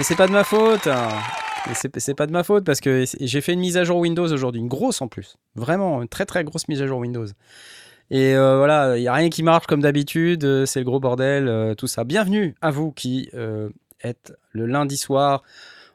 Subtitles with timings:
[0.00, 0.86] Mais c'est pas de ma faute.
[0.86, 1.10] hein.
[1.74, 4.58] C'est pas de ma faute parce que j'ai fait une mise à jour Windows aujourd'hui,
[4.58, 5.36] une grosse en plus.
[5.56, 7.26] Vraiment, une très très grosse mise à jour Windows.
[8.10, 11.00] Et euh, voilà, il n'y a rien qui marche comme d'habitude, euh, c'est le gros
[11.00, 12.04] bordel, euh, tout ça.
[12.04, 13.68] Bienvenue à vous qui euh,
[14.02, 15.42] êtes le lundi soir.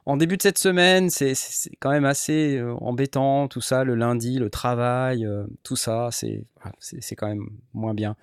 [0.05, 1.33] En début de cette semaine, c'est
[1.79, 5.27] quand même assez embêtant, tout ça, le lundi, le travail,
[5.63, 6.45] tout ça, c'est
[7.17, 8.15] quand même moins bien.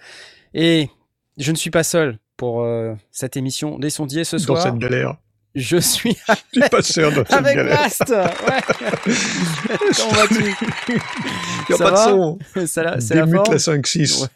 [0.55, 0.91] Et
[1.39, 2.65] je ne suis pas seul pour
[3.11, 4.63] cette émission des sondiers ce Dans soir.
[4.63, 5.17] cette galère.
[5.55, 6.17] Je suis
[6.53, 7.77] Tu es pas seul dans cette avec galère.
[7.77, 8.61] Blast Ouais
[9.97, 10.55] Comment vas-tu
[10.89, 10.95] Il
[11.69, 12.39] n'y a Ça pas de son.
[12.67, 14.29] C'est la, c'est la la 5-6.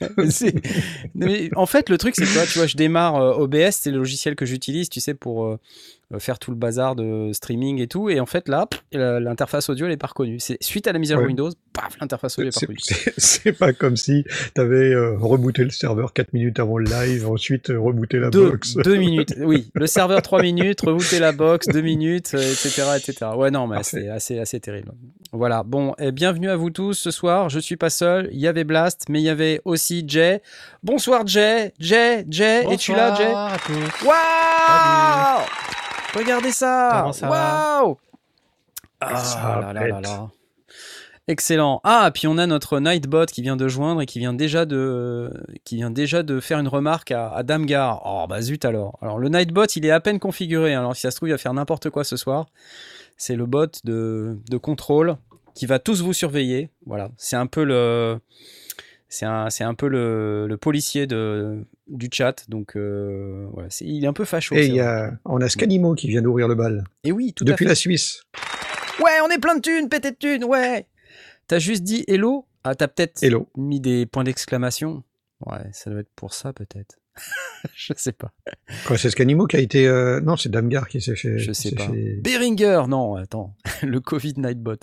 [1.15, 3.99] Ouais, en fait, le truc, c'est que tu vois, je démarre euh, OBS, c'est le
[3.99, 5.59] logiciel que j'utilise, tu sais, pour euh,
[6.13, 8.11] euh, faire tout le bazar de streaming et tout.
[8.11, 10.39] Et en fait, là, l'interface audio, elle est pas reconnue.
[10.39, 11.29] C'est suite à la mise à jour Ouais.
[11.29, 12.51] Windows, paf, l'interface est
[13.19, 14.25] C'est- pas comme si
[14.55, 18.51] tu avais rebooté le serveur 4 minutes avant le live, ensuite euh, rebooté la Deux,
[18.51, 18.75] box.
[18.77, 19.71] deux minutes, oui.
[19.75, 23.31] Le serveur 3 minutes, rebooter la box 2 minutes, euh, etc., etc.
[23.37, 24.93] Ouais, non, mais c'est assez, assez terrible.
[25.33, 27.49] Voilà, bon, et bienvenue à vous tous ce soir.
[27.51, 28.29] Je suis pas seul.
[28.33, 30.41] Il y avait Blast, mais il y avait aussi Jay.
[30.83, 31.73] Bonsoir Jay.
[31.79, 33.25] Jay, Jay, es-tu là, Jay?
[33.25, 34.07] Bonsoir à tous.
[34.07, 35.47] Waouh
[36.25, 37.99] Regardez ça Waouh
[39.01, 40.29] Ah là là là là.
[41.29, 41.81] Excellent.
[41.83, 45.31] Ah, puis on a notre Nightbot qui vient de joindre et qui vient déjà de,
[45.65, 48.03] qui vient déjà de faire une remarque à, à Damgar.
[48.05, 48.97] Oh bah zut alors.
[49.03, 50.75] Alors le Nightbot, il est à peine configuré.
[50.75, 50.81] hein.
[50.81, 52.47] Alors si ça se trouve, il va faire n'importe quoi ce soir.
[53.17, 55.17] C'est le bot de, de contrôle
[55.55, 56.71] qui va tous vous surveiller.
[56.85, 57.11] Voilà.
[57.17, 58.21] C'est un peu le,
[59.09, 62.45] c'est un, c'est un peu le, le policier de, du chat.
[62.49, 63.69] Donc euh, voilà.
[63.81, 64.55] Il est un peu facho.
[64.55, 66.85] Et y a, on a Scanimo qui vient d'ouvrir le bal.
[67.03, 67.71] Et oui, tout à Depuis fait.
[67.71, 68.23] la Suisse.
[69.03, 70.87] Ouais, on est plein de thunes, pété de thunes, ouais.
[71.49, 72.47] T'as juste dit hello?
[72.65, 73.23] Ah, t'as peut-être
[73.57, 75.05] mis des points d'exclamation?
[75.45, 76.97] Ouais, ça doit être pour ça peut-être.
[77.75, 78.33] je sais pas.
[78.87, 79.87] Quoi, c'est Scanimo qui a été.
[79.87, 81.39] euh, Non, c'est Damgar qui s'est fait.
[81.39, 81.87] Je sais pas.
[81.87, 83.55] fait- Beringer, non, attends.
[83.83, 84.77] Le Covid Nightbot.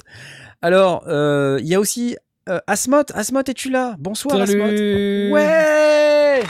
[0.61, 2.15] Alors, euh, il y a aussi
[2.49, 3.03] euh, Asmot.
[3.13, 3.95] Asmot, es-tu là?
[3.99, 4.69] Bonsoir, Asmot.
[5.33, 6.41] Ouais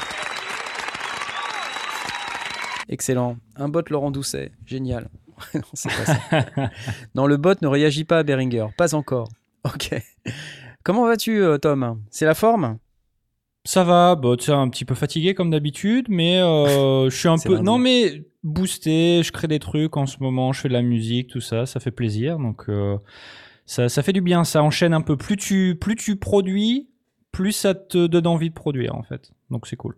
[2.89, 3.37] Excellent.
[3.55, 4.51] Un bot Laurent Doucet.
[4.65, 5.09] Génial.
[5.55, 6.69] non, c'est pas ça.
[7.15, 8.67] non, le bot ne réagit pas à Beringer.
[8.77, 9.29] Pas encore.
[9.75, 9.93] Ok.
[10.83, 12.01] Comment vas-tu, euh, Tom?
[12.09, 12.77] C'est la forme?
[13.65, 17.37] Ça va, bah, tu un petit peu fatigué comme d'habitude, mais euh, je suis un
[17.37, 17.59] peu.
[17.59, 21.29] Non, mais boosté, je crée des trucs en ce moment, je fais de la musique,
[21.29, 22.37] tout ça, ça fait plaisir.
[22.39, 22.97] Donc, euh,
[23.65, 25.15] ça, ça fait du bien, ça enchaîne un peu.
[25.15, 26.89] Plus tu, plus tu produis,
[27.31, 29.31] plus ça te donne envie de produire, en fait.
[29.49, 29.95] Donc, c'est cool.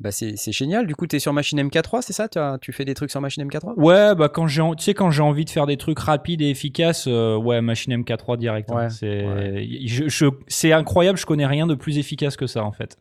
[0.00, 0.86] Bah, c'est génial.
[0.86, 2.26] Du coup, tu es sur machine MK3, c'est ça?
[2.28, 4.94] Tu, as- tu fais des trucs sur machine MK3 Ouais, bah, quand j'ai, tu sais,
[4.94, 8.70] quand j'ai envie de faire des trucs rapides et efficaces, euh, ouais, machine MK3 direct.
[8.72, 8.76] hein.
[8.76, 9.68] Ouais, c'est, ouais.
[9.86, 12.96] je- je- c'est incroyable, je connais rien de plus efficace que ça, en fait.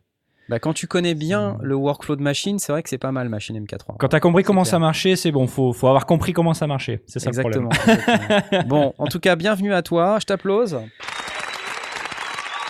[0.49, 3.29] bah, Quand tu connais bien le workflow de machine, c'est vrai que c'est pas mal
[3.29, 3.95] machine MK3.
[3.99, 4.71] Quand t'as compris C'est comment clair.
[4.71, 7.01] ça marchait, c'est bon, faut, faut avoir compris comment ça marchait.
[7.07, 7.69] C'est ça le problème.
[7.71, 8.03] Exactement.
[8.25, 8.63] exactement.
[8.67, 10.17] bon, en tout cas, bienvenue à toi.
[10.19, 10.79] Je t'applause.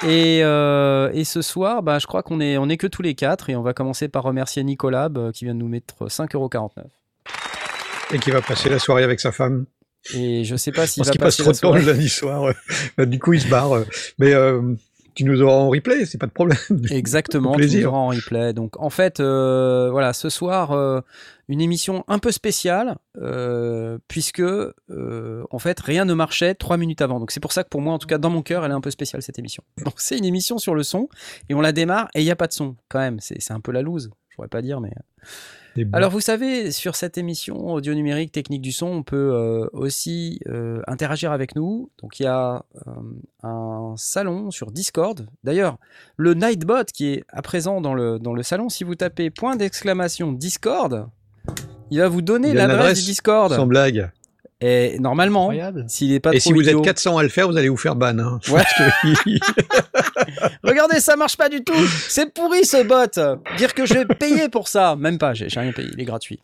[0.07, 3.15] Et, euh, et ce soir, bah, je crois qu'on est, on est que tous les
[3.15, 6.69] quatre et on va commencer par remercier Nicolas euh, qui vient de nous mettre 5,49€.
[8.13, 9.65] Et qui va passer la soirée avec sa femme.
[10.15, 12.43] Et je sais pas s'il va qu'il passe passer trop de temps le lundi soir.
[12.43, 12.53] euh,
[12.97, 13.73] bah, du coup, il se barre.
[13.73, 13.83] euh.
[14.17, 14.61] Mais euh,
[15.15, 16.57] tu nous auras en replay, c'est pas de problème.
[16.89, 18.53] Exactement, tu nous auras en replay.
[18.53, 21.03] Donc en fait, voilà, ce soir,
[21.49, 27.01] une émission un peu spéciale, euh, puisque euh, en fait, rien ne marchait trois minutes
[27.01, 27.19] avant.
[27.19, 28.75] Donc c'est pour ça que pour moi, en tout cas dans mon cœur, elle est
[28.75, 29.63] un peu spéciale cette émission.
[29.83, 31.09] Donc c'est une émission sur le son,
[31.49, 33.17] et on la démarre, et il n'y a pas de son, quand même.
[33.19, 34.93] C'est un peu la loose, je pourrais pas dire, mais...
[35.93, 40.41] Alors vous savez, sur cette émission audio numérique technique du son, on peut euh, aussi
[40.87, 41.89] interagir avec nous.
[42.01, 42.65] Donc il y a
[43.43, 45.25] un salon sur Discord.
[45.43, 45.77] D'ailleurs,
[46.17, 49.55] le Nightbot qui est à présent dans le, dans le salon, si vous tapez point
[49.55, 51.07] d'exclamation Discord,
[51.91, 53.53] il va vous donner l'adresse du Discord.
[53.53, 54.09] Sans blague.
[54.61, 55.51] Et normalement,
[55.87, 57.69] s'il n'est pas Et trop si vous idiot- êtes 400 à le faire, vous allez
[57.69, 58.19] vous faire ban.
[58.19, 58.39] Hein.
[58.51, 58.61] Ouais.
[60.63, 61.73] Regardez, ça marche pas du tout.
[62.09, 63.37] C'est pourri ce bot.
[63.57, 65.33] Dire que je vais payer pour ça, même pas.
[65.33, 65.89] J'ai j'ai rien payé.
[65.93, 66.41] Il est gratuit.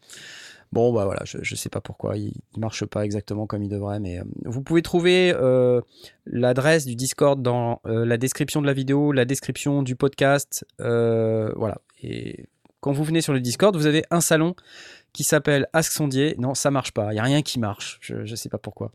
[0.71, 3.69] Bon bah voilà, je, je sais pas pourquoi il, il marche pas exactement comme il
[3.69, 5.79] devrait, mais euh, vous pouvez trouver euh,
[6.25, 11.51] l'adresse du Discord dans euh, la description de la vidéo, la description du podcast, euh,
[11.55, 11.77] voilà.
[12.01, 12.47] Et
[12.81, 14.55] quand vous venez sur le Discord, vous avez un salon
[15.15, 16.35] qui s'appelle Ask Sondier.
[16.37, 17.13] Non, ça marche pas.
[17.13, 17.97] Il y a rien qui marche.
[18.01, 18.91] Je, ne sais pas pourquoi.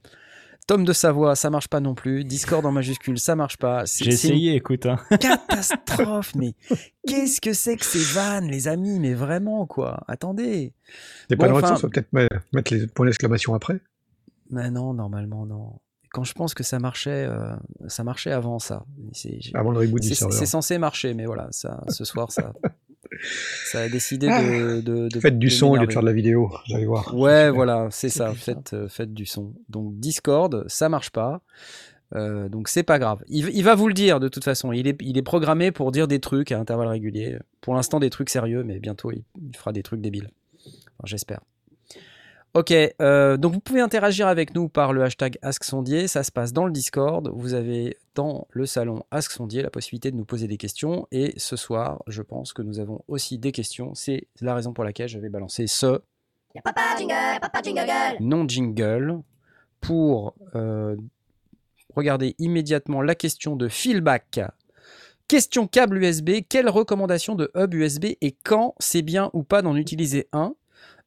[0.66, 2.22] Tom de Savoie, ça marche pas non plus.
[2.24, 3.84] Discord en majuscule, ça marche pas.
[3.86, 4.86] J'ai essayé, écoute.
[4.86, 4.98] Hein.
[5.20, 6.54] Catastrophe, mais
[7.08, 9.00] qu'est-ce que c'est que ces vannes, les amis?
[9.00, 10.04] Mais vraiment, quoi.
[10.06, 10.74] Attendez.
[11.28, 13.80] C'est pas loin de ça, faut peut-être mettre les points d'exclamation après.
[14.50, 15.80] Mais non, normalement, non
[16.12, 17.54] quand je pense que ça marchait, euh,
[17.86, 18.84] ça marchait avant ça.
[19.54, 22.52] Avant le reboot du C'est censé marcher, mais voilà, ça, ce soir, ça,
[23.64, 26.12] ça a décidé de, de, de Faites du son au lieu de faire de la
[26.12, 27.14] vidéo, vous allez voir.
[27.14, 28.32] Ouais, voilà, c'est ça.
[28.34, 29.54] Faites, euh, faites du son.
[29.68, 31.42] Donc Discord, ça marche pas.
[32.14, 33.22] Euh, donc c'est pas grave.
[33.28, 34.72] Il, va vous le dire de toute façon.
[34.72, 37.38] Il est, il est programmé pour dire des trucs à intervalles réguliers.
[37.60, 39.24] Pour l'instant des trucs sérieux, mais bientôt il,
[39.56, 40.30] fera des trucs débiles.
[41.04, 41.40] J'espère.
[42.52, 46.52] Ok, euh, donc vous pouvez interagir avec nous par le hashtag AskSondier, ça se passe
[46.52, 50.56] dans le Discord, vous avez dans le salon AskSondier la possibilité de nous poser des
[50.56, 54.72] questions, et ce soir, je pense que nous avons aussi des questions, c'est la raison
[54.72, 56.00] pour laquelle je vais balancer ce
[58.18, 59.20] non-jingle
[59.80, 60.96] pour euh,
[61.94, 64.40] regarder immédiatement la question de Philback.
[65.28, 69.76] Question câble USB, quelle recommandation de hub USB et quand c'est bien ou pas d'en
[69.76, 70.56] utiliser un?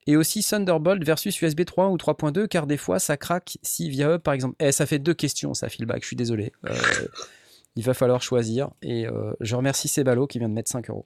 [0.08, 4.16] Et aussi Thunderbolt versus USB 3 ou 3.2, car des fois ça craque si via
[4.16, 4.56] Hub par exemple.
[4.60, 6.52] Eh, ça fait deux questions ça, feedback, je suis désolé.
[6.66, 6.76] Euh,
[7.76, 8.70] il va falloir choisir.
[8.82, 11.06] Et euh, je remercie Sebalo qui vient de mettre 5 euros.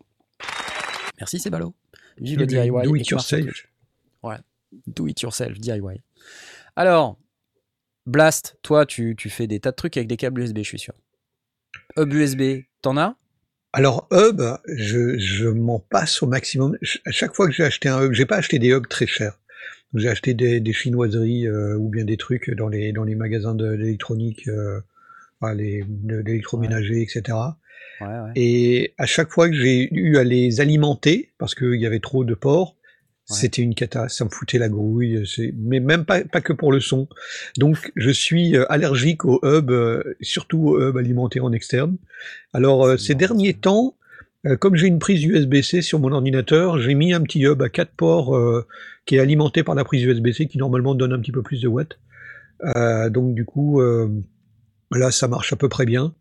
[1.20, 1.74] Merci Sebalo.
[2.18, 2.70] Vive le DIY.
[2.84, 3.68] Do it yourself.
[4.24, 4.38] Ouais,
[4.88, 6.02] do it yourself, DIY.
[6.76, 7.18] Alors,
[8.06, 10.80] Blast, toi tu, tu fais des tas de trucs avec des câbles USB, je suis
[10.80, 10.94] sûr.
[11.98, 13.16] Hub USB, t'en as?
[13.78, 16.76] Alors hub, je, je m'en passe au maximum.
[17.06, 19.38] À chaque fois que j'ai acheté un hub, j'ai pas acheté des hubs très chers.
[19.94, 23.54] J'ai acheté des, des chinoiseries euh, ou bien des trucs dans les dans les magasins
[23.54, 24.82] d'électronique, euh,
[25.54, 27.38] l'électroménager, etc.
[28.02, 28.32] Ouais, ouais.
[28.36, 32.24] Et à chaque fois que j'ai eu à les alimenter, parce qu'il y avait trop
[32.24, 32.77] de ports,
[33.30, 35.24] c'était une cata, ça me foutait la grouille,
[35.58, 37.08] mais même pas, pas que pour le son.
[37.58, 41.98] Donc je suis euh, allergique au hub, euh, surtout au hub alimenté en externe.
[42.54, 43.96] Alors euh, ces derniers temps,
[44.60, 47.92] comme j'ai une prise USB-C sur mon ordinateur, j'ai mis un petit hub à quatre
[47.92, 48.38] ports
[49.06, 51.68] qui est alimenté par la prise USB-C qui normalement donne un petit peu plus de
[51.68, 52.00] watts.
[53.10, 53.82] donc du coup,
[54.92, 56.14] là ça marche à peu près bien.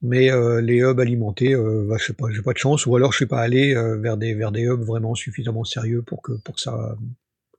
[0.00, 2.94] Mais euh, les hubs alimentés, euh, bah, je sais pas, j'ai pas de chance, ou
[2.94, 6.22] alors je suis pas allé euh, vers des vers des hubs vraiment suffisamment sérieux pour
[6.22, 6.96] que pour que ça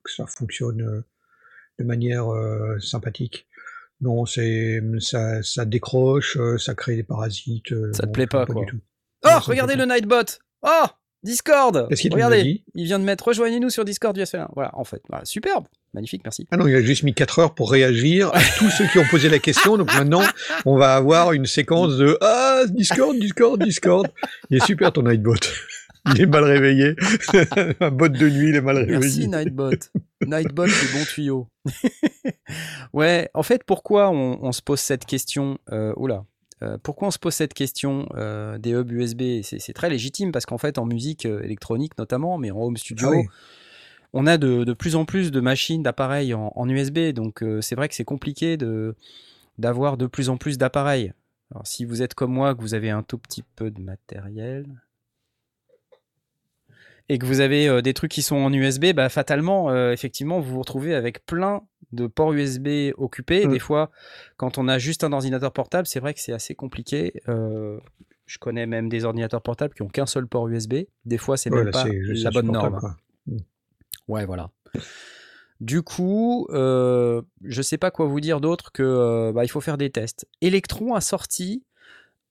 [0.04, 1.04] que ça fonctionne
[1.78, 2.28] de manière
[2.80, 3.48] sympathique.
[4.02, 7.74] Non, c'est ça, ça décroche, ça crée des parasites.
[7.94, 8.66] Ça te plaît pas, quoi.
[9.26, 10.40] Oh, regardez le Nightbot.
[10.62, 10.86] Oh,
[11.24, 11.88] Discord.
[12.12, 14.48] Regardez, il vient de mettre rejoignez-nous sur Discord USL1.
[14.54, 15.66] Voilà, en fait, voilà, superbe.
[15.94, 16.48] Magnifique, merci.
[16.52, 19.06] Ah non, il a juste mis 4 heures pour réagir à tous ceux qui ont
[19.10, 19.78] posé la question.
[19.78, 20.22] Donc maintenant,
[20.66, 24.08] on va avoir une séquence de Ah, Discord, Discord, Discord.
[24.50, 25.36] Il est super ton Nightbot.
[26.16, 26.96] Il est mal réveillé.
[27.82, 29.00] Un bot de nuit, il est mal réveillé.
[29.00, 29.72] Merci Nightbot.
[30.26, 31.48] Nightbot, c'est bon tuyau.
[32.94, 36.24] ouais, en fait, pourquoi on, se pose cette question euh, Oula.
[36.62, 40.46] Euh, pourquoi on se pose cette question euh, des hubs USB C'est très légitime parce
[40.46, 43.32] qu'en fait, en musique euh, électronique notamment, mais en home studio, ah
[44.12, 47.12] on a de, plus en plus de machines, d'appareils en, USB.
[47.14, 48.58] Donc c'est vrai que c'est compliqué
[49.60, 51.14] d'avoir de, plus en plus d'appareils.
[51.52, 54.66] Alors si vous êtes comme moi, que vous avez un tout petit peu de matériel,
[57.10, 60.40] et que vous avez euh, des trucs qui sont en USB, bah, fatalement, euh, effectivement,
[60.40, 63.48] vous vous retrouvez avec plein de ports USB occupés.
[63.48, 63.52] Mm.
[63.52, 63.90] Des fois,
[64.38, 67.22] quand on a juste un ordinateur portable, c'est vrai que c'est assez compliqué.
[67.28, 67.80] Euh,
[68.28, 70.76] je connais même des ordinateurs portables qui ont qu'un seul port USB.
[71.06, 72.96] Des fois, c'est même pas la bonne norme.
[73.26, 73.38] Mm.
[74.08, 74.52] Ouais, voilà.
[75.60, 79.80] Du coup, je ne sais pas quoi vous dire d'autre que bah, il faut faire
[79.80, 80.28] des tests.
[80.42, 81.64] Electron a sorti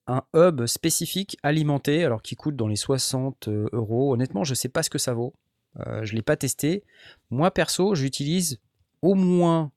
[0.08, 4.12] un hub spécifique alimenté, alors qui coûte dans les 60 euh, euros.
[4.12, 5.34] Honnêtement, je ne sais pas ce que ça vaut.
[5.86, 6.82] Euh, je ne l'ai pas testé.
[7.30, 8.58] Moi, perso, j'utilise
[9.02, 9.70] au moins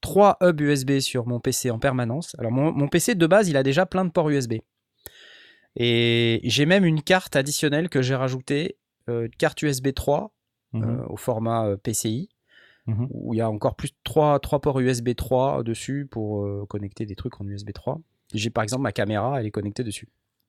[0.00, 2.34] 3 hubs USB sur mon PC en permanence.
[2.38, 4.54] Alors, mon, PC de base, il a déjà plein de ports USB.
[5.76, 10.32] Et j'ai même une carte additionnelle que j'ai rajoutée, euh, une carte USB 3
[10.72, 11.04] mhm.
[11.08, 12.30] au format PCI,
[12.86, 13.06] mhm.
[13.10, 17.04] où il y a encore plus de 3, 3 ports USB 3 dessus pour connecter
[17.04, 18.00] des trucs en USB 3.
[18.34, 20.08] J'ai par exemple ma caméra, elle est connectée dessus.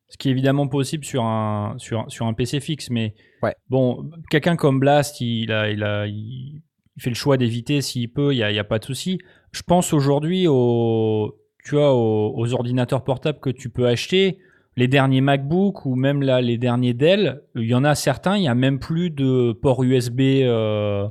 [0.10, 3.54] Ce qui est évidemment possible sur un, sur, sur un PC fixe, mais ouais.
[3.70, 6.64] bon, quelqu'un comme Blast, il, a, il, a, il
[6.98, 9.20] fait le choix d'éviter s'il peut, il n'y a, a, pas de souci.
[9.52, 14.40] Je pense aujourd'hui aux, tu vois, aux, ordinateurs portables que tu peux acheter,
[14.78, 18.42] les derniers MacBook ou même là, les derniers Dell, il y en a certains, il
[18.42, 21.08] n'y a même plus de port USB euh,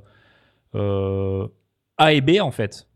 [0.74, 1.46] euh,
[1.98, 2.87] A et B en fait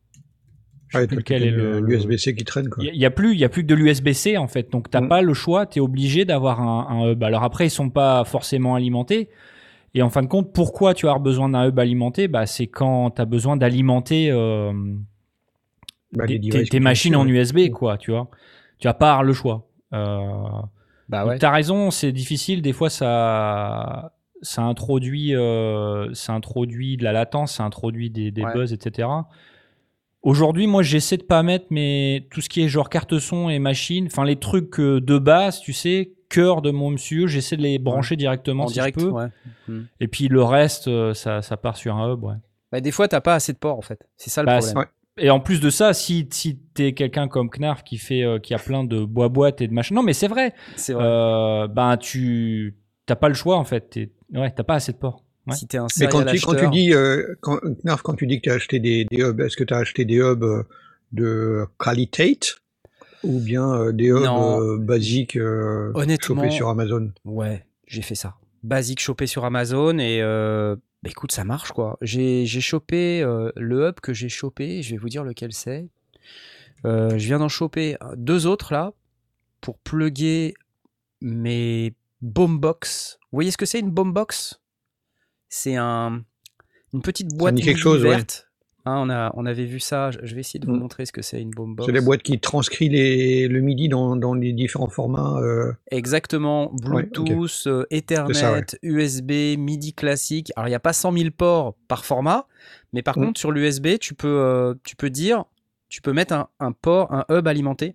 [1.25, 2.69] quel est le l'USB-C qui traîne.
[2.79, 4.71] Il n'y a, plus, il y a plus que de l'USB-C en fait.
[4.71, 5.09] Donc t'as mm.
[5.09, 7.23] pas le choix, tu es obligé d'avoir un, hub.
[7.23, 9.29] Alors après, ils sont pas forcément alimentés.
[9.95, 12.29] Et en fin de compte, pourquoi tu as besoin d'un hub alimenté?
[12.29, 14.73] Bah, C'est quand tu as besoin d'alimenter euh,
[16.13, 17.27] Bah, tes, tes machines en.
[17.27, 18.31] USB, quoi, tu vois.
[18.79, 19.69] Tu as pas le choix.
[19.93, 20.27] Euh,
[21.09, 21.39] Bah ouais.
[21.39, 22.63] T'as raison, c'est difficile.
[22.63, 28.43] Des fois, ça, ça introduit, euh, ça introduit de la latence, ça introduit des, des
[28.43, 28.53] Ouais.
[28.55, 29.09] buzz, etc.
[30.23, 33.59] Aujourd'hui, moi, j'essaie de pas mettre mais tout ce qui est genre carte son et
[33.59, 37.63] machine, enfin les trucs euh, de base, tu sais, cœur de mon MCU, j'essaie de
[37.63, 39.11] les brancher directement En si direct, je peux.
[39.11, 39.27] ouais.
[40.01, 42.37] Et puis le reste, euh, ça, ça part sur un hub, ouais.
[42.71, 44.01] Bah, des fois, t'as pas assez de ports en fait.
[44.17, 44.87] C'est ça le Bah, problème.
[45.19, 48.55] Et en plus de ça, si, si t'es quelqu'un comme Knarf qui fait, euh, qui
[48.55, 51.05] a plein de bois boîtes et de machins, non mais c'est vrai, C'est vrai.
[51.05, 53.99] euh, ben tu t'as pas le choix en fait.
[54.33, 55.23] Ouais, t'as pas assez de ports.
[55.47, 55.55] Ouais.
[55.57, 58.27] Si t'es un Mais quand tu, quand tu acheteur- dis, euh, quand, Knarf, quand tu
[58.27, 60.43] dis que tu as acheté des, des hubs, est-ce que tu as acheté des hubs
[60.45, 60.63] euh,
[61.13, 62.39] de qualité
[63.23, 67.13] ou bien euh, des hubs euh, basiques euh, Honnêtement, chopés sur Amazon?
[67.25, 68.35] Ouais, j'ai fait ça.
[68.63, 71.99] Basique chopé sur Amazon et euh, bah écoute, ça marche quoi.
[72.01, 75.89] J'ai chopé euh, le hub que j'ai chopé, je vais vous dire lequel c'est.
[76.85, 78.93] Euh, je viens d'en choper deux autres là
[79.61, 80.55] pour plugger
[81.21, 83.19] mes boombox.
[83.31, 84.61] Vous voyez ce que c'est une boombox?
[85.55, 86.23] C'est un,
[86.95, 88.17] une petite boîte quelque chose, ouais.
[88.87, 90.79] Hein, on, a, on avait vu ça, je vais essayer de vous Mm.
[90.81, 91.85] montrer ce que c'est une boombox.
[91.87, 95.39] C'est des boîtes qui transcrivent les, le MIDI dans, dans les différents formats.
[95.43, 97.03] euh, Exactement, Ouais.
[97.05, 98.65] Bluetooth, euh, Ethernet, ça, ouais.
[98.83, 100.53] USB, MIDI classique.
[100.57, 102.47] Alors il n'y a pas 100 000 ports par format,
[102.95, 103.27] mais par Mm.
[103.27, 105.45] contre sur l'USB, tu peux, euh, tu peux dire,
[105.91, 107.95] tu peux mettre un, un port, un hub alimenté.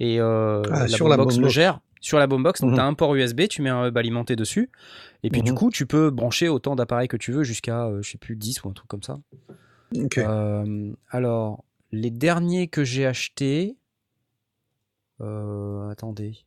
[0.00, 2.60] Et euh, Ah, la sur la boombox le gère sur la boombox.
[2.60, 2.76] Donc Mhm.
[2.76, 4.70] tu as un port USB, tu mets un hub alimenté dessus.
[5.22, 5.56] Et puis du Mhm.
[5.58, 8.62] coup, tu peux brancher autant d'appareils que tu veux jusqu'à, euh, je sais plus, 10
[8.64, 9.18] ou un truc comme ça.
[9.96, 10.18] ok.
[10.18, 13.76] Euh, alors, les derniers que j'ai achetés.
[15.20, 16.38] euh, attendez.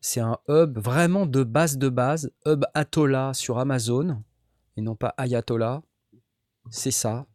[0.00, 2.30] C'est un hub vraiment de base de base.
[2.46, 4.22] Hub Atola sur Amazon.
[4.76, 5.82] Et non pas Ayatollah.
[6.70, 7.26] C'est ça.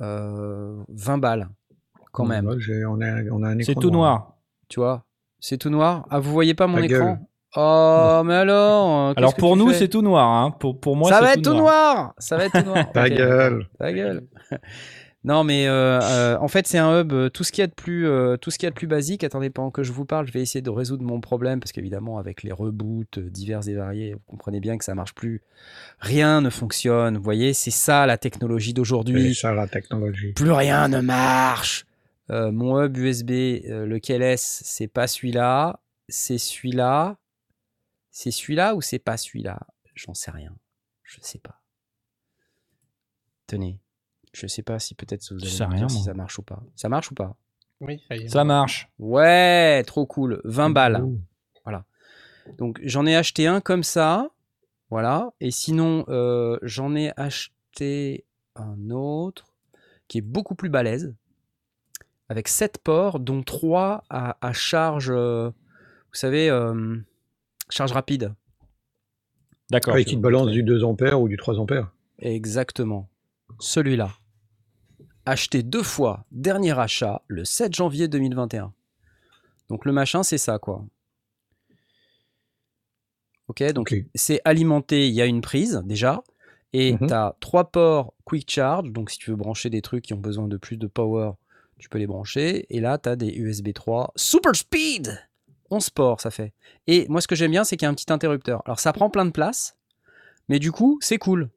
[0.00, 1.48] Euh, 20 balles.
[2.12, 2.46] Quand même.
[2.46, 4.36] Ouais, j'ai- on, a, on a un C'est tout noir.
[4.68, 5.04] Tu vois?
[5.42, 6.06] C'est tout noir.
[6.08, 7.18] Ah, vous voyez pas mon Ta écran gueule.
[7.56, 10.26] Oh, mais alors euh, Alors pour nous, c'est tout noir.
[10.26, 10.52] Hein.
[10.52, 12.14] Pour, pour moi, ça c'est va être tout noir.
[12.16, 12.90] Ça va être tout noir.
[12.94, 13.66] Ta gueule.
[13.78, 14.22] Ta gueule.
[15.24, 17.12] Non, mais euh, euh, en fait, c'est un hub.
[17.32, 18.88] tout ce qu'il y a de plus, euh, tout ce qu'il y a de plus
[18.88, 19.22] basique.
[19.22, 22.18] Attendez, pendant que je vous parle, je vais essayer de résoudre mon problème parce qu'évidemment,
[22.18, 25.42] avec les reboots divers et variés, vous comprenez bien que ça marche plus.
[26.00, 27.16] Rien ne fonctionne.
[27.16, 29.34] Vous voyez, c'est ça la technologie C'est d'aujourd'hui.
[29.36, 30.32] ça la technologie.
[30.32, 31.86] Plus rien ne marche.
[32.30, 34.62] Euh, mon hub USB, euh, lequel est-ce?
[34.64, 35.80] C'est pas celui-là.
[36.08, 37.18] C'est celui-là.
[38.10, 39.60] C'est celui-là ou c'est pas celui-là?
[39.94, 40.54] J'en sais rien.
[41.02, 41.60] Je sais pas.
[43.46, 43.80] Tenez.
[44.32, 46.04] Je sais pas si peut-être vous Je allez sais me rien, dire si moi.
[46.06, 46.62] ça marche ou pas.
[46.76, 47.36] Ça marche ou pas?
[47.80, 48.28] Oui, ça y est.
[48.28, 48.88] Ça marche.
[48.98, 50.40] Ouais, trop cool.
[50.44, 51.02] 20 balles.
[51.02, 51.20] Ouh.
[52.58, 54.30] Donc j'en ai acheté un comme ça.
[54.90, 55.32] Voilà.
[55.40, 58.26] Et sinon, euh, j'en ai acheté
[58.56, 59.54] un autre
[60.08, 61.14] qui est beaucoup plus balèze.
[62.32, 66.96] Avec 7 ports, dont 3 à, à charge, euh, vous savez, euh,
[67.68, 68.32] charge rapide.
[69.70, 69.92] D'accord.
[69.94, 71.92] Ouais, qui te balance du 2 ampères ou du 3 ampères.
[72.20, 73.10] Exactement.
[73.60, 74.12] Celui-là.
[75.26, 78.72] Acheté deux fois, dernier achat, le 7 janvier 2021.
[79.68, 80.86] Donc le machin, c'est ça, quoi.
[83.48, 86.22] Ok, donc c'est alimenté, il y a une prise déjà,
[86.72, 87.08] et Mhm.
[87.08, 90.18] tu as trois ports Quick Charge, donc si tu veux brancher des trucs qui ont
[90.20, 91.32] besoin de plus de power,
[91.82, 95.18] tu peux les brancher, et là tu as des USB 3 Super Speed
[95.70, 96.52] 11 ports ça fait.
[96.86, 98.62] Et moi ce que j'aime bien c'est qu'il y a un petit interrupteur.
[98.66, 99.76] Alors ça prend plein de place,
[100.48, 101.50] mais du coup c'est cool.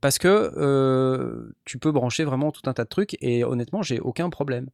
[0.00, 3.98] Parce que euh, tu peux brancher vraiment tout un tas de trucs, et honnêtement j'ai
[3.98, 4.68] aucun problème.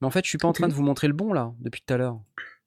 [0.00, 1.82] Mais en fait je suis pas en train de vous montrer le bon là, depuis
[1.84, 2.20] tout à l'heure.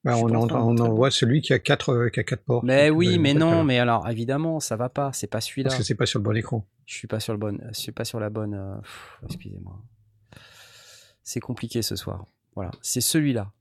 [0.04, 2.66] Bah, on, en on voit celui qui a 4 qui a quatre ports.
[2.66, 5.70] Mais oui, euh, mais non, euh, mais alors évidemment, ça va pas, c'est pas celui-là.
[5.70, 6.68] Parce que c'est pas sur le bon écran.
[6.86, 8.54] Je suis pas sur le bon, je suis pas sur la bonne.
[8.54, 8.76] euh,
[9.26, 9.82] Excusez-moi.
[11.24, 12.26] C'est compliqué ce soir.
[12.56, 13.52] Voilà, c'est celui-là.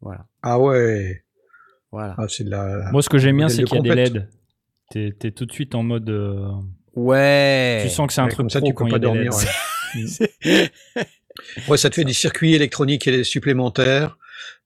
[0.00, 1.24] Voilà, Ah ouais.
[1.92, 2.14] voilà.
[2.18, 2.90] Ah, c'est de la.
[2.92, 4.10] Moi, ce que j'aime bien, c'est qu'il y a des.
[4.10, 4.28] LED.
[4.90, 6.08] T'es t'es tout de suite en mode.
[6.10, 6.48] euh,
[6.94, 7.80] Ouais.
[7.82, 9.30] Tu sens que c'est un Ouais, truc comme ça, pro tu peux pas des dormir.
[9.30, 9.32] LED.
[9.32, 10.70] ouais.
[11.68, 14.18] Ouais, ça te fait des circuits électroniques et supplémentaires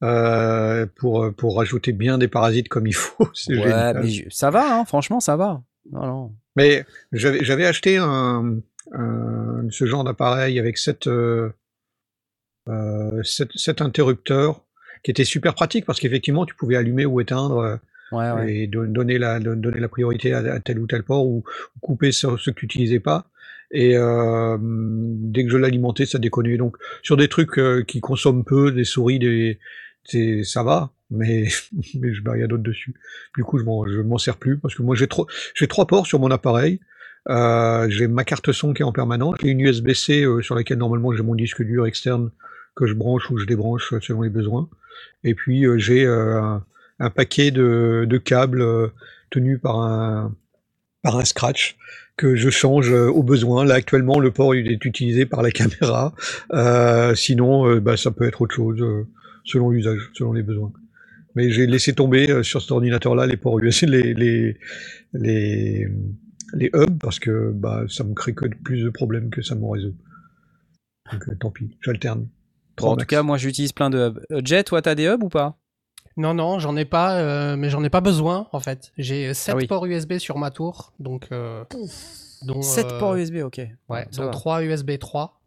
[0.03, 3.29] euh, pour, pour rajouter bien des parasites comme il faut.
[3.35, 4.01] C'est Ouais, génial.
[4.03, 5.63] mais je- ça va, hein, franchement, ça va.
[5.93, 6.33] Non, non.
[6.57, 8.57] Mais j'avais j'avais acheté un,
[8.93, 11.51] un- ce genre d'appareil avec sept, euh,
[12.69, 14.63] euh, sept, sept interrupteurs
[15.03, 17.77] qui était super pratique parce qu'effectivement tu pouvais allumer ou éteindre euh,
[18.13, 18.55] Ouais, ouais.
[18.55, 21.39] et don- donner la, don- donner la priorité à, à tel ou tel port ou,
[21.77, 23.27] ou couper ceux que tu n'utilisais pas.
[23.73, 26.57] Et euh, dès que je l'alimentais, ça déconnait.
[26.57, 29.59] Donc sur des trucs euh, qui consomment peu, des souris, des,
[30.45, 30.93] ça va.
[31.11, 31.45] mais,
[32.01, 32.95] mais je, y a d'autres dessus.
[33.37, 35.87] Du coup, je m'en, je m'en sers plus parce que moi j'ai trop, j'ai trois
[35.87, 36.79] ports sur mon appareil.
[37.31, 40.77] Euh, j'ai ma carte son qui est en permanence, j'ai une USB-C euh, sur laquelle
[40.79, 42.31] normalement j'ai mon disque dur externe
[42.75, 44.69] que je branche ou je débranche selon les besoins.
[45.23, 46.65] Et puis euh, j'ai un,
[46.99, 48.65] un, paquet de, câbles
[49.31, 51.77] tenus par un scratch
[52.17, 53.65] que je change au besoin.
[53.65, 56.15] Là actuellement le port est utilisé par la caméra.
[57.15, 59.07] sinon bah, ça peut être autre chose
[59.45, 60.73] selon l'usage, selon les besoins
[61.35, 63.89] mais j'ai laissé tomber sur cet ordinateur-là les ports USB,
[65.15, 65.89] les,
[66.73, 69.95] hubs parce que bah, ça me crée que plus de problèmes que ça m'en résout.
[71.13, 72.29] Donc euh, tant pis, j'alterne.
[72.81, 74.21] En tout cas, moi j'utilise plein de hubs.
[74.31, 75.57] Euh, Jet, toi t'as des hubs ou pas?
[76.17, 78.93] Non, non, j'en ai pas, euh, mais j'en ai pas besoin en fait.
[78.99, 81.29] J'ai 7 ah ports USB sur ma tour, donc.
[82.43, 83.61] dont, 7 ports USB, ok.
[83.89, 85.41] Ouais, donc 3 USB 3.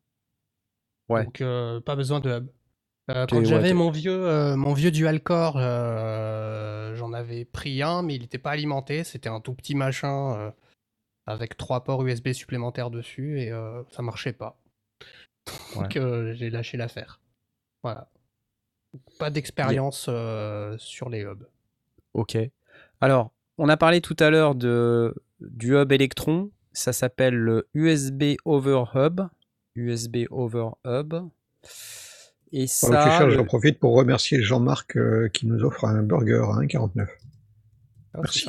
[1.10, 1.24] Ouais.
[1.24, 1.42] Donc
[1.84, 2.48] pas besoin de hub.
[3.08, 8.38] quand j'avais mon vieux, mon vieux dual core, j'en avais pris un, mais il n'était
[8.38, 9.04] pas alimenté.
[9.04, 10.52] C'était un tout petit machin
[11.28, 14.58] avec trois ports USB supplémentaires dessus et euh, ça marchait pas.
[15.76, 17.20] Donc euh, j'ai lâché l'affaire.
[17.84, 18.10] Voilà.
[19.20, 21.48] Pas d'expérience euh, sur les hubs.
[22.14, 22.38] Ok.
[23.02, 26.52] Alors, on a parlé tout à l'heure de du hub Electron.
[26.74, 29.22] Ça s'appelle le USB Over Hub.
[29.76, 31.14] USB Over Hub.
[32.52, 33.30] Et ça.
[33.30, 34.98] J'en profite pour remercier Jean-Marc
[35.34, 37.08] qui nous offre un burger à 1,49.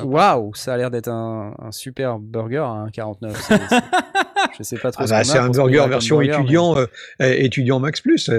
[0.03, 4.25] Waouh, ça a l'air d'être un, super burger à 1,49.
[4.57, 5.03] je sais pas trop.
[5.03, 6.85] Ah bah, c'est un burger version étudiant, euh,
[7.19, 8.33] étudiant Max Plus, à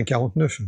[0.00, 0.60] 1,49.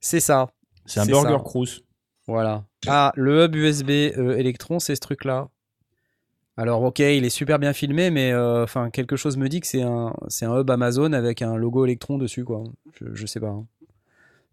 [0.00, 0.48] C'est ça.
[0.84, 1.82] C'est un burger Cruz.
[2.26, 2.64] Voilà.
[2.86, 5.48] Ah, le hub USB euh, Electron, c'est ce truc-là.
[6.56, 9.66] Alors, ok, il est super bien filmé, mais euh, enfin, quelque chose me dit que
[9.66, 12.64] c'est un, c'est un hub Amazon avec un logo Electron dessus, quoi.
[12.98, 13.48] Je, je sais pas.
[13.48, 13.66] Hein.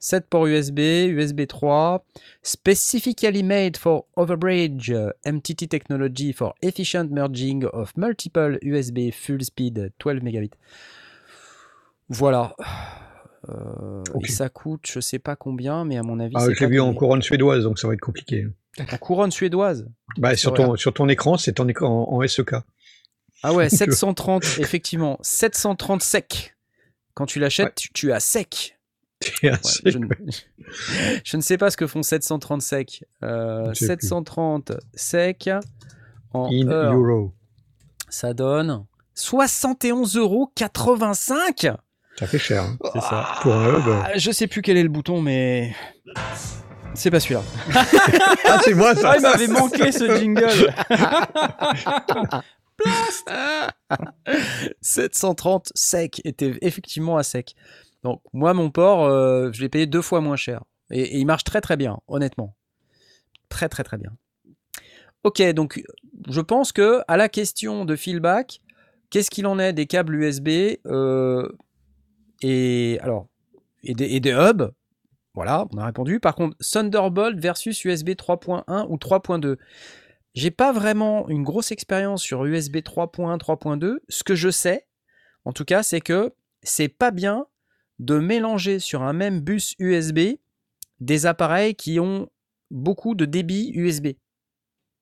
[0.04, 2.04] 7 ports USB, USB 3,
[2.42, 9.94] specifically made for overbridge uh, MTT technology for efficient merging of multiple USB full speed
[10.00, 10.50] 12 Mbps.
[12.10, 12.54] Voilà.
[13.48, 16.36] Euh, et ça coûte, je sais pas combien, mais à mon avis.
[16.36, 18.46] Ah, j'ai vu en couronne suédoise, donc ça va être compliqué.
[18.80, 19.88] En couronne suédoise?
[20.18, 22.56] Bah, sur, ton, sur ton écran, c'est en, SEK.
[23.42, 25.18] Ah ouais, 730, effectivement.
[25.22, 26.58] 730 sec.
[27.14, 28.78] Quand tu l'achètes, tu, tu as sec
[31.24, 31.42] je, ne...
[31.42, 33.06] sais pas ce que font 730 sec.
[33.22, 35.50] 730 sec
[36.34, 37.34] en In euro.
[38.10, 40.52] Ça donne 71,85 euros.
[42.18, 42.64] Ça fait cher.
[42.64, 42.78] Hein.
[42.94, 43.28] C'est ça.
[43.42, 43.84] Pour un hub.
[44.16, 45.76] Je sais plus quel est le bouton, mais.
[46.94, 47.42] C'est pas celui-là.
[48.46, 49.12] ah, c'est moi ça.
[49.12, 50.72] Ah, il m'avait manqué ce jingle.
[54.82, 57.56] 730 sec était effectivement à sec.
[58.04, 60.64] Donc moi, mon port, euh, je l'ai payé deux fois moins cher.
[60.92, 62.56] Et, il marche très très bien, honnêtement.
[63.50, 64.12] Très très très bien.
[65.24, 65.82] Ok, donc
[66.28, 68.62] je pense que à la question de feedback,
[69.10, 71.50] qu'est-ce qu'il en est des câbles USB euh,
[72.42, 73.28] et alors
[73.84, 74.72] des, et des, hubs?
[75.34, 76.20] Voilà, on a répondu.
[76.20, 79.58] Par contre, Thunderbolt versus USB 3.1 ou 3.2.
[80.36, 83.98] J'ai pas vraiment une grosse expérience sur USB 3.1, 3.2.
[84.10, 84.88] Ce que je sais,
[85.46, 87.46] en tout cas, c'est que c'est pas bien
[88.00, 90.38] de mélanger sur un même bus USB
[91.00, 92.30] des appareils qui ont
[92.72, 94.10] beaucoup de débit USB.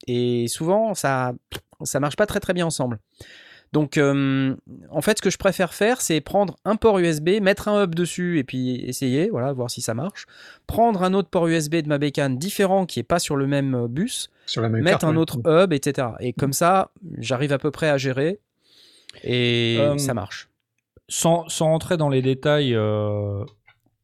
[0.07, 1.33] Et souvent, ça
[1.83, 2.99] ça marche pas très très bien ensemble.
[3.71, 4.53] Donc, euh,
[4.89, 7.95] en fait, ce que je préfère faire, c'est prendre un port USB, mettre un hub
[7.95, 10.25] dessus et puis essayer, voilà, voir si ça marche.
[10.67, 13.87] Prendre un autre port USB de ma bécane différent qui est pas sur le même
[13.87, 16.09] bus, mettre un autre hub, etc.
[16.19, 18.39] Et comme ça, j'arrive à peu près à gérer
[19.23, 20.50] et euh, ça marche
[21.11, 23.43] sans, sans, rentrer dans les détails, euh,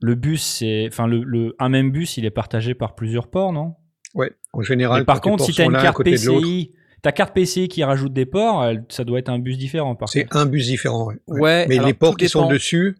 [0.02, 3.76] le bus, c'est, enfin, le, un même bus, il est partagé par plusieurs ports, non?
[4.14, 5.06] Ouais, en général.
[5.06, 8.66] par contre, si tu as une carte PCI, ta carte PCI qui rajoute des ports,
[8.90, 9.98] ça doit être un bus différent.
[10.08, 11.66] C'est un bus différent, ouais.
[11.68, 12.98] Mais les ports qui sont dessus,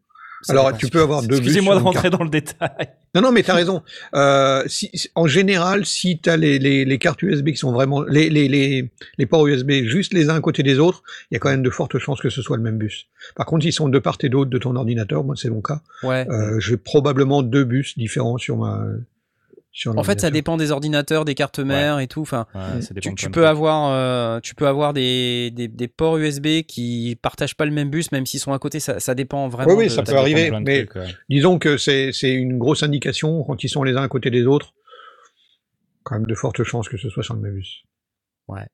[0.50, 1.38] alors, tu peux avoir deux bus.
[1.40, 2.88] Excusez-moi de rentrer dans le détail.
[3.16, 3.82] Non, non, mais tu as raison.
[4.16, 8.04] Euh, si, en général, si tu as les, les, les, cartes USB qui sont vraiment
[8.04, 11.38] les, les, les, les ports USB juste les uns à côté des autres, il y
[11.38, 13.08] a quand même de fortes chances que ce soit le même bus.
[13.36, 15.82] Par contre, s'ils sont de part et d'autre de ton ordinateur, moi c'est mon cas.
[16.04, 16.28] Ouais.
[16.30, 18.86] Euh, J'ai probablement deux bus différents sur ma
[19.86, 22.22] en fait, ça dépend des ordinateurs, des cartes mères et tout.
[22.22, 22.48] Enfin,
[23.16, 27.72] tu, peux avoir, euh, tu peux avoir des, des, ports USB qui partagent pas le
[27.72, 28.80] même bus, même s'ils sont à côté.
[28.80, 29.74] Ça, dépend vraiment.
[29.74, 30.52] Oui, oui ça peut arriver.
[30.62, 30.88] Mais
[31.30, 34.74] disons que c'est une grosse indication quand ils sont les uns à côté des autres.
[36.04, 37.84] Quand même de fortes chances que ce soit sur le même bus.
[38.48, 38.66] Ouais.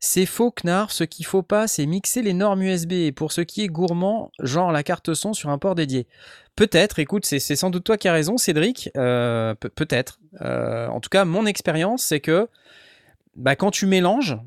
[0.00, 0.92] C'est faux, Knarf.
[0.92, 2.92] Ce qu'il faut pas, c'est mixer les normes USB.
[2.92, 6.06] Et pour ce qui est gourmand, genre la carte son sur un port dédié.
[6.56, 8.90] Peut-être, écoute, c'est sans doute toi qui as raison, Cédric.
[8.96, 10.20] Euh, peut-être.
[10.42, 12.48] Euh, en tout cas, mon expérience, c'est que
[13.34, 14.38] bah, quand tu mélanges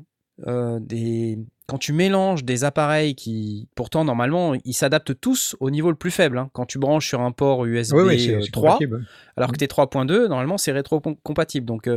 [0.46, 5.90] euh, des, quand tu mélanges des appareils qui, pourtant, normalement, ils s'adaptent tous au niveau
[5.90, 6.38] le plus faible.
[6.38, 6.50] Hein.
[6.52, 7.96] Quand tu branches sur un port USB
[8.52, 8.78] 3,
[9.36, 11.66] alors que tu es 3.2, normalement, c'est rétro-compatible.
[11.66, 11.90] Donc,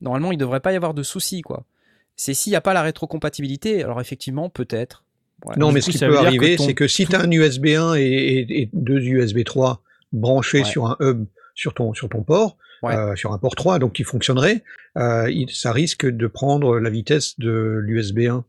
[0.00, 1.64] normalement, il ne devrait pas y avoir de soucis, quoi.
[2.16, 5.04] C'est s'il n'y a pas la rétrocompatibilité, alors effectivement, peut-être.
[5.56, 8.70] non, mais ce qui peut arriver, c'est que si tu as un USB 1 et,
[8.72, 13.38] deux USB 3 branchés sur un hub sur ton, sur ton port, euh, sur un
[13.38, 14.62] port 3, donc qui fonctionnerait,
[14.96, 18.44] euh, ça risque de prendre la vitesse de l'USB 1.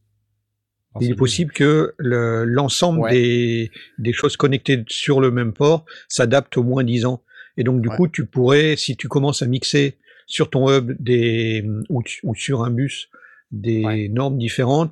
[1.02, 6.64] il est possible que l'ensemble des, des, choses connectées sur le même port s'adaptent au
[6.64, 7.24] moins 10 ans.
[7.58, 9.98] Et donc, du coup, tu pourrais, si tu commences à mixer
[10.28, 13.10] sur ton hub des, ou, ou sur un bus
[13.56, 14.92] des normes différentes,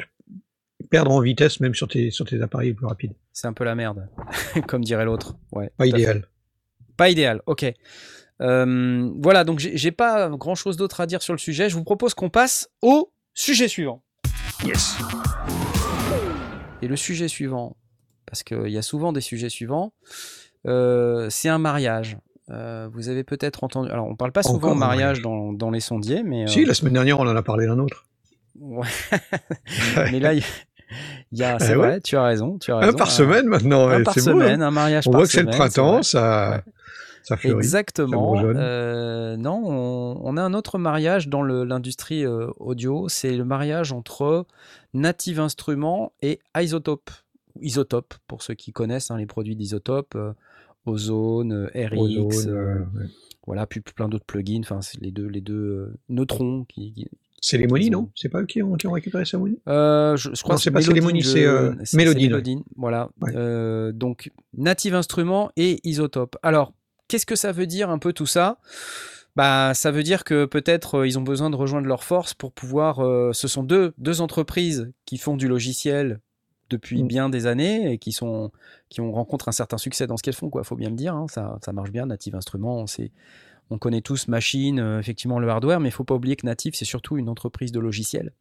[0.89, 3.13] perdre en vitesse même sur tes, sur tes appareils plus rapides.
[3.31, 4.07] C'est un peu la merde,
[4.67, 5.35] comme dirait l'autre.
[5.51, 6.27] Ouais, pas idéal.
[6.97, 7.65] Pas idéal, ok.
[8.41, 11.69] Euh, voilà, donc j'ai pas grand chose d'autre à dire sur le sujet.
[11.69, 14.03] Je vous propose qu'on passe au sujet suivant.
[14.65, 14.97] Yes.
[16.81, 17.77] Et le sujet suivant,
[18.25, 19.93] parce qu'il y a souvent des sujets suivants,
[20.67, 22.17] euh, c'est un mariage.
[22.49, 23.89] Euh, vous avez peut-être entendu.
[23.89, 26.45] Alors, on parle pas souvent de mariage dans, dans, les sondiers, mais.
[26.47, 28.05] Si, la semaine dernière, on en a parlé d'un autre.
[28.59, 28.87] Ouais.
[30.11, 30.43] mais là, il
[31.31, 32.91] y a, c'est eh vrai, tu as raison, tu as raison.
[32.91, 34.67] Un par semaine maintenant, un par semaine, hein.
[34.67, 35.47] un mariage on par semaine.
[35.47, 36.63] On voit que c'est le printemps, ça,
[37.23, 37.57] ça fleurit.
[37.57, 38.35] Exactement.
[38.43, 44.45] Euh, non, on, a un autre mariage dans l'industrie euh, audio, c'est le mariage entre
[44.93, 47.09] Native Instruments et Isotope.
[47.61, 50.33] Isotope, pour ceux qui connaissent hein, les produits d'Isotope, euh,
[50.85, 52.47] Ozone, RX,
[53.45, 57.09] voilà, puis plein d'autres plugins, enfin, les deux, les deux neutrons qui,
[57.51, 58.09] les Moni, non?
[58.15, 60.79] C'est pas eux qui ont, qui ont récupéré ça, euh, je, crois que c'est pas
[60.79, 61.73] les c'est euh,
[62.75, 63.09] Voilà.
[63.35, 66.37] Euh, donc, Native Instruments et Isotope.
[66.41, 66.73] Alors,
[67.07, 68.59] qu'est-ce que ça veut dire un peu tout ça?
[69.35, 72.97] Bah, ça veut dire que peut-être ils ont besoin de rejoindre leurs forces pour pouvoir.
[73.33, 76.19] ce sont deux, deux entreprises qui font du logiciel
[76.69, 77.07] depuis mm.
[77.07, 78.51] bien des années et qui sont
[78.89, 81.13] qui ont rencontré un certain succès dans ce qu'elles font quoi faut bien le dire
[81.13, 81.25] hein.
[81.29, 83.11] ça, ça marche bien Native Instruments c'est
[83.69, 86.73] on connaît tous Machine, euh, effectivement le hardware, mais il faut pas oublier que Native,
[86.75, 88.31] c'est surtout une entreprise de logiciels.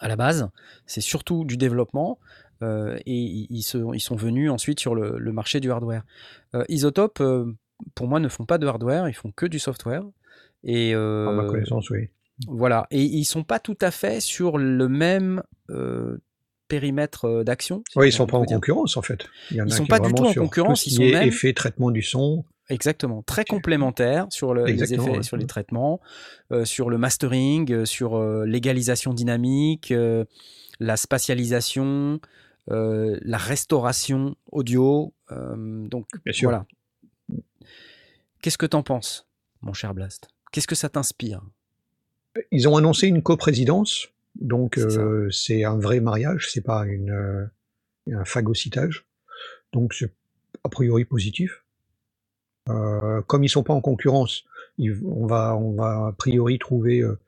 [0.00, 0.50] À la base,
[0.86, 2.18] c'est surtout du développement.
[2.62, 6.02] Euh, et ils, sont venus ensuite sur le, marché du hardware.
[6.54, 7.22] Euh, Isotope,
[7.94, 10.02] pour moi, ne font pas de hardware, ils font que du software.
[10.62, 12.10] Et, à ma connaissance, oui.
[12.46, 15.42] Voilà, et ils sont pas tout à fait sur le même
[16.68, 17.82] périmètre d'action.
[17.96, 19.26] oui, ils sont pas en concurrence en fait.
[19.50, 20.86] Il y en ils sont pas du tout en concurrence.
[20.86, 22.44] ils sont même effet traitement du son.
[22.70, 26.00] Exactement, très complémentaire sur les effets, sur les traitements,
[26.52, 29.92] euh, sur le mastering, euh, sur euh, l'égalisation dynamique,
[30.78, 32.20] la spatialisation,
[32.68, 35.12] la restauration audio.
[35.28, 36.06] donc
[36.42, 36.64] voilà.
[38.40, 39.26] Qu'est-ce que t'en penses,
[39.60, 40.28] mon cher Blast?
[40.52, 41.42] Qu'est-ce que ça t'inspire?
[42.52, 44.08] Ils ont annoncé une coprésidence,
[44.40, 44.78] donc
[45.30, 47.50] c'est un vrai mariage, c'est pas une,
[48.10, 49.04] un phagocytage.
[49.72, 50.12] Donc c'est
[50.64, 51.64] a priori positif.
[52.70, 54.44] Euh, comme ils sont pas en concurrence,
[54.78, 57.18] on, va, on va a priori trouver euh,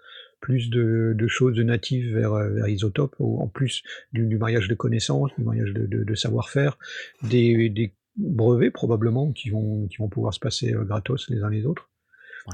[0.41, 5.31] plus de, choses de natives vers, euh, vers Isotope, en plus du, mariage de connaissances,
[5.37, 6.79] du mariage de, savoir-faire,
[7.23, 11.89] des, brevets probablement qui vont, qui vont pouvoir se passer gratos les uns les autres.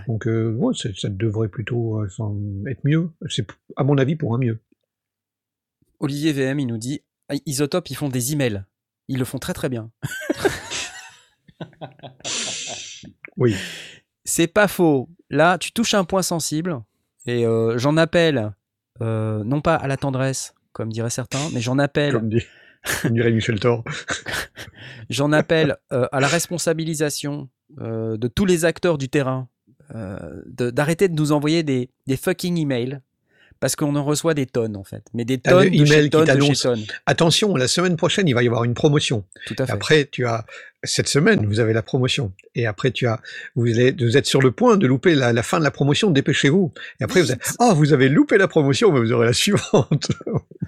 [0.07, 0.29] Donc
[0.75, 3.11] ça devrait plutôt être mieux.
[3.29, 4.61] C'est à mon avis pour un mieux.
[5.99, 7.01] Olivier VM, il nous dit
[7.45, 8.63] Isotope, ils font des emails.
[9.09, 9.91] Ils le font très très bien.
[13.37, 13.57] oui.
[14.25, 15.09] C'est pas faux.
[15.31, 16.81] Là, tu touches un point sensible.
[17.27, 18.53] Et euh, j'en appelle,
[19.03, 22.13] euh, non pas à la tendresse, comme diraient certains, mais j'en appelle.
[22.13, 22.31] Comme,
[23.11, 23.85] dirait Michel Thor.
[25.11, 29.47] j'en appelle euh, à la responsabilisation de tous les acteurs du terrain
[29.91, 33.01] d'arrêter de, nous envoyer des, des fucking emails
[33.61, 36.41] parce qu'on en reçoit des tonnes en fait, mais des tonnes de chez tonnes, de
[36.41, 36.85] chez tonnes.
[37.07, 39.25] Attention, la semaine prochaine, il va y avoir une promotion.
[39.47, 39.73] Tout à fait.
[39.73, 40.45] Après, tu as
[40.85, 43.21] cette semaine, vous avez la promotion, et après tu as,
[43.57, 46.11] vous êtes, vous êtes sur le point de louper la, fin de la promotion.
[46.11, 46.73] Dépêchez-vous.
[47.01, 50.13] Et après, vous êtes, oh, vous avez loupé la promotion, mais vous aurez la suivante.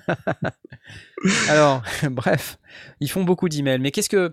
[1.48, 2.58] Alors, bref,
[3.00, 4.32] ils font beaucoup d'emails, mais qu'est-ce que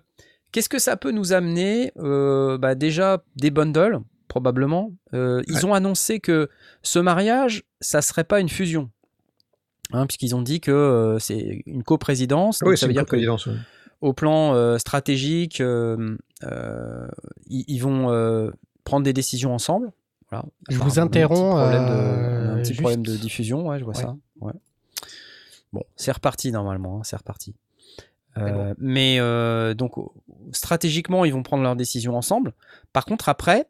[0.52, 4.00] qu'est-ce que ça peut nous amener euh, bah Déjà des bundles?
[4.28, 4.92] Probablement.
[5.14, 6.50] Euh, ils ont annoncé que
[6.84, 8.90] ce mariage, ça serait pas une fusion.
[9.94, 12.62] Hein, puisqu'ils ont dit que euh, c'est une coprésidence.
[12.66, 13.18] Oui, ça veut dire que
[14.02, 16.18] au plan euh, stratégique, ils,
[17.80, 18.52] vont
[18.84, 19.92] prendre des décisions ensemble.
[20.70, 21.58] Je vous interromps.
[21.58, 24.16] un petit problème de, diffusion, ouais, je vois ça.
[25.74, 27.56] Bon, c'est reparti normalement, hein, c'est reparti.
[28.78, 29.20] mais
[29.76, 29.94] donc
[30.52, 32.54] stratégiquement, ils vont prendre leurs décisions ensemble.
[32.94, 33.68] Par contre, après,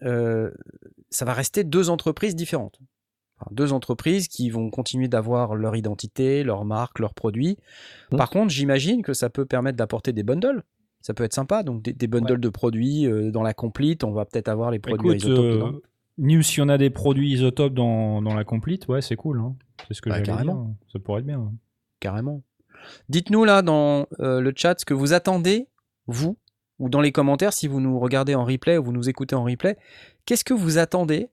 [0.00, 2.80] ça va rester deux entreprises différentes
[3.50, 7.56] deux entreprises qui vont continuer d'avoir leur identité, leur marque, leurs produits.
[8.10, 8.16] Mmh.
[8.16, 10.62] Par contre, j'imagine que ça peut permettre d'apporter des bundles.
[11.00, 14.02] Ça peut être sympa, donc des, bundles de produits euh, dans la complete.
[14.02, 15.62] On va peut-être avoir les produits isotopes.
[15.62, 15.80] Euh,
[16.18, 19.38] News, si on a des produits isotopes dans, dans la complete, ouais, c'est cool.
[19.38, 19.54] Hein.
[19.86, 20.36] C'est ce que bah, dire.
[20.92, 21.52] Ça pourrait être bien.
[22.00, 22.42] Carrément.
[23.08, 25.68] Dites-nous là dans euh, le chat ce que vous attendez,
[26.08, 26.36] vous,
[26.78, 29.44] ou dans les commentaires si vous nous regardez en replay ou vous nous écoutez en
[29.44, 29.76] replay.
[30.26, 31.28] Qu'est-ce que vous attendez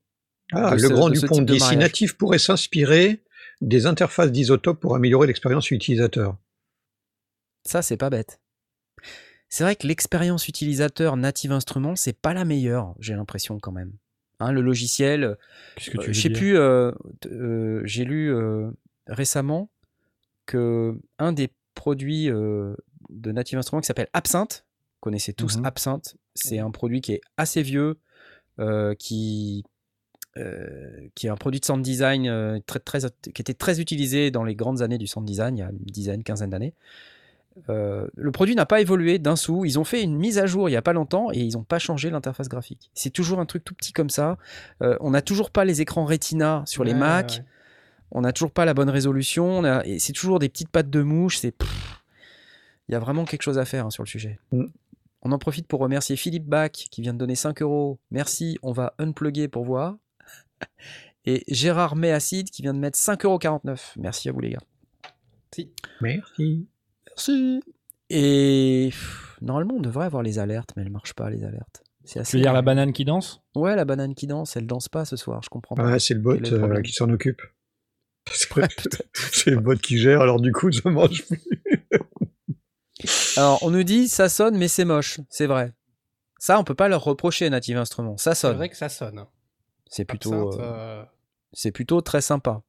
[0.52, 3.24] ah, le Grand Dupont dit si Natif pourrait s'inspirer
[3.62, 6.38] des interfaces d'isotopes pour améliorer l'expérience utilisateur.
[7.64, 8.40] Ça, c'est pas bête.
[9.50, 13.94] C'est vrai que l'expérience utilisateur Native Instruments, c'est pas la meilleure, j'ai l'impression quand même.
[14.40, 15.38] Hein, le logiciel,
[15.76, 16.92] Qu'est-ce que tu euh, je sais plus, euh,
[17.28, 18.34] euh, j'ai lu
[19.08, 19.70] récemment
[20.46, 24.66] que un des produits de Native Instruments qui s'appelle Absinthe,
[25.06, 28.00] connaissez tous mmh Absinthe, c'est un produit qui est assez vieux,
[29.00, 29.64] qui
[30.38, 33.00] euh, qui est un produit de sound design euh, très, très,
[33.34, 35.78] qui était très utilisé dans les grandes années du sound design, il y a une
[35.78, 36.74] dizaine, quinzaine d'années.
[37.70, 39.64] Euh, le produit n'a pas évolué d'un sou.
[39.64, 41.64] Ils ont fait une mise à jour il n'y a pas longtemps et ils n'ont
[41.64, 42.92] pas changé l'interface graphique.
[42.94, 44.38] C'est toujours un truc tout petit comme ça.
[44.82, 47.42] on n'a toujours pas les écrans Retina sur les Mac.
[48.12, 49.64] On n'a toujours pas la bonne résolution.
[50.00, 51.38] c'est toujours des petites pattes de mouche.
[51.38, 51.56] C'est
[52.88, 54.38] il y a vraiment quelque chose à faire hein, sur le sujet.
[55.26, 58.00] On en profite pour remercier Philippe Bach qui vient de donner 5 euros.
[58.12, 59.98] Merci, on va unplugger pour voir.
[61.26, 63.94] Et Gérard Méacide qui vient de mettre 5,49€.
[63.98, 64.62] Merci à vous les gars.
[66.00, 66.68] Merci.
[67.08, 67.60] Merci.
[68.12, 68.92] Et
[69.42, 71.84] normalement, on devrait avoir les alertes, mais elles ne marchent pas, les alertes.
[72.04, 72.30] C'est assez...
[72.30, 73.42] Tu veux dire la banane qui danse?
[73.56, 75.94] Ouais, la banane qui danse, elle danse pas ce soir, je comprends pas.
[75.94, 77.42] Ah, c'est le bot euh, qui s'en occupe.
[79.32, 81.42] C'est le bot qui gère, alors du coup, je mange plus.
[83.38, 85.74] alors, on nous dit ça sonne, mais c'est moche, c'est vrai.
[86.40, 88.18] Ça, on peut pas leur reprocher, Native Instruments.
[88.18, 88.52] Ça sonne.
[88.52, 89.26] C'est vrai que ça sonne.
[89.90, 91.06] C'est plutôt, euh, euh,
[91.54, 92.62] c'est plutôt très sympa.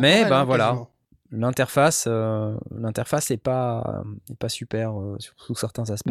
[0.00, 0.86] Mais ben hein, voilà,
[1.30, 4.94] l'interface, euh, l'interface est pas, est pas super
[5.36, 6.10] sous certains aspects.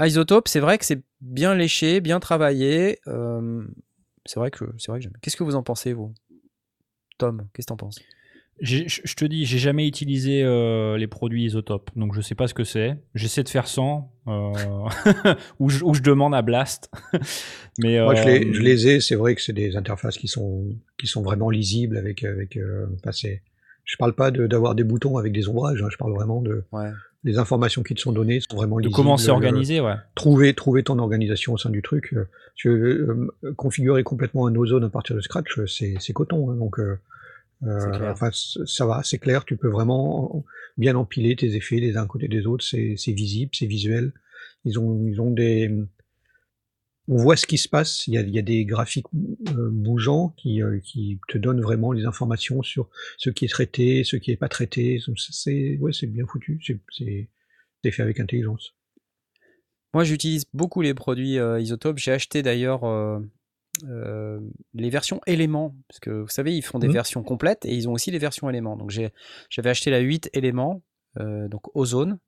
[0.00, 3.00] Isotope, c'est vrai que c'est bien léché, bien travaillé.
[4.26, 5.16] c'est vrai que c'est vrai que j'aime.
[5.20, 6.14] Qu'est-ce que vous en pensez vous,
[7.18, 7.98] Tom Qu'est-ce que t'en penses?
[8.62, 12.54] Je te dis, j'ai jamais utilisé euh, les produits isotopes, donc je sais pas ce
[12.54, 12.96] que c'est.
[13.14, 14.52] J'essaie de faire sans, euh,
[15.58, 16.90] ou, je, demande à Blast.
[17.78, 19.00] Mais moi, je, les, je, euh, les, ai.
[19.00, 20.66] C'est vrai que c'est des interfaces qui sont
[20.98, 22.56] qui sont vraiment lisibles avec avec.
[23.04, 23.10] Enfin,
[23.84, 25.82] je parle pas d'avoir des boutons avec des ombrages.
[25.82, 26.64] Hein, je parle vraiment de
[27.24, 28.92] les informations qui te sont données sont vraiment lisibles.
[28.92, 29.94] De comment c'est organisé, ouais.
[30.14, 32.14] Trouver trouver ton organisation au sein du truc.
[33.56, 36.50] configurer complètement un ozone à partir de scratch, c'est coton.
[36.50, 37.00] Hein, donc euh,
[37.64, 40.44] enfin, ça va, c'est clair, tu peux vraiment
[40.76, 44.12] bien empiler tes effets les uns côté des autres, c'est visible, c'est visuel.
[44.64, 45.70] Ils ont, ils ont des.
[47.08, 49.70] On voit ce qui se passe, il y a, il y a des graphiques euh,
[49.72, 54.16] bougeants qui, euh, qui te donnent vraiment les informations sur ce qui est traité, ce
[54.16, 55.00] qui n'est pas traité.
[55.16, 58.76] C'est ouais, bien foutu, c'est fait avec intelligence.
[59.94, 61.98] Moi, j'utilise beaucoup les produits Isotope.
[61.98, 62.84] J'ai acheté d'ailleurs
[63.88, 64.38] euh,
[64.74, 66.92] les versions éléments, parce que vous savez, ils font des mmh.
[66.92, 68.76] versions complètes et ils ont aussi les versions éléments.
[68.76, 70.82] Donc j'avais acheté la 8 éléments,
[71.18, 72.18] euh, donc Ozone.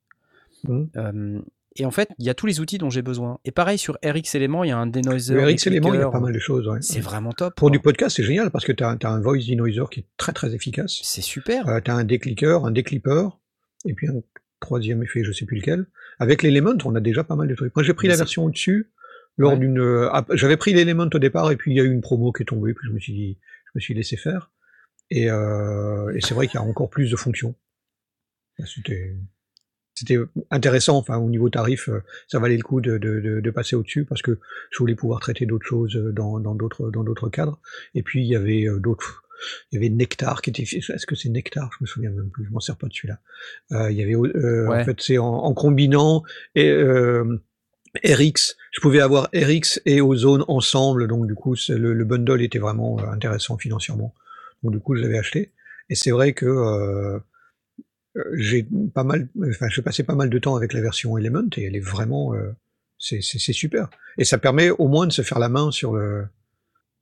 [0.63, 0.83] Mmh.
[0.97, 1.41] Euh,
[1.77, 3.39] et en fait, il y a tous les outils dont j'ai besoin.
[3.43, 5.35] Et pareil, sur RX Element, il y a un denoiser.
[5.35, 6.69] RX Element, il y a pas mal de choses.
[6.81, 7.55] C'est vraiment top.
[7.55, 10.33] Pour du podcast, c'est génial parce que tu as, un voice denoiser qui est très
[10.33, 10.99] très efficace.
[11.03, 11.81] C'est super.
[11.83, 13.27] tu as un décliqueur, un déclipper,
[13.85, 14.21] et puis un
[14.61, 15.85] troisième effet, je sais plus lequel.
[16.19, 17.75] Avec l'Element, on a déjà pas mal de trucs.
[17.75, 18.89] Moi, j'ai pris la version au-dessus
[19.37, 19.79] lors d'une.
[19.79, 22.43] Euh, j'avais pris l'élément au départ et puis il y a eu une promo qui
[22.43, 24.51] est tombée, puis je me suis dit, je me suis laissé faire.
[25.11, 27.55] Et, euh, et c'est vrai qu'il y a encore plus de fonctions.
[28.65, 29.15] C'était
[29.93, 30.17] c'était
[30.51, 30.97] intéressant.
[30.97, 34.21] Enfin, au niveau tarif, euh, ça valait le coup de, de, de passer au-dessus parce
[34.21, 34.39] que
[34.71, 37.59] je voulais pouvoir traiter d'autres choses dans d'autres dans d'autres cadres.
[37.93, 39.23] Et puis il y avait d'autres.
[39.71, 40.63] Il y avait Nectar qui était.
[40.63, 41.69] Est-ce que c'est Nectar?
[41.77, 42.45] Je me souviens même plus.
[42.45, 43.19] Je m'en sers pas de celui-là.
[43.73, 44.15] Euh, il y avait.
[44.15, 46.23] En fait, c'est en, en, combinant
[46.55, 46.71] et
[48.03, 52.59] RX, je pouvais avoir RX et Ozone ensemble, donc du coup le, le, bundle était
[52.59, 54.13] vraiment euh, intéressant financièrement.
[54.63, 55.53] Donc du coup je l'avais acheté.
[55.89, 57.17] Et c'est vrai que euh,
[58.17, 61.47] euh, j'ai pas mal, enfin je passé pas mal de temps avec la version Element
[61.55, 62.51] et elle est vraiment, euh,
[62.99, 63.89] c'est super.
[64.17, 66.27] Et ça permet au moins de se faire la main sur le,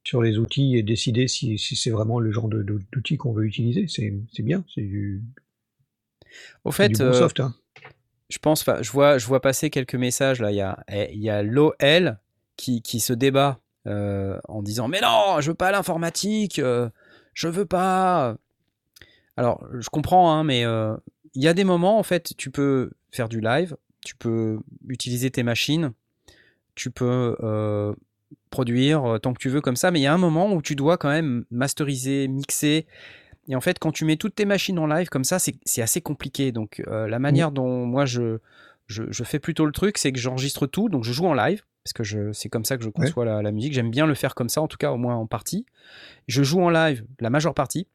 [0.04, 3.88] sur les outils et décider si, si c'est vraiment le genre d'outil qu'on veut utiliser.
[3.88, 5.24] C'est bien, c'est du,
[6.66, 7.40] au fait, du bon soft.
[7.40, 7.56] Hein
[8.34, 10.52] je pense, je vois, je vois passer quelques messages là.
[10.52, 12.18] Il y a, eh, il y a l'OL
[12.58, 16.90] qui, qui, se débat euh, en disant Mais non, je veux pas l'informatique, euh,
[17.36, 18.36] je veux pas.
[19.38, 23.30] Alors, je comprends, hein, mais il y a des moments, en fait, tu peux faire
[23.30, 25.94] du live, tu peux utiliser tes machines,
[26.74, 27.36] tu peux
[28.50, 30.76] produire tant que tu veux comme ça, mais il y a un moment où tu
[30.76, 32.88] dois quand même masteriser, mixer.
[33.48, 36.02] Et en fait, quand tu mets toutes tes machines en live comme ça, c'est assez
[36.02, 36.52] compliqué.
[36.52, 38.40] Donc, la manière dont moi je,
[38.88, 41.94] je, fais plutôt le truc, c'est que j'enregistre tout, donc je joue en live, parce
[41.94, 43.74] que c'est comme ça que je conçois la, la, musique.
[43.74, 45.66] J'aime bien le faire comme ça, en tout cas au moins en partie.
[46.28, 47.88] Je joue en live la majeure partie,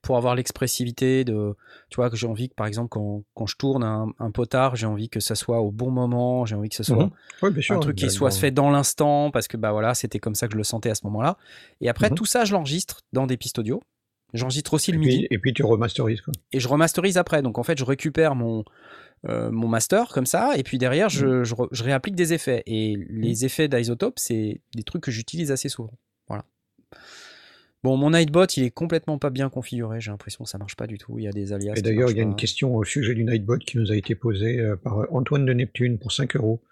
[0.00, 1.54] pour avoir l'expressivité de
[1.90, 4.86] tu vois que j'ai envie que par exemple quand, quand je tourne un, potard j'ai
[4.86, 7.10] envie que ça soit au bon moment j'ai envie que ce soit
[7.42, 7.52] mhm.
[7.70, 10.54] un truc qui soit fait dans l'instant parce que bah voilà c'était comme ça que
[10.54, 11.36] je le sentais à ce moment là
[11.80, 12.16] et après mhm.
[12.16, 13.82] tout ça je l'enregistre dans des pistes audio
[14.34, 16.32] j'enregistre aussi le midi et puis tu remasterises quoi.
[16.52, 18.64] et je remasterise après donc en fait je récupère mon
[19.28, 21.44] euh, mon master comme ça et puis derrière je, mhm.
[21.44, 25.68] je, je réapplique des effets et les effets d'isotope c'est des trucs que j'utilise assez
[25.68, 25.92] souvent
[26.28, 26.44] voilà
[27.82, 30.00] Bon, mon Nightbot, il est complètement pas bien configuré.
[30.00, 31.18] J'ai l'impression que ça marche pas du tout.
[31.18, 31.74] Il y a des alias.
[31.76, 34.14] Et d'ailleurs, il y a une question au sujet du Nightbot qui nous a été
[34.14, 36.62] posée euh, par euh, Antoine de Neptune pour 5 euros.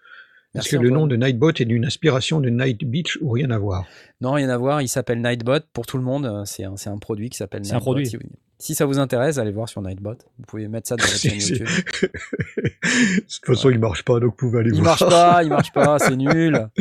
[0.53, 3.57] Est-ce que le nom de Nightbot est d'une inspiration de Night Beach ou rien à
[3.57, 3.85] voir
[4.19, 4.81] Non, rien à voir.
[4.81, 6.25] Il s'appelle Nightbot pour tout le monde.
[6.25, 7.77] Euh, c'est un, un, produit qui s'appelle Nightbot.
[7.77, 8.11] Un produit.
[8.59, 10.17] Si, ça vous intéresse, allez voir sur Nightbot.
[10.37, 11.67] Vous pouvez mettre ça dans votre chaîne YouTube.
[12.03, 14.97] de toute façon, il marche pas, donc vous pouvez aller il voir.
[14.99, 16.69] Il marche pas, il marche pas, c'est nul.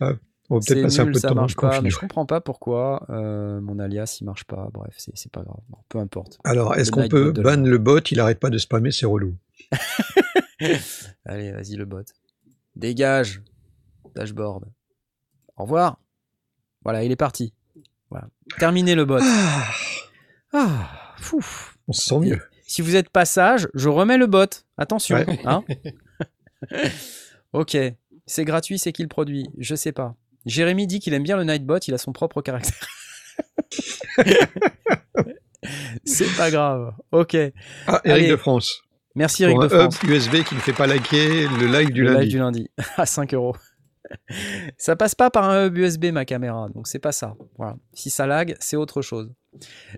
[0.00, 0.12] Ah,
[0.50, 2.40] on va peut-être passer un peu de ça temps marche pas, mais je comprends pas
[2.40, 4.68] pourquoi euh, mon alias il marche pas.
[4.72, 5.56] Bref, c'est pas grave.
[5.88, 6.38] peu importe.
[6.44, 7.98] Alors, est-ce qu'on peut ban le bot?
[7.98, 9.34] Il arrête pas de spammer, c'est relou.
[11.24, 12.04] Allez, vas-y le bot.
[12.76, 13.42] Dégage.
[14.14, 14.64] Dashboard.
[15.56, 15.98] Au revoir.
[16.84, 17.52] Voilà, il est parti.
[18.10, 18.28] Voilà.
[18.58, 19.18] Terminé le bot.
[19.20, 19.64] Ah,
[20.52, 21.44] ah fou.
[21.88, 22.40] On se sent mieux.
[22.66, 24.64] Si vous êtes pas sage, je remets le bot.
[24.76, 25.24] Attention.
[25.44, 25.64] Hein
[27.52, 27.76] ok.
[28.26, 29.48] C'est gratuit, c'est qui le produit?
[29.58, 30.14] Je sais pas.
[30.44, 32.88] Jérémy dit qu'il aime bien le Nightbot, il a son propre caractère.
[36.04, 36.94] c'est pas grave.
[37.10, 37.36] Ok.
[37.86, 38.82] Ah, Eric de France.
[39.16, 39.98] Merci Eric de France.
[40.02, 42.20] USB qui ne fait pas liker le live du le lundi.
[42.20, 43.56] Live du lundi à 5 euros.
[44.76, 47.34] Ça passe pas par un hub USB ma caméra, donc c'est pas ça.
[47.56, 47.76] Voilà.
[47.94, 49.32] Si ça lag, c'est autre chose.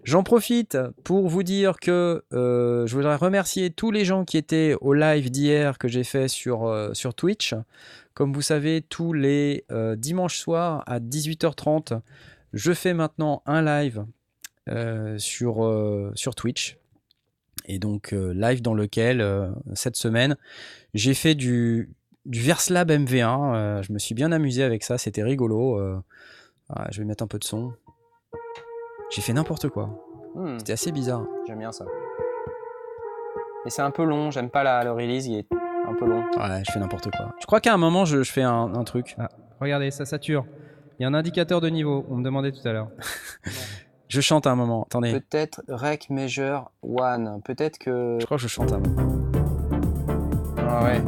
[0.04, 4.76] J'en profite pour vous dire que euh, je voudrais remercier tous les gens qui étaient
[4.80, 7.56] au live d'hier que j'ai fait sur, euh, sur Twitch.
[8.14, 12.00] Comme vous savez, tous les euh, dimanches soirs à 18h30,
[12.52, 14.04] je fais maintenant un live
[15.16, 16.76] sur, sur Twitch.
[17.68, 19.24] Et donc, live dans lequel,
[19.74, 20.36] cette semaine,
[20.94, 21.90] j'ai fait du,
[22.24, 23.82] du Verslab MV1.
[23.82, 25.78] je me suis bien amusé avec ça, c'était rigolo.
[26.90, 27.72] je vais mettre un peu de son.
[29.10, 29.90] J'ai fait n'importe quoi.
[30.34, 30.58] Hmm.
[30.58, 31.24] C'était assez bizarre.
[31.46, 31.84] J'aime bien ça.
[33.64, 35.46] Mais c'est un peu long, j'aime pas la, le release, il est
[35.86, 36.24] un peu long.
[36.36, 37.34] Ouais, je fais n'importe quoi.
[37.40, 39.16] Je crois qu'à un moment, je, fais un, truc.
[39.18, 39.28] Ah,
[39.60, 40.46] regardez, ça sature.
[40.98, 42.90] Il y a un indicateur de niveau, on me demandait tout à l'heure.
[44.08, 45.12] je chante à un moment, attendez.
[45.12, 47.40] Peut-être Rec Measure One.
[47.44, 48.16] Peut-être que.
[48.20, 49.30] Je crois que je chante à un moment.
[50.58, 51.00] Ah ouais.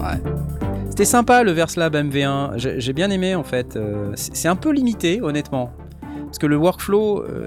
[0.00, 0.32] Ouais.
[0.90, 2.58] C'était sympa le Verslab MV1.
[2.78, 3.76] J'ai bien aimé en fait.
[3.76, 5.72] Euh, c'est un peu limité, honnêtement.
[6.32, 7.46] Parce que le workflow, euh,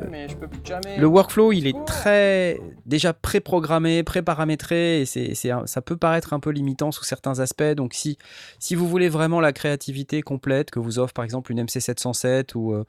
[0.99, 6.51] le workflow, il est très déjà pré-programmé, pré-paramétré, et c'est, ça peut paraître un peu
[6.51, 7.63] limitant sous certains aspects.
[7.63, 8.19] Donc si,
[8.59, 12.73] si vous voulez vraiment la créativité complète que vous offre par exemple une MC707 ou,
[12.73, 12.83] euh,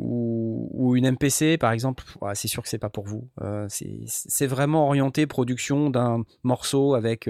[0.00, 3.28] ou, ou, une MPC par exemple, c'est sûr que c'est pas pour vous.
[3.42, 7.28] Euh, c'est, vraiment orienté production d'un morceau avec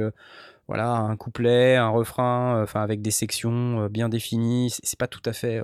[0.69, 4.71] voilà un couplet, un refrain, enfin avec des sections bien définies.
[4.83, 5.61] C'est, pas tout à fait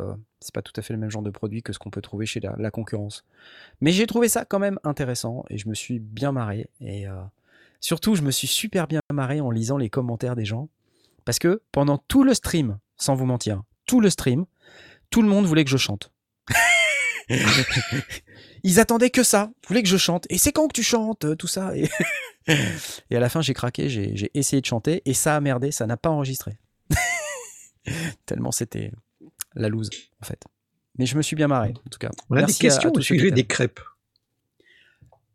[0.47, 2.25] c'est pas tout à fait le même genre de produit que ce qu'on peut trouver
[2.25, 3.25] chez la, concurrence.
[3.81, 6.69] Mais j'ai trouvé ça quand même intéressant et je me suis bien marré.
[6.81, 7.21] Et euh,
[7.81, 10.69] surtout, je me suis super bien marré en lisant les commentaires des gens.
[11.25, 14.47] Parce que pendant tout le stream, sans vous mentir, tout le stream,
[15.11, 16.13] tout le monde voulait que je chante.
[18.63, 20.27] Ils attendaient que ça, ils voulaient que je chante.
[20.29, 21.89] Et c'est quand que tu chantes, euh, tout ça et...
[23.11, 25.87] et à la fin, j'ai craqué, j'ai essayé de chanter et ça a merdé, ça
[25.87, 26.59] n'a pas enregistré.
[28.27, 28.93] Tellement c'était
[29.55, 30.45] la loose, en fait.
[30.99, 32.11] Mais je me suis bien marré, en tout cas.
[32.31, 33.81] On a des questions au sujet des crêpes.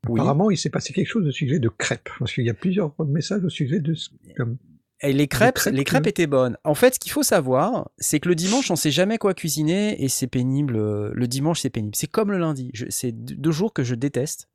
[0.03, 2.09] Apparemment, il s'est passé quelque chose au sujet de crêpes.
[2.17, 3.95] Parce qu'il y a plusieurs messages au sujet de.
[5.03, 6.57] Et les crêpes, les crêpes, étaient bonnes.
[6.63, 10.03] En fait, ce qu'il faut savoir, c'est que le dimanche, on sait jamais quoi cuisiner
[10.03, 10.77] et c'est pénible.
[11.11, 11.95] Le dimanche, c'est pénible.
[11.95, 12.71] C'est comme le lundi.
[12.89, 14.47] C'est deux jours que je déteste.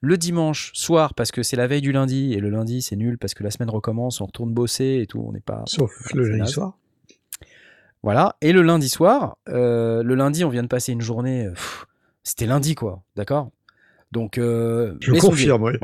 [0.00, 3.18] Le dimanche soir, parce que c'est la veille du lundi, et le lundi, c'est nul
[3.18, 5.62] parce que la semaine recommence, on retourne bosser et tout, on n'est pas.
[5.66, 6.76] Sauf le lundi soir.
[8.02, 8.36] Voilà.
[8.40, 11.48] Et le lundi soir, euh, le lundi, on vient de passer une journée.
[12.24, 13.02] C'était lundi, quoi.
[13.14, 13.50] D'accord?
[14.10, 14.38] Donc.
[14.38, 15.74] Euh, je confirme, oui.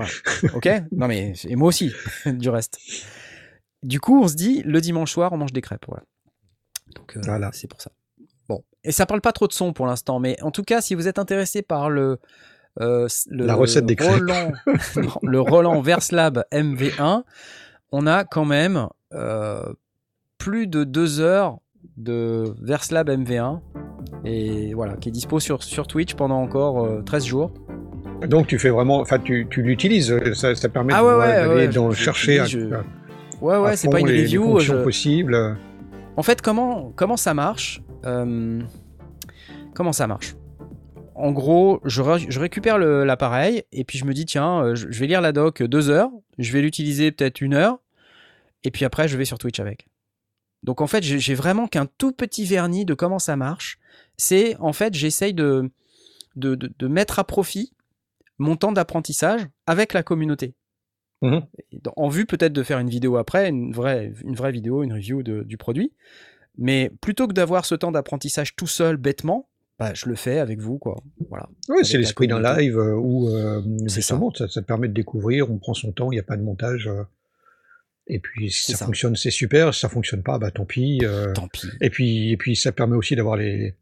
[0.55, 0.69] Ok?
[0.91, 1.35] Non, mais.
[1.47, 1.93] Et moi aussi,
[2.27, 2.79] du reste.
[3.83, 5.85] Du coup, on se dit, le dimanche soir, on mange des crêpes.
[5.87, 6.05] Voilà.
[6.97, 7.51] Donc, euh, voilà.
[7.53, 7.91] c'est pour ça.
[8.49, 8.65] Bon.
[8.85, 11.07] Et ça parle pas trop de son pour l'instant, mais en tout cas, si vous
[11.07, 12.19] êtes intéressé par le.
[12.77, 14.53] la recette des Roland,
[15.23, 17.23] le Roland Verslab MV1,
[17.93, 18.89] on a quand même
[20.39, 21.59] plus de deux heures
[21.97, 23.61] de Verslab MV1
[24.25, 27.53] et voilà, qui est dispo sur, sur Twitch pendant encore 13 jours.
[28.27, 32.43] Donc tu fais vraiment, enfin tu, tu l'utilises, ça, ça, permet ah de chercher.
[33.41, 34.59] Ouais ouais, c'est pas une review.
[34.61, 34.73] je...
[36.17, 38.61] En fait, comment comment ça marche euh,
[39.75, 40.35] Comment ça marche?
[41.15, 45.07] En gros, je, je récupère l'appareil et puis je me dis tiens, euh, je vais
[45.07, 47.79] lire la doc deux heures, je vais l'utiliser peut-être une heure
[48.65, 49.89] et puis après je vais sur Twitch avec.
[50.65, 53.79] Donc en fait, j'ai vraiment qu'un tout petit vernis de comment ça marche.
[54.17, 55.71] C'est en fait, j'essaye de
[56.37, 57.73] de, de, de mettre à profit
[58.39, 60.55] mon temps d'apprentissage avec la communauté.
[61.23, 61.39] Mmh
[61.97, 65.23] en vue peut-être de faire une vidéo après, une vraie, une vraie vidéo, une review
[65.23, 65.93] du produit.
[66.59, 69.49] Mais plutôt que d'avoir ce temps d'apprentissage tout seul, bêtement,
[69.79, 70.79] bah, je le fais avec vous.
[70.79, 71.01] Quoi.
[71.29, 74.49] Voilà, oui, c'est l'esprit d'un live euh, où euh, justement, ça.
[74.49, 76.89] Ça, te permet de découvrir, on prend son temps, il n'y a pas de montage.
[76.89, 77.05] Euh,
[78.09, 79.73] et puis si ça, fonctionne, c'est super.
[79.73, 81.01] Si ça fonctionne pas, bah tant pis.
[81.35, 81.69] tant pis.
[81.81, 83.77] Et puis, et puis ça permet aussi d'avoir les,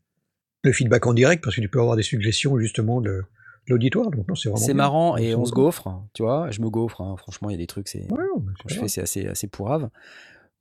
[0.64, 3.22] le feedback en direct parce que tu peux avoir des suggestions justement de,
[3.68, 4.10] l'auditoire.
[4.10, 6.50] Donc c'est C'est marrant et on se gaufre, tu vois.
[6.50, 7.16] Je me gaufre, hein.
[7.16, 9.90] franchement, il y a des trucs, c'est quand je fais, c'est assez, assez pourrave.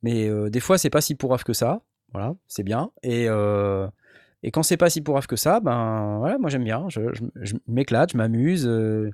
[0.04, 1.82] Mais euh, des fois, c'est pas si pourrave que ça.
[2.14, 2.92] Voilà, c'est bien.
[3.04, 3.88] Et, euh,
[4.44, 6.86] et quand c'est pas si pourrave que ça, ben voilà, moi j'aime bien.
[6.90, 7.02] Je,
[7.68, 8.68] m'éclate, je m'amuse.
[8.68, 9.12] Euh,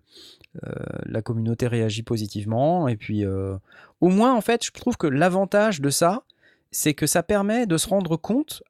[1.06, 2.88] la communauté réagit positivement.
[2.88, 6.24] Et puis, au moins, en fait, je trouve que l'avantage de ça,
[6.72, 8.64] c'est que ça permet de se rendre compte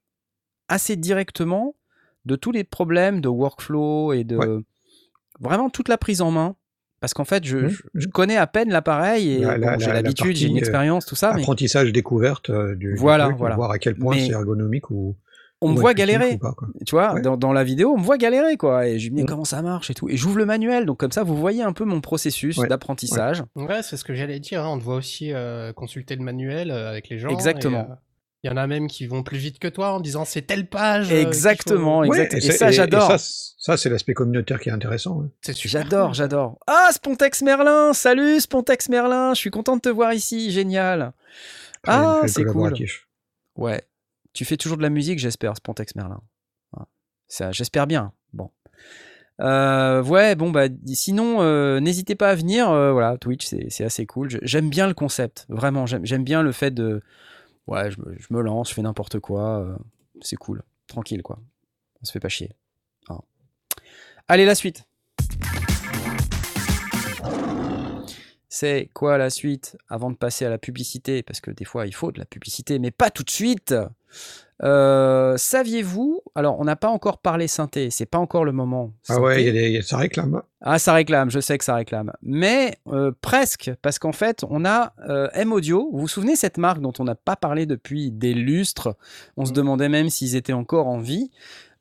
[0.67, 1.75] assez directement
[2.25, 4.63] de tous les problèmes de workflow et de,
[5.39, 6.55] vraiment toute la prise en main.
[7.01, 8.11] Parce qu'en fait, je, mmh, je, mmh.
[8.11, 9.43] connais à peine l'appareil et
[9.79, 11.31] j'ai l'habitude, j'ai une euh, expérience, tout ça.
[11.31, 13.55] Apprentissage découverte euh, du, voilà, voilà.
[13.55, 15.17] voir à quel point c'est ergonomique ou.
[15.63, 16.39] On me voit galérer,
[16.87, 18.87] tu vois, dans, dans, la vidéo, on me voit galérer, quoi.
[18.87, 19.27] Et je me dis mmh.
[19.27, 20.09] comment ça marche et tout.
[20.09, 23.43] Et j'ouvre le manuel, donc comme ça, vous voyez un peu mon processus d'apprentissage.
[23.55, 24.63] Ouais, c'est ce que j'allais dire.
[24.63, 24.69] Hein.
[24.73, 27.29] On te voit aussi euh, consulter le manuel avec les gens.
[27.29, 27.87] Exactement.
[28.43, 30.65] Il y en a même qui vont plus vite que toi en disant c'est telle
[30.65, 31.11] page.
[31.11, 32.41] Euh, exactement, exactement.
[32.41, 33.19] et, ça, j'adore.
[33.19, 35.21] Ça, c'est l'aspect communautaire qui est intéressant.
[35.21, 35.53] Hein.
[35.63, 36.57] J'adore, j'adore.
[36.65, 41.13] Ah, Spontex Merlin Salut Spontex Merlin Je suis content de te voir ici, génial.
[41.85, 42.73] Ah, c'est cool.
[43.55, 43.83] Ouais.
[44.33, 46.21] Tu fais toujours de la musique, j'espère, Spontex Merlin.
[46.75, 46.87] Ah,
[47.27, 48.11] ça, j'espère bien.
[48.33, 48.49] Bon.
[49.39, 52.69] Euh, ouais, bon, bah, sinon, euh, n'hésitez pas à venir.
[52.69, 54.29] voilà, Twitch, c'est assez cool.
[54.41, 55.85] J'aime bien le concept, vraiment.
[55.85, 57.03] J'aime bien le fait de
[57.67, 57.99] ouais, je
[58.31, 59.75] me, lance, je fais n'importe quoi, euh,
[60.21, 61.39] c'est cool, tranquille quoi.
[62.01, 62.51] On se fait pas chier.
[63.09, 63.19] Hein.
[64.27, 64.85] Allez, la suite.
[68.53, 71.23] C'est quoi la suite avant de passer à la publicité?
[71.23, 73.73] Parce que des fois il faut de la publicité, mais pas tout de suite.
[74.61, 78.91] Euh, saviez-vous Alors, on n'a pas encore parlé synthé, c'est pas encore le moment.
[79.07, 80.41] Ah ouais, y a ça réclame.
[80.59, 82.11] Ah, ça réclame, je sais que ça réclame.
[82.21, 85.89] Mais euh, presque, parce qu'en fait, on a euh, M-Audio.
[85.93, 88.97] Vous vous souvenez cette marque dont on n'a pas parlé depuis des lustres?
[89.37, 89.55] On se mm.
[89.55, 91.31] demandait même s'ils étaient encore en vie.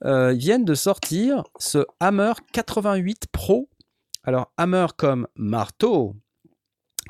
[0.04, 3.68] ils viennent de sortir ce Hammer 88 Pro.
[4.22, 6.14] Alors, Hammer comme marteau,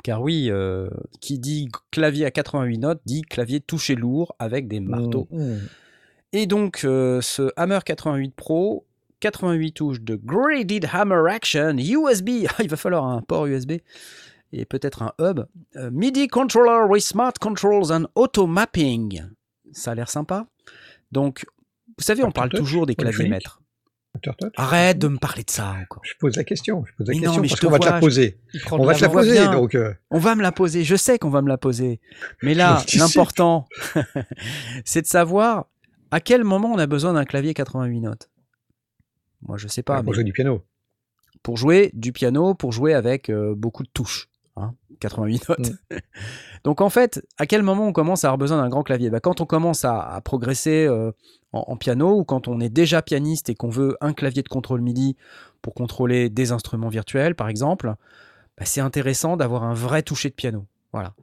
[0.03, 0.89] car oui, euh,
[1.19, 5.27] qui dit clavier à 88 notes dit clavier touché lourd avec des marteaux.
[5.31, 5.59] Mmh, mmh.
[6.33, 8.85] Et donc, euh, ce Hammer 88 Pro,
[9.19, 12.29] 88 touches de Graded Hammer Action, USB,
[12.59, 13.73] il va falloir un port USB
[14.53, 15.45] et peut-être un hub,
[15.75, 19.21] euh, MIDI controller with smart controls and auto mapping.
[19.71, 20.47] Ça a l'air sympa.
[21.11, 21.45] Donc,
[21.97, 23.60] vous savez, on parle toujours des claviers maîtres.
[24.55, 26.01] Arrête de me parler de ça encore.
[26.03, 26.83] Je pose la question.
[26.85, 28.37] Je pose la question parce qu'on va te la poser.
[28.71, 29.75] On va te la poser donc.
[29.75, 29.93] Euh.
[30.09, 30.83] On va me la poser.
[30.83, 31.99] Je sais qu'on va me la poser.
[32.43, 33.67] Mais là, l'important,
[34.85, 35.67] c'est de savoir
[36.11, 38.29] à quel moment on a besoin d'un clavier 88 notes.
[39.41, 40.03] Moi, je sais pas.
[40.03, 40.63] pour jouer du piano.
[41.41, 44.29] Pour jouer du piano, pour jouer avec euh, beaucoup de touches.
[44.99, 45.71] 88 hein, notes.
[45.91, 45.97] Mm.
[46.63, 49.09] Donc en fait, à quel moment on commence à avoir besoin d'un grand clavier?
[49.09, 51.11] Bah, Quand on commence à, progresser euh,
[51.51, 54.81] en, piano ou quand on est déjà pianiste et qu'on veut un clavier de contrôle
[54.81, 55.17] MIDI
[55.61, 57.95] pour contrôler des instruments virtuels, par exemple,
[58.57, 60.65] bah, c'est intéressant d'avoir un vrai toucher de piano.
[60.93, 61.13] Voilà.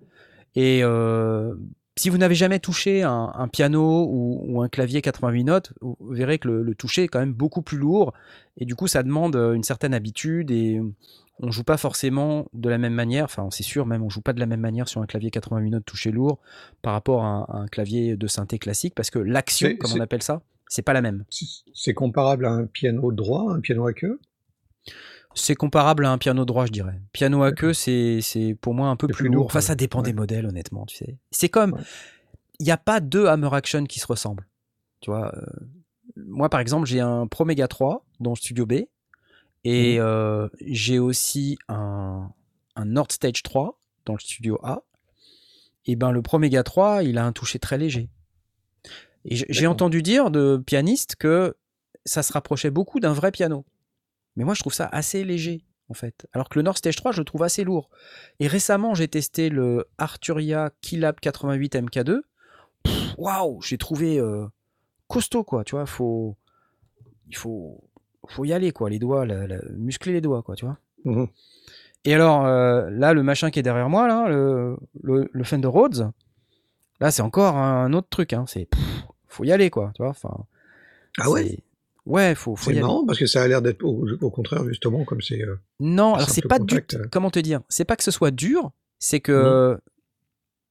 [0.54, 1.54] Et euh,
[1.96, 6.48] si vous n'avez jamais touché un, piano ou, un clavier 88 notes, vous verrez que
[6.48, 8.12] le, le, toucher est quand même beaucoup plus lourd
[8.56, 10.80] et du coup ça demande une certaine habitude et
[11.40, 14.32] on joue pas forcément de la même manière, enfin c'est sûr même on joue pas
[14.32, 16.38] de la même manière sur un clavier 88 notes touché lourd
[16.82, 20.42] par rapport à un, clavier de synthé classique parce que l'action comme on appelle ça,
[20.68, 21.24] c'est pas la même.
[21.72, 24.20] C'est comparable à un piano droit, un piano à queue?
[25.34, 27.00] C'est comparable à un piano droit, je dirais.
[27.12, 29.46] Piano à queue, c'est pour moi un peu plus, lourd.
[29.46, 31.16] Enfin, ça dépend des modèles, honnêtement, tu sais.
[31.30, 31.78] C'est comme,
[32.58, 34.46] il n'y a pas deux Hammer Action qui se ressemblent.
[35.00, 35.46] Tu vois, euh,
[36.16, 38.72] moi, par exemple, j'ai un Pro Mega 3 dans Studio B
[39.64, 40.50] Et mmh.
[40.60, 42.30] j'ai aussi un,
[42.76, 44.82] un Nord Stage 3 dans le studio A.
[45.84, 48.08] Et ben le Pro Mega 3, il a un toucher très léger.
[49.24, 51.56] Et j'ai entendu dire de pianistes que
[52.04, 53.66] ça se rapprochait beaucoup d'un vrai piano.
[54.36, 56.26] Mais moi, je trouve ça assez léger, en fait.
[56.32, 57.90] Alors que le Nord Stage 3, je le trouve assez lourd.
[58.38, 62.20] Et récemment, j'ai testé le Arturia Keylab 88 MK2.
[63.18, 64.22] Waouh, j'ai trouvé
[65.08, 65.64] costaud, quoi.
[65.64, 66.36] Tu vois, faut,
[67.26, 67.90] il faut,
[68.28, 68.90] faut y aller, quoi.
[68.90, 69.26] Les doigts,
[69.76, 70.78] muscler les doigts, quoi, tu vois.
[71.04, 71.24] Mmh
[72.04, 76.10] Et alors, là, le machin qui est derrière moi, là, le, le, le Fender Rhodes,
[77.00, 78.32] là, c'est encore un autre truc.
[78.32, 78.44] Hein.
[78.46, 78.68] C'est,
[79.26, 79.92] faut y aller, quoi.
[79.94, 80.44] Tu vois, enfin.
[81.18, 81.58] Ah ouais.
[82.08, 85.20] Ouais, faut, faut C'est marrant parce que ça a l'air d'être au, contraire justement comme
[85.20, 85.42] c'est.
[85.78, 86.82] non, alors c'est pas du.
[87.12, 89.78] Comment te dire C'est pas que ce soit dur, c'est que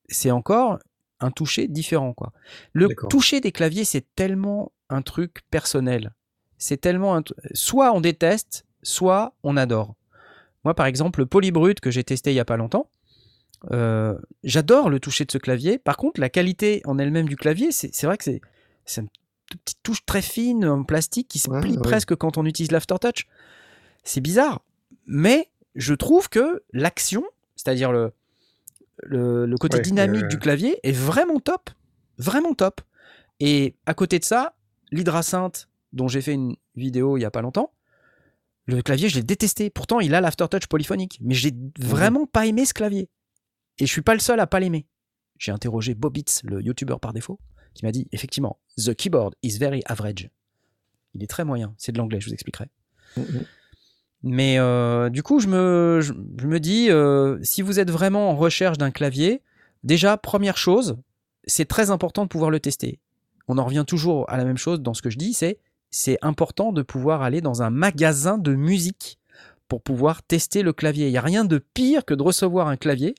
[0.10, 0.80] c'est encore
[1.20, 2.34] un toucher différent, quoi.
[2.74, 6.14] Le toucher des claviers, c'est tellement un truc personnel.
[6.58, 7.22] C'est tellement
[7.54, 9.96] soit on déteste, soit on adore.
[10.64, 12.90] Moi, par exemple, le Polybrut que j'ai testé il y a pas longtemps,
[13.72, 15.78] euh, j'adore le toucher de ce clavier.
[15.78, 19.08] Par contre, la qualité en elle-même du clavier, c'est vrai que c'est une
[19.50, 23.28] petite touche très fine en plastique qui se plie presque quand on utilise l'aftertouch.
[24.04, 24.62] C'est bizarre,
[25.06, 27.24] mais je trouve que l'action,
[27.56, 28.14] c'est-à-dire le,
[29.04, 31.70] le, côté dynamique du clavier, est vraiment top.
[32.18, 32.82] Vraiment top.
[33.40, 34.56] Et à côté de ça,
[34.92, 35.68] l'hydrasynth,
[35.98, 37.74] dont j'ai fait une vidéo il y a pas longtemps,
[38.68, 39.70] le clavier, je l'ai détesté.
[39.70, 43.10] Pourtant, il a l'aftertouch polyphonique, mais j'ai vraiment pas aimé ce clavier.
[43.80, 44.86] Et je suis pas le seul à pas l'aimer.
[45.38, 47.40] J'ai interrogé Bobitz, le youtubeur par défaut,
[47.74, 50.30] qui m'a dit effectivement, the keyboard is very average.
[51.14, 51.74] Il est très moyen.
[51.78, 52.70] C'est de l'anglais, je vous expliquerai.
[53.18, 53.44] Mm-hmm.
[54.24, 58.36] Mais euh, du coup, je me, je, me dis, euh, si vous êtes vraiment en
[58.36, 59.42] recherche d'un clavier,
[59.84, 60.98] déjà, première chose,
[61.46, 63.00] c'est très important de pouvoir le tester.
[63.48, 65.60] On en revient toujours à la même chose dans ce que je dis, c'est
[65.90, 69.20] c'est important de pouvoir aller dans un magasin de musique
[69.68, 71.08] pour pouvoir tester le clavier.
[71.08, 73.16] Il n'y a rien de pire que de recevoir un clavier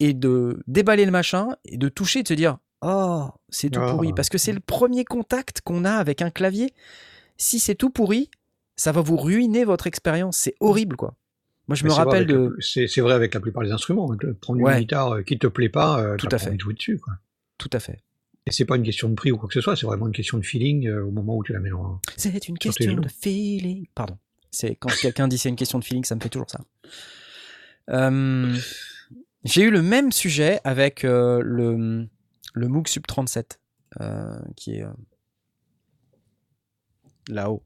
[0.00, 3.80] et de déballer le machin et de toucher et de se dire oh c'est tout
[3.80, 4.08] pourri.
[4.10, 4.14] Ah.
[4.16, 6.72] parce que c'est le premier contact qu'on a avec un clavier.
[7.36, 8.30] Si c'est tout pourri
[8.76, 10.36] ça va vous ruiner votre expérience.
[10.38, 11.14] C'est horrible quoi
[11.68, 14.78] moi je me rappelle de c'est vrai avec la plupart des instruments hein, prendre une
[14.78, 16.58] guitare euh, qui te plaît pas euh, tout à fait.
[16.58, 17.14] jouer dessus quoi.
[17.56, 18.02] Tout à fait
[18.46, 20.12] et c'est pas une question de prix ou quoi que ce soit c'est vraiment une
[20.12, 23.08] question de feeling euh, au moment où tu la mets en c'est une question de
[23.08, 24.18] feeling pardon
[24.50, 26.60] c'est quand quelqu'un dit c'est une question de feeling ça me fait toujours ça
[27.90, 28.56] euh,
[29.44, 32.08] j'ai eu le même sujet avec euh, le,
[32.54, 33.60] le Moog Sub 37,
[34.00, 34.84] euh, qui est
[37.28, 37.64] là-haut.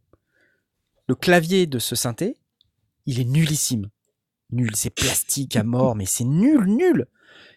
[1.09, 2.37] Le clavier de ce synthé,
[3.05, 3.91] il est nullissime.
[4.51, 7.07] Nul, c'est plastique à mort, mais c'est nul, nul.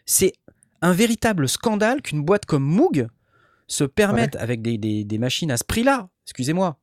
[0.06, 0.34] C'est
[0.82, 3.08] un véritable scandale qu'une boîte comme Moog
[3.68, 6.80] se permette, avec des, des, des, machines à ce prix-là, excusez-moi,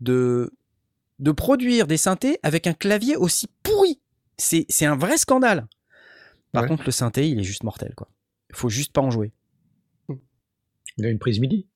[0.00, 0.52] de,
[1.18, 4.00] de produire des synthés avec un clavier aussi pourri.
[4.38, 5.66] C'est un vrai scandale.
[6.52, 8.08] Par contre, le synthé, il est juste mortel, quoi.
[8.50, 9.32] Il faut juste pas en jouer.
[10.98, 11.66] Il a une prise MIDI.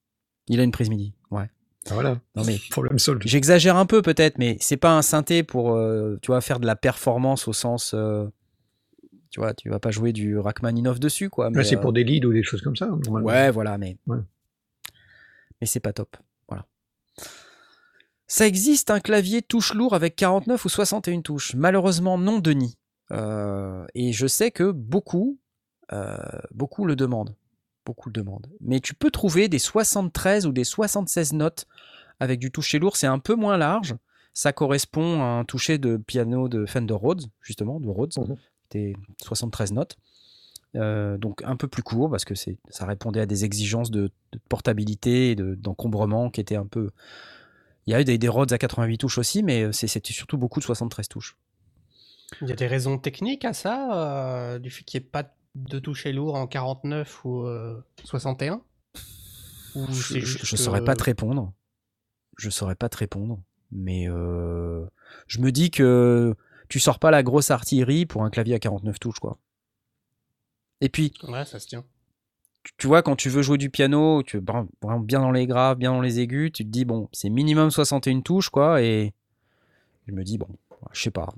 [0.49, 1.49] Il a une prise MIDI, ouais.
[1.89, 2.21] Ah, voilà.
[2.35, 2.99] Non mais problème.
[3.25, 6.67] J'exagère un peu peut-être, mais c'est pas un synthé pour, euh, tu vois, faire de
[6.67, 8.27] la performance au sens, euh,
[9.37, 11.51] tu vois, tu vas pas jouer du Rachmaninoff dessus, quoi.
[11.51, 12.89] Mais c'est pour euh, des leads ou des choses comme ça.
[13.11, 16.17] Ouais, voilà, mais mais c'est pas top,
[16.49, 16.65] voilà.
[18.27, 21.55] Ça existe un clavier touche lourd avec 49 ou 61 touches.
[21.55, 22.79] Malheureusement, non, Denis.
[23.13, 25.39] Euh, et je sais que beaucoup,
[25.93, 26.17] euh,
[26.55, 27.37] beaucoup le demandent.
[27.85, 28.49] Beaucoup le demandent.
[28.63, 31.67] Mais tu peux trouver des 73 ou des 76 notes
[32.21, 32.97] avec du toucher lourd.
[32.97, 33.95] C'est un peu moins large.
[34.33, 38.15] Ça correspond à un toucher de piano de Fender Rhodes, justement, de Rhodes.
[38.71, 39.97] C'était 73 notes.
[40.75, 44.11] Euh, donc un peu plus court parce que ça répondait à des exigences de,
[44.49, 46.91] portabilité et d'encombrement qui étaient un peu.
[47.87, 50.61] Il y a eu des, des Rhodes à 88 touches aussi, mais c'était surtout beaucoup
[50.61, 51.37] de 73 touches.
[52.43, 55.33] Il y a des raisons techniques à ça, euh, du fait qu'il n'y ait pas
[55.55, 57.47] de toucher lourd en 49 ou
[58.05, 58.61] 61
[59.77, 61.53] ou Je ne saurais pas te répondre.
[62.39, 63.41] Je saurais pas te répondre.
[63.73, 64.87] Mais euh,
[65.27, 66.35] je me dis que
[66.69, 69.39] tu sors pas la grosse artillerie pour un clavier à 49 touches, quoi.
[70.81, 71.13] Et puis.
[71.27, 71.85] Ouais, ça se tient.
[72.79, 74.45] Tu, vois, quand tu veux jouer du piano, tu veux
[75.01, 78.21] bien dans les graves, bien dans les aigus, tu te dis, bon, c'est minimum 61
[78.23, 78.83] touches, quoi.
[78.83, 79.13] Et
[80.09, 80.49] je me dis, bon,
[80.93, 81.33] je sais pas.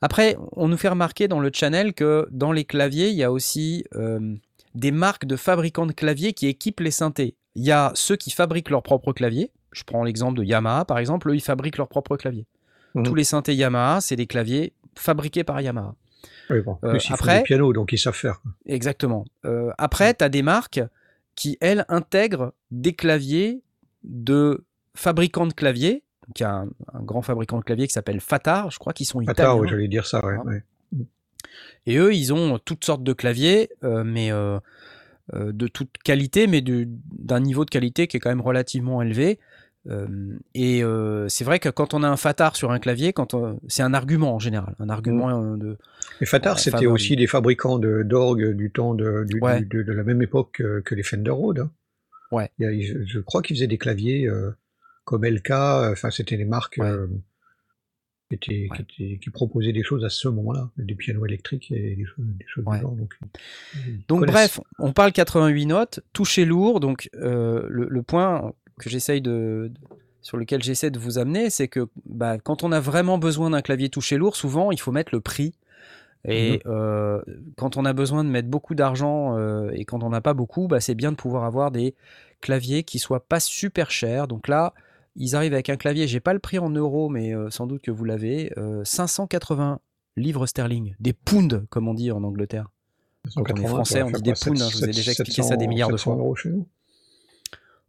[0.00, 3.30] Après, on nous fait remarquer dans le channel que dans les claviers, il y a
[3.30, 4.34] aussi euh,
[4.74, 7.36] des marques de fabricants de claviers qui équipent les synthés.
[7.54, 9.52] Il y a ceux qui fabriquent leur propre clavier.
[9.72, 11.30] Je prends l'exemple de Yamaha, par exemple.
[11.30, 12.46] Eux, ils fabriquent leur propre clavier.
[12.94, 13.04] Mhm.
[13.04, 15.94] Tous les synthés Yamaha, c'est des claviers fabriqués par Yamaha.
[16.50, 16.78] Oui, bon.
[16.84, 18.40] Euh, après, font piano, donc ils savent faire.
[18.66, 19.24] Exactement.
[19.44, 20.80] Euh, après, tu as des marques
[21.34, 23.62] qui, elles, intègrent des claviers
[24.04, 24.64] de
[24.94, 26.02] fabricants de claviers
[26.34, 29.34] qui a un, grand fabricant de claviers qui s'appelle Fatar, je crois qu'ils sont italiens.
[29.34, 30.62] Fatar, oui, j'allais dire ça, ouais,
[31.84, 37.66] Et eux, ils ont toutes sortes de claviers, mais de toute qualité, mais d'un niveau
[37.66, 39.38] de qualité qui est quand même relativement élevé.
[40.54, 40.82] Et
[41.28, 43.36] c'est vrai que quand on a un Fatar sur un clavier, quand
[43.68, 45.58] c'est un argument en général, un argument mmh.
[45.58, 45.78] de.
[46.20, 50.94] Et Fatar, c'était aussi des fabricants d'orgues du temps de, de, la même époque que,
[50.94, 51.60] les Fender Rhodes.
[51.60, 51.70] Hein.
[52.30, 52.50] Ouais.
[52.58, 54.28] je, crois qu'ils faisaient des claviers
[55.04, 55.50] comme LK.
[55.50, 56.80] Enfin, c'était des marques
[58.40, 62.24] qui, proposaient des choses à ce moment-là, des pianos électriques et des choses,
[62.64, 62.96] du genre.
[64.08, 66.80] Donc, bref, on parle 88 notes, toucher lourd.
[66.80, 69.72] Donc le, point que j'essaye de,
[70.22, 73.62] sur lequel j'essaie de vous amener, c'est que bah, quand on a vraiment besoin d'un
[73.62, 75.54] clavier touché lourd, souvent il faut mettre le prix.
[76.26, 77.22] Et mmh
[77.56, 80.80] quand on a besoin de mettre beaucoup d'argent et quand on n'a pas beaucoup, bah,
[80.80, 81.94] c'est bien de pouvoir avoir des
[82.40, 84.26] claviers qui soient pas super chers.
[84.26, 84.72] Donc là,
[85.16, 87.90] ils arrivent avec un clavier, j'ai pas le prix en euros, mais sans doute que
[87.90, 88.52] vous l'avez,
[88.84, 89.80] 580
[90.16, 92.70] livres sterling, des pounds comme on dit en Angleterre.
[93.34, 95.56] Quand on est français, on dit des pounds, hein, je vous ai déjà expliqué ça
[95.56, 96.16] des milliards de fois.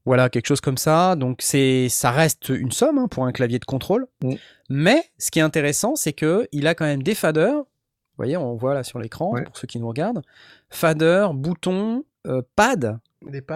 [0.06, 1.16] Voilà, quelque chose comme ça.
[1.16, 4.08] Donc c'est, ça reste une somme hein, pour un clavier de contrôle.
[4.24, 4.34] Mm.
[4.70, 7.58] Mais ce qui est intéressant, c'est que il a quand même des faders.
[7.58, 10.22] Vous voyez, on voit là sur l'écran pour ceux qui nous regardent.
[10.70, 13.00] Faders, boutons, euh, pads,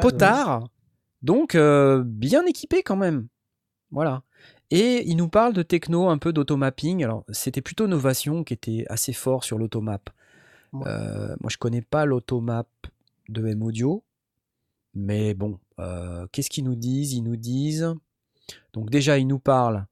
[0.02, 0.68] potards.
[1.22, 3.28] Donc euh, bien équipé quand même.
[3.92, 4.24] Voilà.
[4.72, 7.04] Et il nous parle de techno, un peu d'automapping.
[7.04, 10.10] Alors c'était plutôt Novation qui était assez fort sur l'automap.
[10.86, 12.68] Euh, moi je connais pas l'automap
[13.30, 14.04] de M Audio.
[14.94, 17.14] Mais bon, euh, qu'est-ce qu'ils nous disent?
[17.14, 17.94] Ils nous disent.
[18.74, 19.86] Donc, déjà, ils nous parlent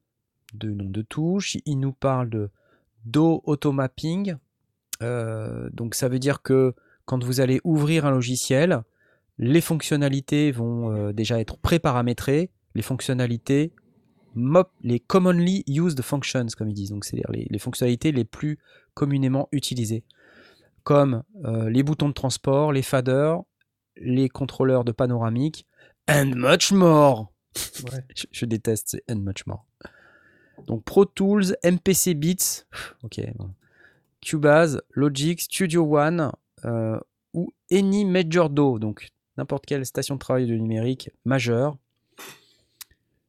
[0.54, 2.50] de nom de touche, ils nous parlent de
[3.06, 4.36] Do Automapping.
[5.04, 6.74] Euh, donc, ça veut dire que
[7.06, 8.82] quand vous allez ouvrir un logiciel,
[9.38, 12.50] les fonctionnalités vont euh, déjà être préparamétrées.
[12.74, 13.72] Les fonctionnalités,
[14.84, 18.60] les commonly used functions, comme ils disent, donc c'est-à-dire les, fonctionnalités les plus
[18.94, 20.04] communément utilisées,
[20.84, 23.42] comme les boutons de transport, les faders,
[24.02, 25.66] les contrôleurs de panoramique,
[26.10, 27.32] and much more.
[28.32, 29.66] je, déteste, c'est and much more.
[30.66, 32.66] Donc Pro Tools, MPC Beats,
[33.04, 33.22] ok,
[34.22, 36.32] Cubase, Logic, Studio One
[36.66, 37.00] euh,
[37.34, 41.78] ou Any Major Do, donc n'importe quelle station de travail de numérique majeure.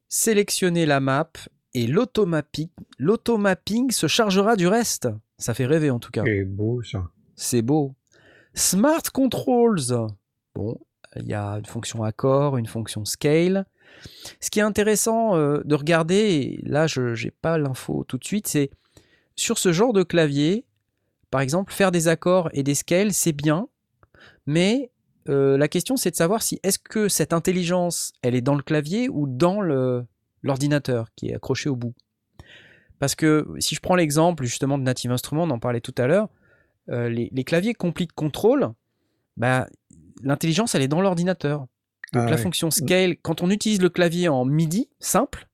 [0.07, 1.31] Sélectionnez la map
[1.75, 5.07] et l'automapping se chargera du reste.
[5.37, 6.23] Ça fait rêver en tout cas.
[6.25, 7.09] C'est beau ça.
[7.35, 7.93] C'est beau.
[8.55, 10.07] Smart Controls.
[10.55, 10.79] Bon,
[11.15, 13.65] il y a une fonction accord, une fonction scale.
[14.39, 18.47] Ce qui est intéressant euh, de regarder, là je n'ai pas l'info tout de suite,
[18.47, 18.69] c'est
[19.35, 20.65] sur ce genre de clavier,
[21.31, 23.67] par exemple, faire des accords et des scales, c'est bien,
[24.45, 24.91] mais
[25.27, 28.63] euh, la question c'est de savoir si est-ce que cette intelligence, elle est dans le
[28.63, 29.61] clavier ou dans
[30.41, 31.93] l'ordinateur qui est accroché au bout.
[32.99, 36.07] Parce que si je prends l'exemple justement de Native Instruments, on en parlait tout à
[36.07, 36.29] l'heure,
[36.89, 38.73] euh, les, les, claviers Complete Control,
[39.37, 39.67] bah,
[40.21, 41.67] l'intelligence, elle est dans l'ordinateur.
[42.13, 42.71] Donc ah la fonction mm.
[42.71, 45.47] scale, quand on utilise le clavier en MIDI simple,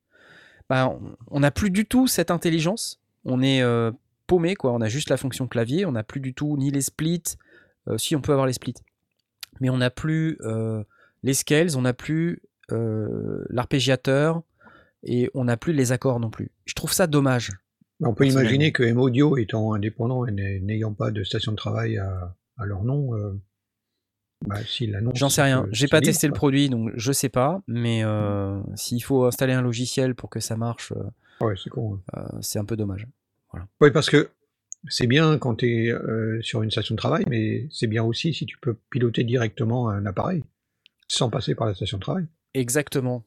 [0.69, 0.97] bah,
[1.29, 3.01] on n'a plus du tout cette intelligence.
[3.23, 3.91] On est euh,
[4.27, 4.73] paumé, quoi.
[4.73, 5.85] On a juste la fonction clavier.
[5.85, 7.23] On n'a plus du tout ni les splits.
[7.87, 8.75] Euh, si, on peut avoir les splits.
[9.61, 10.83] Mais on n'a plus euh,
[11.23, 14.41] les scales, on n'a plus l'arpégiateur
[15.03, 16.51] et on n'a plus les accords non plus.
[16.65, 17.51] Je trouve ça dommage.
[18.01, 22.35] On peut imaginer que M-Audio étant indépendant et n'ayant pas de station de travail à,
[22.57, 23.11] à leur nom,
[24.41, 24.57] bah,
[25.13, 25.65] J'en sais rien.
[25.71, 27.61] J'ai pas testé le produit, donc je sais pas.
[27.67, 31.99] Mais euh, s'il faut installer un logiciel pour que ça marche, euh, ouais, c'est con,
[32.15, 33.07] euh, c'est un peu dommage.
[33.79, 34.31] Oui, parce que
[34.89, 35.95] c'est bien quand tu es
[36.41, 40.05] sur une station de travail, mais c'est bien aussi si tu peux piloter directement un
[40.05, 40.43] appareil
[41.07, 42.25] sans passer par la station de travail.
[42.53, 43.23] Exactement.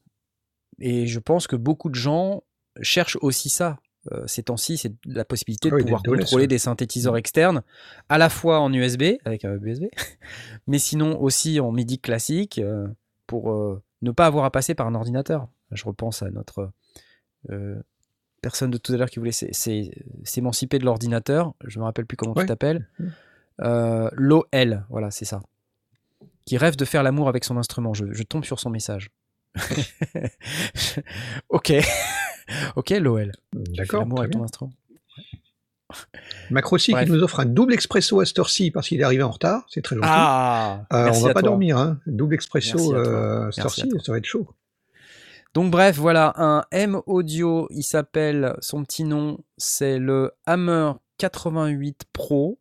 [0.79, 2.43] Et je pense que beaucoup de gens
[2.81, 3.79] cherchent aussi ça.
[4.11, 7.63] Euh, ces temps-ci, c'est la possibilité de pouvoir contrôler des synthétiseurs externes,
[8.07, 9.85] à la fois en USB, avec un USB,
[10.67, 12.87] mais sinon aussi en MIDI classique, euh,
[13.27, 15.47] pour euh, ne pas avoir à passer par un ordinateur.
[15.71, 16.71] Je repense à notre
[18.41, 22.17] personne de tout à l'heure qui voulait s'émanciper de l'ordinateur, je ne me rappelle plus
[22.17, 22.87] comment tu t'appelles.
[23.59, 25.41] L'OL, voilà, c'est ça.
[26.45, 27.93] Qui rêve de faire l'amour avec son instrument.
[27.93, 29.11] je tombe sur son message.
[31.49, 31.73] ok.
[32.75, 33.31] ok, l'OL.
[33.53, 34.01] D'accord.
[34.01, 34.73] L'amour avec ton instrument.
[36.51, 39.31] Macrossi qui nous offre un double expresso à cette ci parce qu'il est arrivé en
[39.31, 40.07] retard, c'est très gentil.
[40.09, 41.99] Ah, euh, on va pas dormir, hein.
[42.05, 44.47] double expresso euh, à cette ci ça va être chaud.
[45.55, 52.03] Donc bref, voilà, un M Audio, il s'appelle, son petit nom, c'est le Hammer 88
[52.13, 52.59] Pro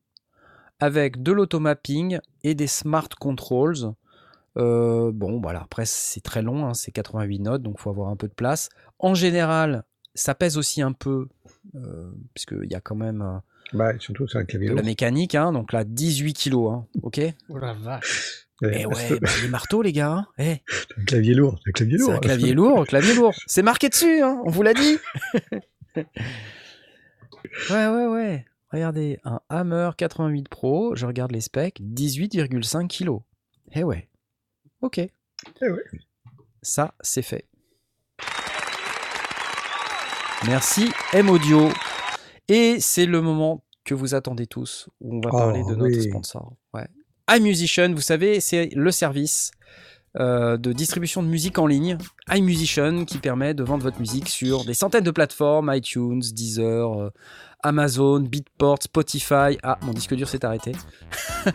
[0.81, 3.93] avec de l'automapping et des smart controls.
[4.57, 8.09] Euh, bon, voilà, après c'est très long, hein, c'est 88 notes, donc il faut avoir
[8.09, 8.71] un peu de place.
[8.99, 9.85] En général,
[10.15, 11.29] ça pèse aussi un peu,
[12.35, 13.41] puisqu'il y a quand même
[13.73, 17.21] bah, surtout, c'est un clavier de la mécanique, hein, donc là, 18 kilos, hein, ok?
[17.51, 20.13] Oh la vache Eh ouais, bah, les marteaux, les gars.
[20.13, 20.27] Hein.
[20.39, 20.63] Eh.
[20.97, 22.09] un clavier lourd, un clavier lourd.
[22.09, 23.35] C'est un clavier lourd, clavier lourd.
[23.47, 24.97] C'est marqué dessus, hein, on vous l'a dit.
[25.97, 26.05] ouais,
[27.71, 28.47] ouais, ouais.
[28.73, 33.23] Regardez, un Hammer 88 Pro, je regarde les specs, 18,5 kg.
[33.73, 34.09] Eh ouais.
[34.81, 34.99] Ok.
[34.99, 35.11] Eh
[35.61, 35.85] ouais.
[36.63, 37.49] Ça, c'est fait.
[40.47, 41.69] Merci M-Audio.
[42.49, 46.53] Et c'est le moment que vous attendez tous, où on va parler de notre sponsor.
[46.73, 46.87] Ouais.
[47.31, 49.51] iMusician, vous savez, c'est le service
[50.19, 51.99] euh, de distribution de musique en ligne,
[52.31, 57.11] iMusician, qui permet de vendre votre musique sur des centaines de plateformes, iTunes, Deezer, euh,
[57.63, 59.59] Amazon, Beatport, Spotify.
[59.63, 60.73] Ah, mon disque dur s'est arrêté.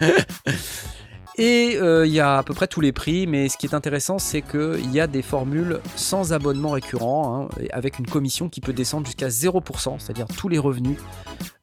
[1.37, 3.73] Et euh, il y a à peu près tous les prix, mais ce qui est
[3.73, 8.61] intéressant, c'est qu'il y a des formules sans abonnement récurrent, hein, avec une commission qui
[8.61, 10.97] peut descendre jusqu'à 0%, c'est-à-dire tous les revenus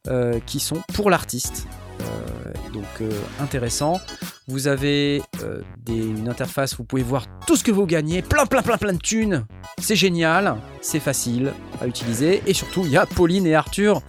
[0.09, 1.67] euh, qui sont pour l'artiste.
[2.01, 3.11] Euh, donc
[3.41, 4.01] intéressant.
[4.49, 5.23] Vous avez
[5.87, 8.99] une interface, vous pouvez voir tout ce que vous gagnez, plein plein plein plein de
[8.99, 9.45] thunes.
[9.79, 12.43] C'est génial, c'est facile à utiliser.
[12.47, 14.03] Et surtout, il y a Pauline et Arthur.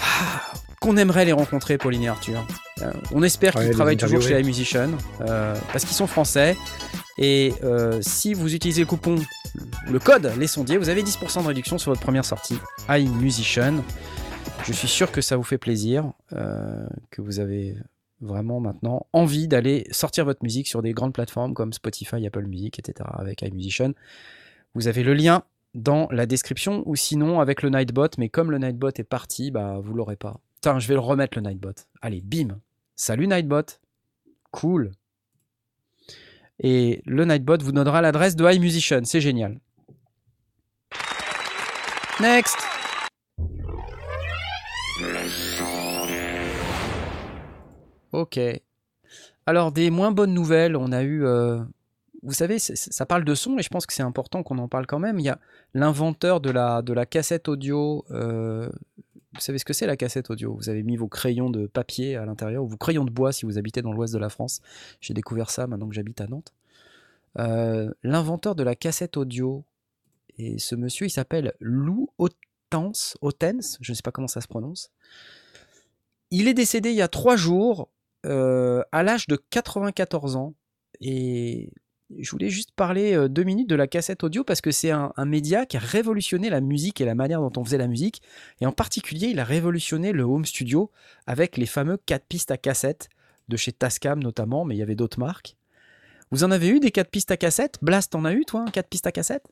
[0.00, 2.46] Ah, qu'on aimerait les rencontrer, Pauline et Arthur.
[2.82, 6.56] Euh, on espère qu'ils travaillent toujours chez iMusician euh, parce qu'ils sont français.
[7.18, 9.16] Et euh, si vous utilisez le coupon,
[9.88, 12.58] le code Les Sondiers, vous avez 10% de réduction sur votre première sortie
[12.88, 13.76] iMusician.
[14.66, 17.76] Je suis sûr que ça vous fait plaisir, que vous avez
[18.20, 22.78] vraiment maintenant envie d'aller sortir votre musique sur des grandes plateformes comme Spotify, Apple Music,
[22.78, 23.08] etc.
[23.12, 23.92] avec iMusician.
[24.74, 25.42] Vous avez le lien
[25.74, 29.78] dans la description ou sinon avec le Nightbot, mais comme le Nightbot est parti, bah
[29.82, 30.40] vous l'aurez pas
[30.78, 31.74] je vais le remettre le Nightbot.
[32.00, 32.58] Allez, bim.
[32.96, 33.80] Salut Nightbot.
[34.52, 34.92] Cool.
[36.60, 39.00] Et le Nightbot vous donnera l'adresse de iMusician.
[39.04, 39.58] C'est génial.
[42.20, 42.56] Next.
[48.12, 48.38] Ok.
[49.46, 51.26] Alors, des moins bonnes nouvelles, on a eu.
[51.26, 51.60] Euh,
[52.22, 54.86] vous savez, ça parle de son, et je pense que c'est important qu'on en parle
[54.86, 55.18] quand même.
[55.18, 55.40] Il y a
[55.74, 58.70] l'inventeur de la, cassette audio euh,
[59.34, 60.54] vous savez ce que c'est la cassette audio?
[60.54, 63.44] Vous avez mis vos crayons de papier à l'intérieur, ou vos crayons de bois si
[63.46, 64.60] vous habitez dans l'ouest de la France.
[65.00, 66.52] J'ai découvert ça maintenant que j'habite à Nantes.
[67.38, 69.64] Euh, l'inventeur de la cassette audio,
[70.38, 74.48] et ce monsieur, il s'appelle Lou Otens, Otens, je ne sais pas comment ça se
[74.48, 74.90] prononce.
[76.30, 77.88] Il est décédé il y a trois jours,
[78.26, 80.54] euh, à l'âge de 94 ans.
[81.00, 81.70] Et
[82.18, 85.12] je voulais juste parler euh, deux minutes de la cassette audio parce que c'est un,
[85.24, 88.22] média qui a révolutionné la musique et la manière dont on faisait la musique.
[88.60, 90.90] Et en particulier, il a révolutionné le home studio
[91.26, 93.08] avec les fameux 4 pistes à cassette
[93.48, 95.56] de chez Tascam notamment, mais il y avait d'autres marques.
[96.30, 98.88] Vous en avez eu des 4 pistes à cassette Blast, en as eu toi, 4
[98.88, 99.46] pistes à cassette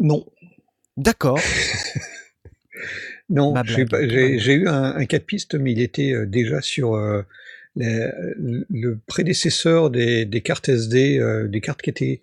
[0.00, 0.26] Non.
[0.96, 1.38] D'accord.
[3.28, 6.94] non, j'ai eu un, un, 4 pistes, mais il était euh, déjà sur.
[6.94, 7.22] Euh,
[7.76, 12.20] le prédécesseur des, cartes SD, euh, des cartes qui étaient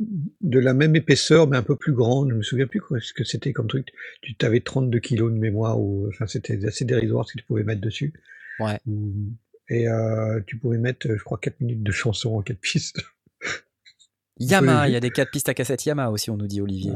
[0.00, 2.30] de la même épaisseur mais un peu plus grandes.
[2.30, 3.88] Je me souviens plus ce que c'était comme truc.
[4.22, 7.64] Tu avais 32 kilos de mémoire ou enfin c'était assez dérisoire ce que tu pouvais
[7.64, 8.12] mettre dessus.
[8.60, 8.78] Ouais.
[9.70, 13.00] Et euh, tu pouvais mettre, je crois, 4 minutes de chanson en 4 pistes.
[14.38, 16.92] Yamaha, il y a des 4 pistes à cassette Yamaha aussi, on nous dit Olivier.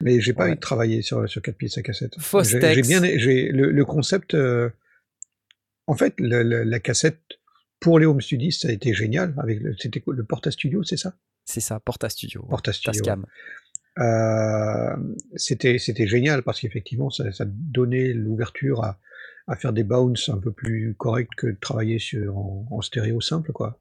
[0.00, 2.14] Mais j'ai pas eu de travailler sur, sur 4 pistes à cassette.
[2.74, 4.34] J'ai bien, le, concept.
[4.34, 4.68] Euh,
[5.86, 7.20] en fait, la cassette
[7.80, 9.34] pour les home studios, ça a été génial.
[9.38, 11.14] Avec c'était le Porta Studio, c'est ça?
[11.44, 12.42] C'est ça, Porta Studio.
[12.48, 13.02] Porta Studio.
[13.98, 14.96] Euh,
[15.36, 18.98] c'était c'était génial parce qu'effectivement, ça, donnait l'ouverture à,
[19.56, 23.78] faire des bounces un peu plus corrects que de travailler sur, en, stéréo simple, quoi.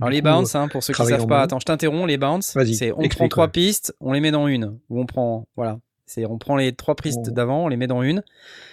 [0.00, 2.56] Alors les bounces, hein, pour ceux qui ne savent pas, attends, je t'interromps, les bounces,
[2.74, 6.26] c'est on prend trois pistes, on les met dans une, ou on prend, voilà, c'est
[6.26, 8.22] on prend les trois pistes d'avant, on les met dans une.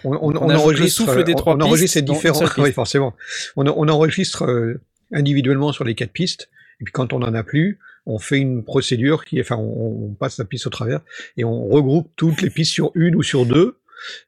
[0.03, 1.67] On, enregistre le souffle des trois on, pistes.
[1.67, 2.45] enregistre différents.
[2.57, 3.13] Oui, forcément.
[3.55, 4.81] On, enregistre euh,
[5.11, 6.49] individuellement sur les quatre pistes.
[6.81, 10.37] Et puis quand on en a plus, on fait une procédure qui, enfin, on, passe
[10.37, 11.01] la piste au travers
[11.37, 13.77] et on regroupe toutes les pistes sur une ou sur deux.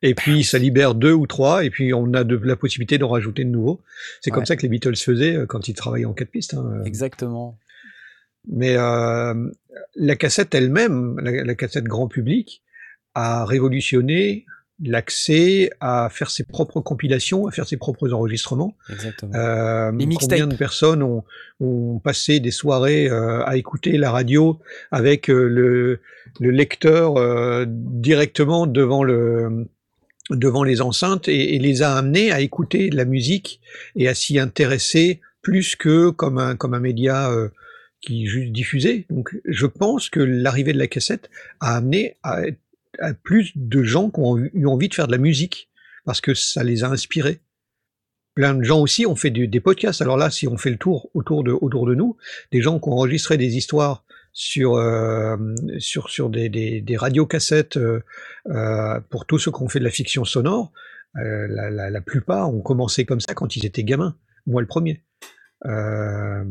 [0.02, 3.10] Et puis ça libère deux ou trois, et puis on a de, la possibilité d'en
[3.10, 3.82] rajouter de nouveaux.
[4.22, 6.54] C'est comme ça que les Beatles faisaient euh, quand ils travaillaient en quatre pistes.
[6.54, 6.82] Hein.
[6.86, 7.58] Exactement.
[8.50, 9.34] Mais euh,
[9.96, 12.64] la cassette elle-même, la, cassette grand public,
[13.18, 14.46] a révolutionné
[14.80, 18.78] l'accès à faire ses propres compilations, à faire ses propres enregistrements.
[18.92, 19.34] Exactement.
[19.34, 24.60] Euh, combien de personnes ont, passé des soirées euh, à écouter la radio
[24.92, 26.00] avec euh, le,
[26.40, 27.16] lecteur
[27.66, 29.66] directement devant le
[30.30, 33.60] devant les enceintes et, les a amenés à écouter de la musique
[33.96, 37.32] et à s'y intéresser plus que comme un comme un média
[38.02, 39.08] qui juste diffusaient.
[39.10, 42.42] Donc je pense que l'arrivée de la cassette a amené à,
[43.24, 45.70] plus de gens qui ont eu envie de faire de la musique
[46.06, 47.42] parce que ça les a inspirés.
[48.34, 50.02] Plein de gens aussi ont fait des podcasts.
[50.02, 52.18] Alors là, si on fait le tour autour de, nous,
[52.52, 55.36] des gens qui ont enregistré des histoires sur, euh,
[55.80, 58.04] des, radiocassettes euh,
[58.50, 60.72] euh, pour tous ceux qui ont fait de la fiction sonore,
[61.16, 64.16] la, plupart ont commencé comme ça quand ils étaient gamins.
[64.46, 65.04] Moi le premier.
[65.66, 66.44] Euh,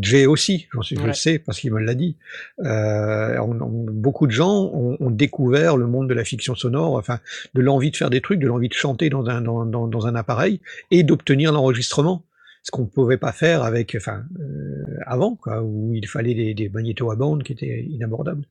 [0.00, 2.16] Jay aussi, j'en suis, je le sais parce qu'il me l'a dit.
[2.60, 7.18] Euh, beaucoup de gens ont, ont, découvert le monde de la fiction sonore, enfin
[7.54, 10.06] de l'envie de faire des trucs, de l'envie de chanter dans un, dans, dans, dans
[10.06, 10.60] un appareil
[10.90, 12.24] et d'obtenir l'enregistrement.
[12.64, 16.54] Ce qu'on ne pouvait pas faire avec, enfin, euh, avant, quoi, où il fallait des,
[16.54, 18.44] des magnétos à bande qui étaient inabordables.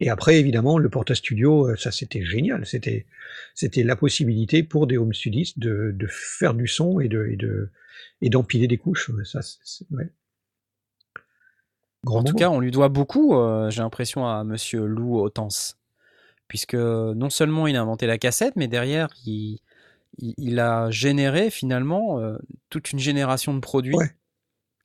[0.00, 2.66] Et après, évidemment, le Porta Studio, euh, ça c'était génial.
[2.66, 3.06] C'était,
[3.54, 7.36] c'était la possibilité pour des home studistes de, de faire du son et de, et
[7.36, 7.70] de,
[8.20, 9.10] et d'empiler des couches.
[9.24, 9.40] Ça,
[9.90, 10.10] ouais.
[12.04, 15.78] en tout cas, on lui doit beaucoup, euh, j'ai l'impression, à monsieur Lou Otens.
[16.48, 19.58] Puisque non seulement il a inventé la cassette, mais derrière, il,
[20.18, 22.36] il, a généré finalement euh,
[22.70, 23.96] toute une génération de produits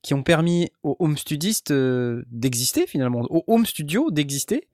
[0.02, 4.68] qui ont permis aux home studistes euh, d'exister finalement, aux home studios d'exister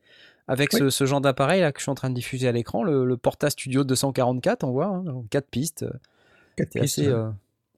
[0.48, 3.18] avec ce, genre d'appareil là que je suis en train de diffuser à l'écran, le,
[3.18, 5.86] Porta Studio 244, on voit, hein, 4 pistes.
[6.56, 7.00] 4 pistes.
[7.00, 7.14] Assez,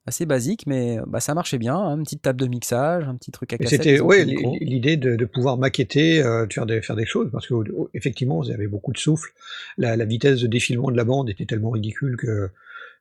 [0.09, 1.75] assez basique, mais bah, ça marchait bien.
[1.75, 3.83] Hein, une petite table de mixage, un petit truc à cassette.
[3.83, 8.39] C'était ouais, l'idée de, pouvoir maqueter, euh, de faire des, faire des choses, parce qu'effectivement,
[8.39, 9.31] vous avez beaucoup de souffle.
[9.77, 12.49] La, la, vitesse de défilement de la bande était tellement ridicule que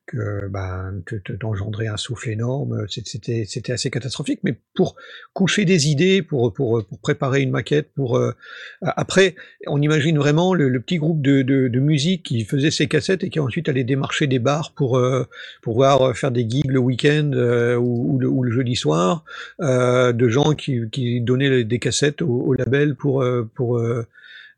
[0.09, 1.03] que ben,
[1.39, 4.41] d'engendrer un souffle énorme, c'était c'était assez catastrophique.
[4.43, 4.97] Mais pour
[5.35, 8.33] coucher des idées, pour pour, pour préparer une maquette, pour euh,
[8.81, 9.37] après,
[9.67, 13.39] on imagine vraiment le, petit groupe de, de, musique qui faisait ses cassettes et qui
[13.39, 15.25] ensuite allait démarcher des bars pour euh,
[15.63, 19.25] pouvoir faire des gigs le week-end euh, ou, ou, le, ou, le, jeudi soir,
[19.61, 23.81] de gens qui, qui donnaient des cassettes au, au label pour pour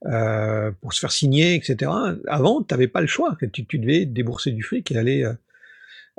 [0.07, 1.91] euh, pour se faire signer, etc.
[2.27, 3.37] Avant, tu n'avais pas le choix.
[3.53, 5.35] Tu, tu, devais débourser du fric et aller, euh,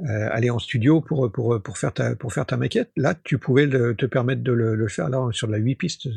[0.08, 2.92] euh aller en studio pour, pour, pour, faire ta, pour faire ta maquette.
[2.96, 6.08] Là, tu pouvais te permettre de le, le, faire là, sur de la 8 pistes.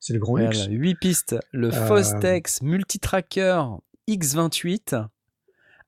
[0.00, 0.66] C'est le grand luxe.
[0.68, 1.70] 8 pistes, le.
[1.70, 3.62] Fostex Multitracker
[4.08, 5.06] X28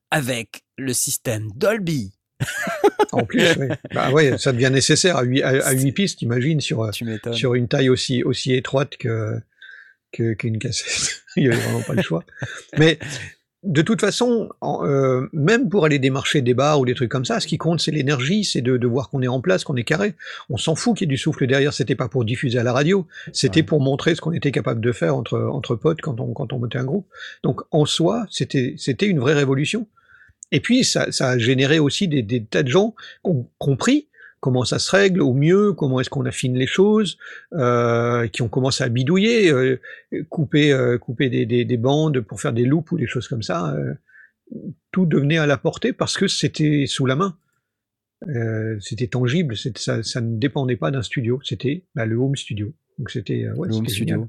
[0.09, 2.13] avec le système Dolby.
[3.11, 3.67] en plus, oui.
[3.93, 6.89] Bah ouais, ça devient nécessaire à 8, à, 8 pistes, imagine, sur,
[7.33, 9.41] sur une taille aussi, aussi étroite que,
[10.11, 11.23] qu'une cassette.
[11.35, 12.23] Il n'y avait vraiment pas le choix.
[12.77, 12.99] Mais
[13.63, 17.39] de toute façon, euh, même pour aller démarcher des bars ou des trucs comme ça,
[17.39, 19.83] ce qui compte, c'est l'énergie, c'est de, de, voir qu'on est en place, qu'on est
[19.83, 20.15] carré.
[20.49, 21.73] On s'en fout qu'il y ait du souffle derrière.
[21.73, 24.91] C'était pas pour diffuser à la radio, c'était pour montrer ce qu'on était capable de
[24.91, 27.07] faire entre entre potes quand on quand on montait un groupe.
[27.43, 29.87] Donc en soi, c'était c'était une vraie révolution.
[30.51, 32.95] Et puis ça, ça a généré aussi des, des tas de gens
[33.25, 34.06] qui ont compris
[34.39, 37.17] comment ça se règle au mieux, comment est-ce qu'on affine les choses,
[37.53, 39.79] euh, qui ont commencé à bidouiller, euh,
[40.29, 43.43] couper, euh, couper des, des, des, bandes pour faire des loupes ou des choses comme
[43.43, 43.75] ça.
[44.91, 47.37] Tout devenait à la portée parce que c'était sous la main.
[48.79, 52.73] C'était tangible, ça, ça, ne dépendait pas d'un studio, c'était bah, le home studio.
[52.97, 54.27] Donc c'était ouais, le home studio.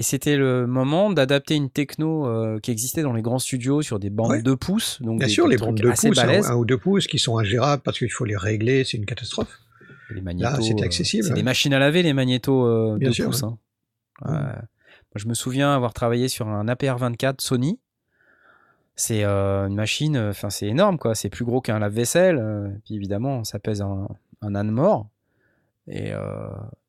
[0.00, 4.00] Et c'était le moment d'adapter une techno euh, qui existait dans les grands studios sur
[4.00, 5.00] des bandes de 2 pouces.
[5.00, 7.98] Donc Bien sûr, les bandes de pouces, un, ou 2 pouces qui sont ingérables parce
[7.98, 9.60] qu'il faut les régler, c'est une catastrophe.
[10.10, 11.24] Les magnétos, Là, c'était accessible.
[11.24, 13.44] c'est des machines à laver, les magnétos euh, 2 pouces.
[13.44, 13.56] Hein.
[14.24, 17.78] Moi, je me souviens avoir travaillé sur un APR24 Sony.
[18.96, 22.38] C'est euh, une machine, enfin c'est énorme quoi, c'est plus gros qu'un lave-vaisselle.
[22.38, 24.08] Euh, puis évidemment, ça pèse un,
[24.40, 25.08] un âne mort.
[25.86, 26.12] Et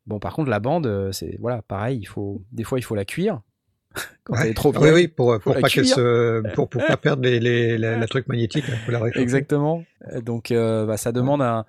[0.08, 2.00] Bon, par contre, la bande, euh, c'est voilà, pareil.
[2.00, 3.42] Il faut des fois, il faut la cuire.
[4.24, 7.24] Quand elle est trop vieille, oui, oui, pour, pour pas se, pour, pour pas perdre
[7.24, 9.08] les, les, la, truc magnétique, faut la.
[9.16, 9.84] Exactement.
[10.12, 11.66] Euh, donc, euh, bah, ça demande un,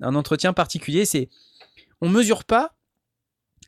[0.00, 1.04] un, entretien particulier.
[1.04, 1.28] C'est,
[2.00, 2.74] on mesure pas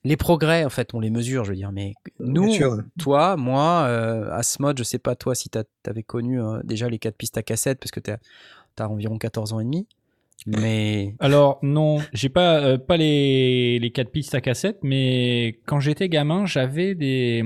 [0.04, 1.72] les progrès, en fait, on les mesure, je veux dire.
[1.72, 2.54] Mais nous,
[2.98, 7.16] toi, moi, euh, Asmod, je sais pas toi si tu avais connu déjà les quatre
[7.16, 8.18] pistes à cassette parce que tu as,
[8.78, 9.88] as, environ 14 ans et demi.
[10.46, 15.80] Mais alors non, j'ai pas euh, pas les les quatre pistes à cassette, mais quand
[15.80, 17.44] j'étais gamin, j'avais des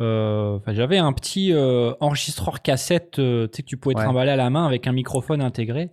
[0.00, 3.22] euh, j'avais un petit euh, enregistreur cassette, tu
[3.52, 5.90] sais que tu pouvais trimballer à la main avec un microphone intégré.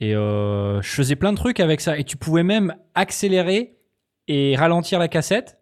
[0.00, 1.98] Et je faisais plein de trucs avec ça.
[1.98, 3.76] Et tu pouvais même accélérer
[4.26, 5.57] et ralentir la cassette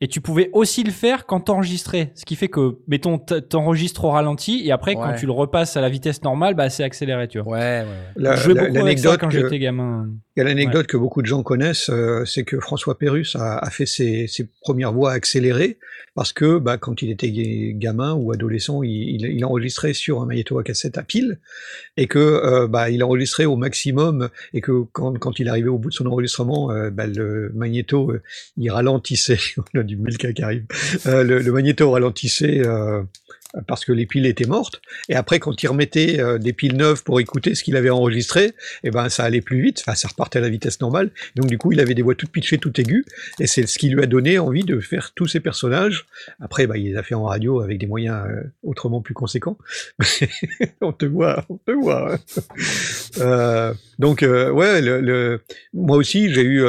[0.00, 2.12] Et tu pouvais aussi le faire quand t'enregistrais.
[2.14, 5.80] Ce qui fait que, mettons, t'enregistres au ralenti et après, quand tu le repasses à
[5.80, 7.54] la vitesse normale, bah, c'est accéléré, tu vois.
[7.54, 7.86] Ouais, ouais.
[8.14, 10.08] La, je jouais beaucoup avec ça quand j'étais gamin.
[10.36, 13.58] Il y a l'anecdote que beaucoup de gens connaissent, euh, c'est que François Pérus a,
[13.58, 15.78] a fait ses, ses, premières voix accélérées
[16.18, 20.64] parce que bah, quand il était gamin ou adolescent, il, enregistrait sur un magnéto à
[20.64, 21.38] cassette à pile,
[21.96, 25.90] et que euh, bah, il enregistrait au maximum, et que quand, il arrivait au bout
[25.90, 28.20] de son enregistrement, euh, bah, le magnéto euh,
[28.56, 29.38] il ralentissait,
[29.74, 30.64] on a du Milka qui arrive,
[31.04, 32.62] le, magnéto ralentissait
[33.66, 34.80] parce que les piles étaient mortes.
[35.08, 38.52] Et après, quand il remettait euh, des piles neuves pour écouter ce qu'il avait enregistré,
[38.84, 39.82] eh ben ça allait plus vite.
[39.86, 41.10] Enfin, ça repartait à la vitesse normale.
[41.34, 43.04] Donc du coup, il avait des voix toutes pitchées, toutes aiguës,
[43.40, 46.06] et c'est ce qui lui a donné envie de faire tous ces personnages.
[46.40, 49.58] Après, bah, il les a fait en radio avec des moyens euh, autrement plus conséquents.
[50.80, 52.14] on te voit, on te voit.
[52.14, 52.18] Hein.
[53.20, 55.40] euh, donc euh, ouais, le,
[55.72, 56.62] moi aussi, j'ai eu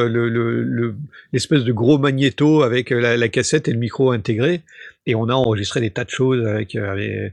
[1.34, 4.64] l'espèce de gros magnéto avec la cassette et le micro intégré
[5.06, 7.30] et on a enregistré des tas de choses avec, euh,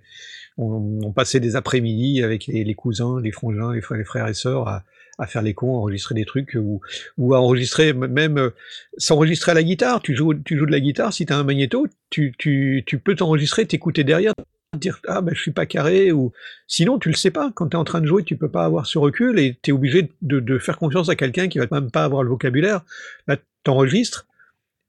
[0.57, 4.69] on, passait des après-midi avec les, cousins, les frangins, les frères, les frères et sœurs
[4.69, 6.81] à, faire les cons, à enregistrer des trucs ou,
[7.17, 8.51] ou à enregistrer même euh,
[8.99, 10.01] s'enregistrer à la guitare.
[10.03, 12.99] Tu joues, tu joues de la guitare, si tu as un magnéto, tu, tu, tu
[12.99, 14.35] peux t'enregistrer, t'écouter derrière,
[14.75, 16.33] dire ah ben je suis pas carré ou
[16.67, 18.65] sinon tu le sais pas quand tu es en train de jouer tu peux pas
[18.65, 21.67] avoir ce recul et tu es obligé de, de, faire confiance à quelqu'un qui va
[21.71, 22.83] même pas avoir le vocabulaire
[23.27, 24.27] là t'enregistres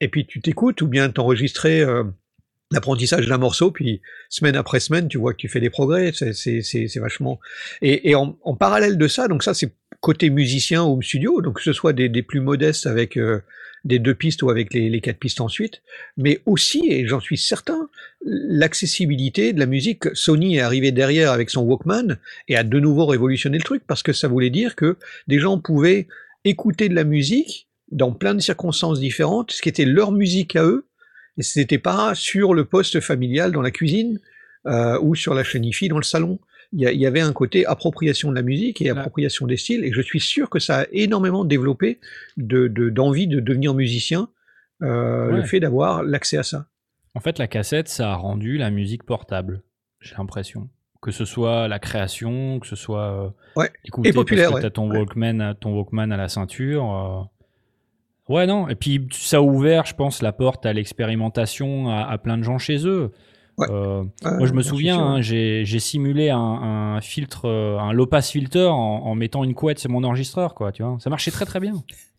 [0.02, 2.04] et puis tu t'écoutes ou bien t'enregistrer euh,
[2.72, 7.00] l'apprentissage d'un morceau, puis semaine après semaine, tu vois que tu fais des progrès, c'est
[7.00, 7.40] vachement...
[7.82, 11.64] Et, et en, parallèle de ça, donc ça c'est côté musicien ou studio, donc que
[11.64, 13.42] ce soit des, des plus modestes avec euh,
[13.86, 15.82] des deux pistes ou avec les, les, quatre pistes ensuite,
[16.18, 17.90] mais aussi, et j'en suis certain,
[18.26, 20.04] l'accessibilité de la musique.
[20.14, 24.04] Sony est arrivé derrière avec son Walkman et a de nouveau révolutionné le truc, parce
[24.04, 24.98] que ça voulait dire que
[25.28, 26.08] des gens pouvaient
[26.44, 30.64] écouter de la musique dans plein de circonstances différentes, ce qui était leur musique à
[30.64, 30.86] eux,
[31.38, 34.20] et ce n'était pas sur le poste familial dans la cuisine
[34.66, 36.40] euh, ou sur la chaîne IFI dans le salon.
[36.74, 40.02] Il y, avait un côté appropriation de la musique et appropriation des styles, et je
[40.02, 42.02] suis sûr que ça a énormément développé
[42.36, 44.28] d'envie de, de, devenir musicien,
[44.82, 46.66] euh, le fait d'avoir l'accès à ça.
[47.16, 49.62] En fait, la cassette, ça a rendu la musique portable,
[50.02, 50.68] j'ai l'impression.
[51.02, 53.72] Que ce soit la création, que ce soit euh, ouais.
[54.04, 54.50] et populaire.
[54.50, 57.30] Parce que as ton Walkman, ton Walkman à la ceinture.
[58.30, 58.68] Ouais, non.
[58.68, 62.58] Et puis, ça a ouvert, je pense, la porte à l'expérimentation à, plein de gens
[62.58, 63.12] chez eux.
[63.60, 65.80] Euh, moi, je me souviens, hein, j'ai j'ai
[66.30, 70.54] un, un, filtre, euh, un low pass filter en, mettant une couette sur mon enregistreur,
[70.54, 70.72] quoi.
[70.72, 71.74] Tu vois, ça marchait très très bien.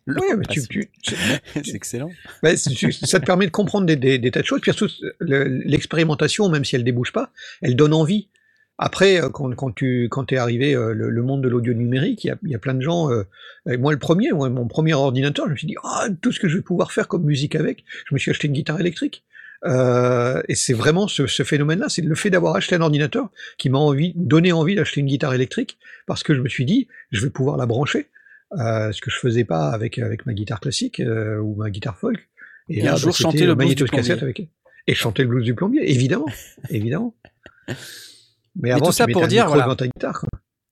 [0.09, 0.89] Oui, mais tu, tu
[1.55, 2.11] c'est excellent.
[2.43, 4.61] ça te permet de comprendre des, des, des tas de choses.
[4.63, 7.31] Puis surtout, l'expérimentation, même si elle débouche pas,
[7.61, 8.29] elle donne envie.
[8.79, 12.29] Après, euh, quand, quand tu quand es arrivé euh, le, monde de l'audio numérique, il
[12.29, 13.11] y a, y a, plein de gens.
[13.11, 13.25] Euh,
[13.67, 16.49] moi, le premier, moi, mon premier ordinateur, je me suis dit, ah, tout ce que
[16.49, 19.25] je vais pouvoir faire comme musique avec, je me suis acheté une guitare électrique.
[19.65, 23.71] Euh, et c'est vraiment ce, ce phénomène-là, c'est le fait d'avoir acheté un ordinateur qui
[23.71, 27.23] m'a envie, donné envie d'acheter une guitare électrique, parce que je me suis dit, je
[27.23, 28.07] vais pouvoir la brancher,
[28.53, 31.03] euh, ce que je faisais pas avec avec ma guitare classique
[31.43, 32.29] ou ma guitare folk.
[32.69, 34.13] Et, là, un jour bah, chanter le blues du plombier.
[34.13, 34.49] Avec...
[34.87, 36.29] Et chanter le blues du plombier, évidemment,
[36.71, 37.17] évidemment.
[38.59, 39.75] Mais, avant, tout ça pour dire, voilà,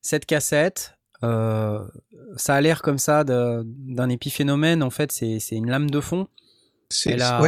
[0.03, 1.80] cette cassette, euh,
[2.37, 4.82] ça a l'air comme ça d'un épiphénomène.
[4.82, 6.28] En fait, c'est une lame de fond.
[7.05, 7.43] Elle a,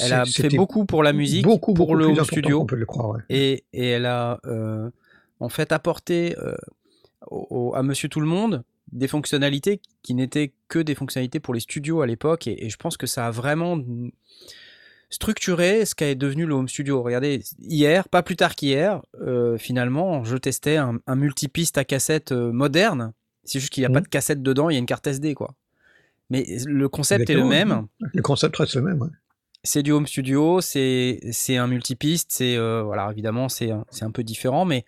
[0.00, 2.84] elle a fait beaucoup pour la musique, beaucoup, pour le home studio, on peut le
[2.84, 3.20] croire, ouais.
[3.30, 4.90] et, et, elle a euh,
[5.40, 6.54] en fait apporté euh,
[7.28, 11.60] au, à Monsieur Tout le Monde des fonctionnalités qui n'étaient que des fonctionnalités pour les
[11.60, 13.78] studios à l'époque, et, et, je pense que ça a vraiment
[15.08, 17.02] structurer ce qu'est devenu le home studio.
[17.02, 22.52] Regardez, hier, pas plus tard qu'hier, euh, finalement, je testais un, multipiste à cassette euh,
[22.52, 23.12] moderne.
[23.44, 24.04] C'est juste qu'il n'y a pas mmh.
[24.04, 25.54] de cassette dedans, il y a une carte SD, quoi.
[26.30, 27.86] Mais le concept est le même.
[28.00, 29.10] Le concept reste le même, ouais.
[29.62, 34.64] C'est du home studio, c'est un multipiste, c'est euh, voilà évidemment c'est un peu différent,
[34.64, 34.84] mais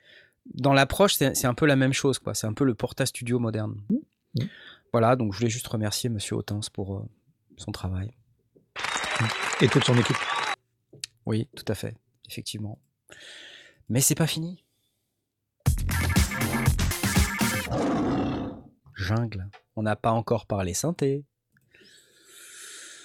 [0.54, 2.34] dans l'approche c'est un peu la même chose quoi.
[2.34, 3.74] C'est un peu le Porta Studio moderne.
[3.90, 4.42] Mmh.
[4.92, 7.04] Voilà donc je voulais juste remercier Monsieur Autens pour
[7.56, 8.17] son travail.
[9.60, 10.16] Et toute son équipe.
[11.26, 11.94] Oui, tout à fait,
[12.28, 12.78] effectivement.
[13.88, 14.64] Mais c'est pas fini.
[18.94, 19.48] Jungle.
[19.76, 21.24] On n'a pas encore parlé synthé.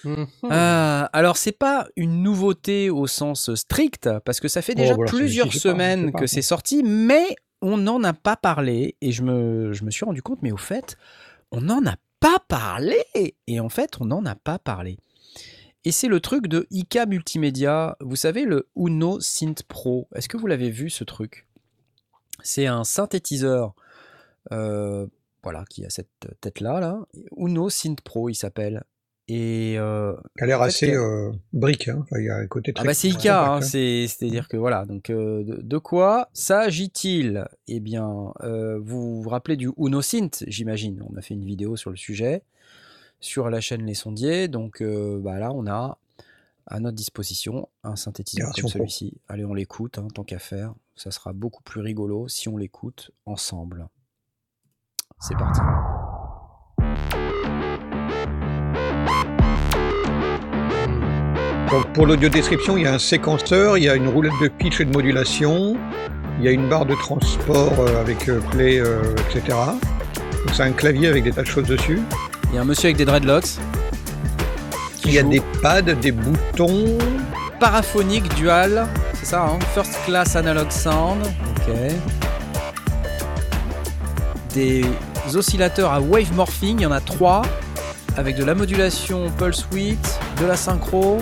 [0.04, 0.26] Mhm.
[0.44, 5.04] Euh, alors c'est pas une nouveauté au sens strict parce que ça fait déjà oh,
[5.06, 9.84] plusieurs semaines que c'est sorti, mais on n'en a pas parlé et je me, je
[9.84, 10.98] me suis rendu compte, mais au fait,
[11.50, 13.02] on n'en a pas parlé
[13.46, 14.98] et en fait on n'en a pas parlé.
[15.84, 17.96] Et c'est le truc de IK Multimédia.
[18.00, 20.08] Vous savez, le Uno Synth Pro.
[20.14, 21.46] Est-ce que vous l'avez vu ce truc?
[22.42, 23.74] C'est un synthétiseur
[24.52, 25.06] euh,
[25.42, 26.08] voilà, qui a cette
[26.40, 26.80] tête-là.
[26.80, 27.06] Là.
[27.36, 28.84] Uno Synth Pro, il s'appelle.
[29.26, 32.04] Et euh, a l'air assez euh, brique, hein.
[32.12, 32.84] il y a un côté ah très.
[32.84, 34.84] Ah bah c'est IK, hein, c'est c'est-à-dire que voilà.
[34.84, 37.46] Donc euh, de, quoi s'agit-il?
[37.66, 38.32] Eh bien,
[38.80, 41.02] vous vous rappelez du UnoSynth, j'imagine.
[41.10, 42.42] On a fait une vidéo sur le sujet
[43.24, 44.48] sur la chaîne Les Sondiers.
[44.48, 45.98] Donc bah là, on a
[46.66, 49.18] à notre disposition un synthétiseur comme celui-ci.
[49.28, 50.74] Allez, on l'écoute, hein, tant qu'à faire.
[50.96, 53.88] Ça sera beaucoup plus rigolo si on l'écoute ensemble.
[55.20, 55.60] C'est parti.
[61.70, 64.48] Donc pour l'audio description, il y a un séquenceur, il y a une roulette de
[64.48, 65.76] pitch et de modulation,
[66.38, 69.58] il y a une barre de transport euh, avec euh, play, euh, etc.
[70.14, 72.00] Donc c'est un clavier avec des tas de choses dessus.
[72.54, 73.58] Il y a un monsieur avec des dreadlocks.
[75.04, 76.98] Il y a des pads, des boutons.
[77.58, 81.26] Paraphonique dual, c'est ça, hein First class analog sound.
[81.56, 81.74] Ok.
[84.54, 84.84] Des
[85.34, 87.42] oscillateurs à wave morphing, il y en a trois,
[88.16, 91.20] avec de la modulation pulse width, de la synchro,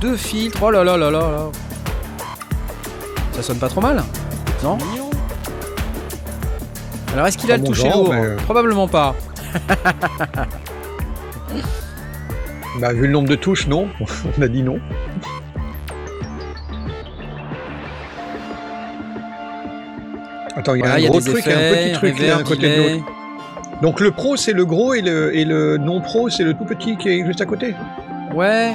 [0.00, 0.60] deux filtres.
[0.60, 1.50] Oh là là là là là.
[3.30, 4.02] Ça sonne pas trop mal,
[4.64, 4.76] non?
[7.14, 8.12] Alors est-ce qu'il a le toucher lourd
[8.42, 9.14] Probablement pas.
[12.80, 13.86] bah vu le nombre de touches, non.
[14.36, 14.80] On a dit non.
[20.56, 22.82] Attends, il y a un gros truc et un petit truc à un côté de
[22.82, 23.04] l'autre.
[23.80, 26.64] Donc le pro c'est le gros et le, et le non pro c'est le tout
[26.64, 27.76] petit qui est juste à côté.
[28.34, 28.74] Ouais.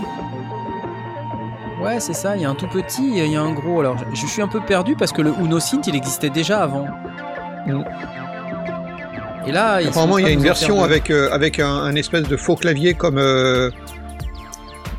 [1.82, 3.82] Ouais, c'est ça, il y a un tout petit et il y a un gros.
[3.82, 6.88] Alors je suis un peu perdu parce que le Uno Synth il existait déjà avant.
[9.48, 12.56] Et là, apparemment il y a une version avec, euh, avec un, espèce de faux
[12.56, 13.72] clavier comme, euh,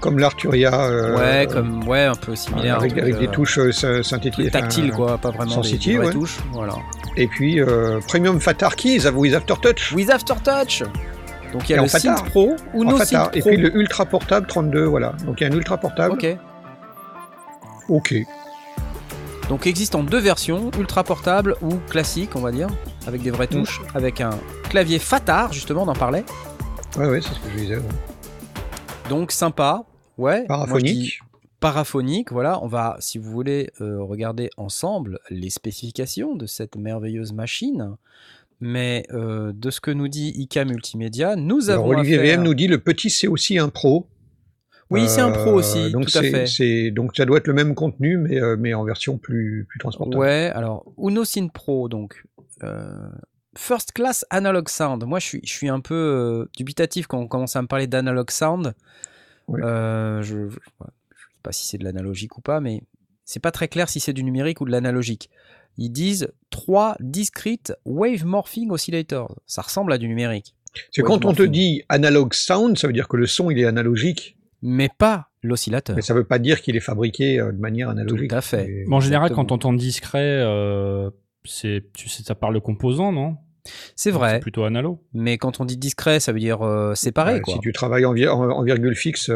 [0.00, 0.72] comme l'Arturia.
[0.84, 2.76] Euh, ouais, comme ouais, un peu similaire.
[2.76, 3.58] Avec, des touches
[4.02, 4.50] synthétiques.
[4.50, 6.38] Tactiles quoi, pas vraiment sensitive, des, touches.
[6.52, 6.74] Voilà.
[7.16, 7.60] Et puis
[8.08, 9.92] Premium Fatar Keys with Aftertouch.
[9.92, 10.82] With Aftertouch.
[11.52, 13.38] Donc il y a le Synth Pro, Uno Synth Pro.
[13.38, 15.14] Et puis le Ultra Portable 32, voilà.
[15.26, 16.14] Donc il y a un Ultra Portable.
[16.14, 16.36] Ok.
[17.88, 18.14] Ok.
[19.50, 22.68] Donc existe en deux versions, ultra portable ou classique, on va dire,
[23.06, 24.38] avec des vraies touches, avec un
[24.68, 26.24] clavier Fatar, justement, on en parlait.
[26.96, 27.78] Ouais, ouais, c'est ce que je disais.
[29.08, 29.84] Donc sympa,
[30.18, 30.44] ouais.
[30.46, 31.20] Paraphonique.
[31.60, 32.62] paraphonique, voilà.
[32.62, 37.96] On va, si vous voulez, euh, regarder ensemble les spécifications de cette merveilleuse machine.
[38.62, 41.88] Mais euh, de ce que nous dit ICA Multimédia, nous avons.
[41.88, 44.06] Olivier VM nous dit le petit c'est aussi un pro.
[44.90, 46.90] Oui, c'est un pro aussi, euh, donc tout à fait.
[46.90, 50.18] Donc ça doit être le même contenu, mais, euh, mais en version plus, plus transportable.
[50.18, 52.24] Ouais, alors UnoSynth Pro, donc
[53.56, 55.04] First Class Analog Sound.
[55.04, 58.30] Moi, je suis, je suis un peu dubitatif quand on commence à me parler d'analog
[58.30, 58.74] sound.
[59.48, 60.56] je ne sais
[61.42, 62.82] pas si c'est de l'analogique ou pas, mais
[63.24, 65.30] c'est pas très clair si c'est du numérique ou de l'analogique.
[65.78, 69.40] Ils disent trois discrete wave morphing oscillators.
[69.46, 70.54] Ça ressemble à du numérique.
[70.92, 73.64] C'est quand on te dit analog sound, ça veut dire que le son il est
[73.64, 75.96] analogique mais pas l'oscillateur.
[75.96, 78.30] Mais ça ne veut pas dire qu'il est fabriqué euh, de manière analogique.
[78.30, 78.84] Tout à fait.
[78.90, 81.10] en général, quand on entend discret, euh,
[81.44, 83.36] c'est, tu sais, ça parle de composant, non?
[83.94, 84.34] C'est vrai.
[84.34, 84.98] C'est plutôt analogue.
[85.12, 87.40] Mais quand on dit discret, ça veut dire euh, séparé.
[87.46, 89.30] Si tu travailles en, virgule fixe,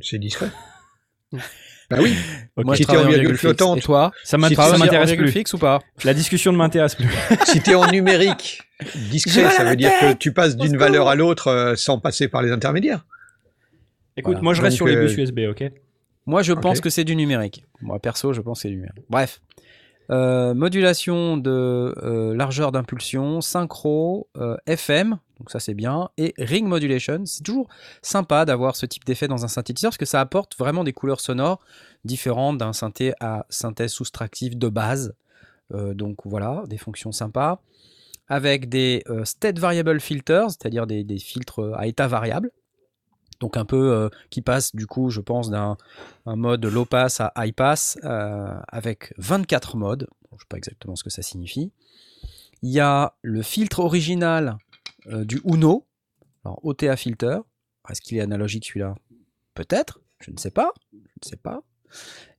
[0.00, 0.50] c'est discret.
[1.32, 2.14] bah oui.
[2.56, 3.78] Moi, si tu es en virgule flottante.
[3.78, 4.12] Et toi?
[4.24, 5.32] Ça m'intéresse plus.
[5.32, 7.08] fixe ou pas La discussion ne m'intéresse plus.
[7.46, 8.62] si tu es en numérique,
[9.10, 12.52] discret, ça veut dire que tu passes d'une valeur à l'autre sans passer par les
[12.52, 13.04] intermédiaires.
[14.16, 15.70] Écoute, moi je reste sur les bus USB, ok?
[16.26, 17.64] Moi je pense que c'est du numérique.
[17.80, 19.04] Moi perso, je pense que c'est du numérique.
[19.08, 19.40] Bref.
[20.10, 26.66] Euh, modulation de euh, largeur d'impulsion, synchro, euh, FM, donc ça c'est bien, et ring
[26.66, 27.24] modulation.
[27.26, 27.68] C'est toujours
[28.02, 31.20] sympa d'avoir ce type d'effet dans un synthétiseur parce que ça apporte vraiment des couleurs
[31.20, 31.60] sonores
[32.04, 35.14] différentes d'un synthé à synthèse soustractive de base.
[35.70, 37.62] donc voilà, des fonctions sympas.
[38.26, 42.50] Avec des state variable filters, c'est-à-dire des, filtres à état variable
[43.40, 45.76] donc un peu euh, qui passe du coup, je pense, d'un
[46.26, 50.06] mode low pass à high pass euh, avec 24 modes.
[50.30, 51.72] je ne sais pas exactement ce que ça signifie.
[52.62, 54.58] Il y a le filtre original
[55.06, 55.86] euh, du Uno,
[56.44, 57.38] alors OTA filter.
[57.88, 58.94] Est-ce qu'il est analogique celui-là?
[59.54, 60.72] Peut-être, je ne sais pas.
[60.92, 61.62] Je ne sais pas.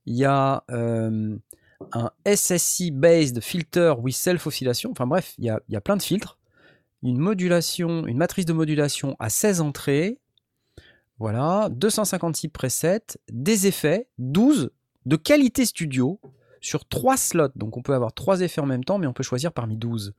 [0.06, 4.92] Il y a un SSI based filter with self oscillation.
[4.92, 6.38] Enfin bref, il y, a, il y a plein de filtres.
[7.02, 10.21] Une modulation, une matrice de modulation à 16 entrées,
[11.22, 14.72] voilà, 256 presets, des effets, 12
[15.06, 16.18] de qualité studio
[16.60, 17.52] sur 3 slots.
[17.54, 20.14] Donc on peut avoir 3 effets en même temps, mais on peut choisir parmi 12.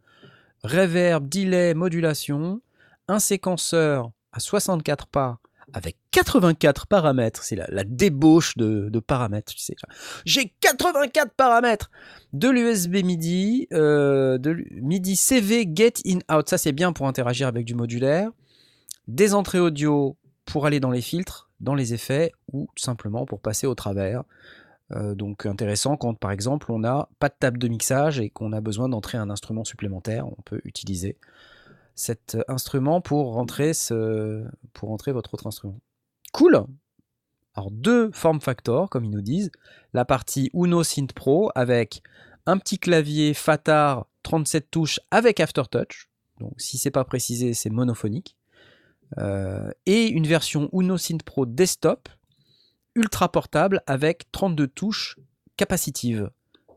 [0.63, 2.61] Reverb, delay, modulation,
[3.09, 5.39] un séquenceur à 64 pas
[5.73, 7.43] avec 84 paramètres.
[7.43, 9.75] C'est la, débauche de, paramètres, tu sais.
[10.23, 11.91] J'ai 84 paramètres
[12.31, 16.47] de l'USB MIDI, euh, de MIDI CV Get In Out.
[16.47, 18.29] Ça, c'est bien pour interagir avec du modulaire
[19.09, 23.67] des entrées audio pour aller dans les filtres, dans les effets, ou simplement pour passer
[23.67, 24.23] au travers.
[24.91, 28.51] Euh, donc intéressant quand par exemple on n'a pas de table de mixage et qu'on
[28.51, 31.17] a besoin d'entrer un instrument supplémentaire, on peut utiliser
[31.95, 33.71] cet instrument pour rentrer,
[35.13, 35.79] votre autre instrument.
[36.33, 36.65] Cool
[37.55, 39.51] Alors deux form factors comme ils nous disent,
[39.93, 42.03] la partie Uno Synth Pro avec
[42.45, 46.09] un petit clavier Fatar 37 touches avec Aftertouch,
[46.39, 48.42] donc si c'est pas précisé c'est monophonique, euh,
[49.85, 52.09] et une version Uno Synth Pro Desktop
[52.95, 55.19] ultra portable avec 32 touches
[55.57, 56.29] capacitives.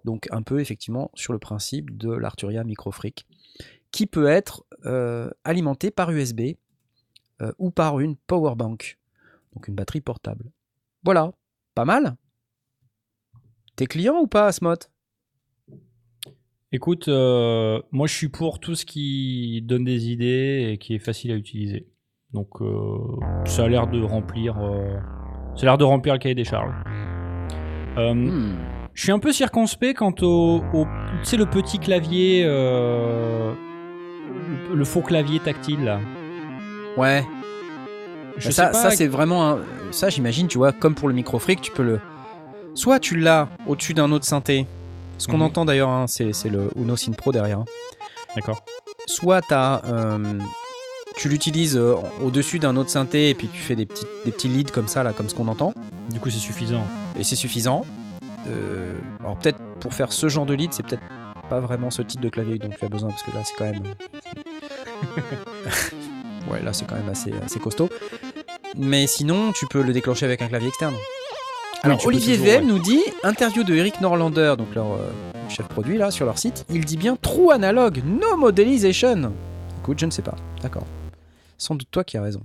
[0.04, 3.26] Donc un peu effectivement sur le principe de l'Arturia Microfreak,
[3.90, 6.56] qui peut être euh, alimenté par USB
[7.42, 8.98] euh, ou par une power bank,
[9.54, 10.50] donc une batterie portable.
[11.02, 11.32] Voilà,
[11.74, 12.16] pas mal.
[13.74, 14.76] T'es client ou pas, Asmot
[16.72, 20.98] Écoute, euh, moi je suis pour tout ce qui donne des idées et qui est
[20.98, 21.86] facile à utiliser.
[22.36, 22.50] Donc
[23.46, 24.56] ça a l'air de remplir
[25.56, 26.72] c'est l'air de remplir le cahier des charges.
[27.96, 28.56] Euh, hmm.
[28.92, 33.52] Je suis un peu circonspect quant au, tu sais, le petit clavier, euh,
[34.74, 35.98] le, faux clavier tactile là.
[36.96, 37.24] Ouais.
[38.38, 39.58] Je ça, ça c'est vraiment un...
[39.92, 42.00] ça j'imagine tu vois comme pour le microfreak tu peux le
[42.74, 44.66] soit tu l'as au-dessus d'un autre synthé
[45.16, 45.44] ce qu'on mhm.
[45.44, 47.64] entend d'ailleurs hein, c'est le Uno Synth Pro derrière hein.
[48.34, 48.62] d'accord
[49.06, 50.38] soit tu as euh,
[51.16, 54.48] tu l'utilises euh, au-dessus d'un autre synthé et puis tu fais des petits, des petits
[54.48, 55.72] leads comme ça, là, comme ce qu'on entend.
[56.10, 56.84] Du coup, c'est suffisant.
[57.18, 57.84] Et c'est suffisant.
[58.48, 61.02] Euh, alors peut-être pour faire ce genre de lead, c'est peut-être
[61.48, 63.64] pas vraiment ce type de clavier dont tu as besoin parce que là, c'est quand
[63.64, 63.82] même.
[66.50, 67.88] ouais, là, c'est quand même assez, assez costaud.
[68.76, 70.94] Mais sinon, tu peux le déclencher avec un clavier externe.
[71.82, 75.10] Alors, Olivier VM nous dit interview de Eric Norlander, donc leur euh,
[75.48, 76.64] chef produit là sur leur site.
[76.70, 79.32] Il dit bien true analogue, no modelization.
[79.82, 80.34] Écoute, je ne sais pas.
[80.62, 80.86] D'accord
[81.58, 82.42] sans doute toi qui as raison.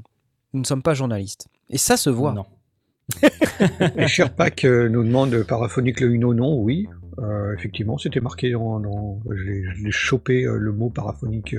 [0.53, 1.47] Nous ne sommes pas journalistes.
[1.69, 2.33] Et ça se voit.
[2.33, 2.45] Non.
[4.07, 6.87] Sherpak euh, nous demande paraphonique le Uno, non, oui.
[7.19, 9.19] Euh, effectivement, c'était marqué dans.
[9.31, 11.55] J'ai chopé euh, le mot paraphonique.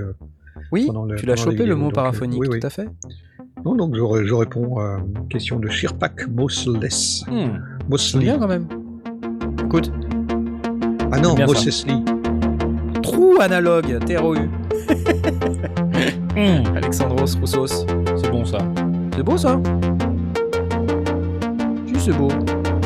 [0.71, 0.89] oui,
[1.19, 2.89] tu l'as chopé le mot paraphonique, tout à fait.
[3.65, 7.25] Non, donc je, je réponds à une question de Sherpak Mossless.
[7.29, 8.19] Hmm.
[8.19, 8.67] bien quand même.
[9.65, 9.93] Écoute.
[11.13, 12.03] Ah non, Mossesli.
[13.03, 14.37] Trou analogue, TROU.
[16.37, 16.77] Mmh.
[16.77, 17.87] Alexandros Roussos.
[18.17, 18.59] C'est bon ça.
[19.15, 19.61] C'est beau ça
[21.87, 22.29] Si, c'est beau.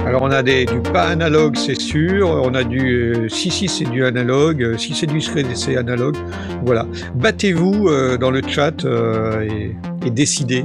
[0.04, 2.28] Alors on a des, du pas analogue, c'est sûr.
[2.28, 6.16] On a du euh, si si c'est du analogue, si c'est du c'est analogue.
[6.64, 6.86] Voilà.
[7.14, 10.64] Battez-vous euh, dans le chat euh, et, et, décidez.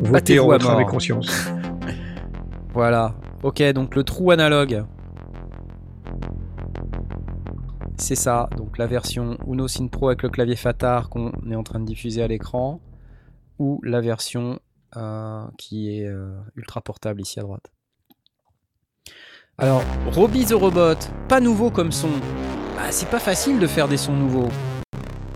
[0.00, 1.50] Votez en votre âme conscience.
[2.74, 3.14] voilà.
[3.42, 4.84] Ok, donc le trou analogue.
[8.00, 11.62] C'est ça, donc la version Uno Synth Pro avec le clavier Fatar qu'on est en
[11.62, 12.80] train de diffuser à l'écran,
[13.58, 14.58] ou la version
[14.96, 17.70] euh, qui est euh, ultra portable ici à droite.
[19.58, 20.94] Alors, Robbie the Robot,
[21.28, 22.08] pas nouveau comme son.
[22.74, 24.48] Bah, c'est pas facile de faire des sons nouveaux.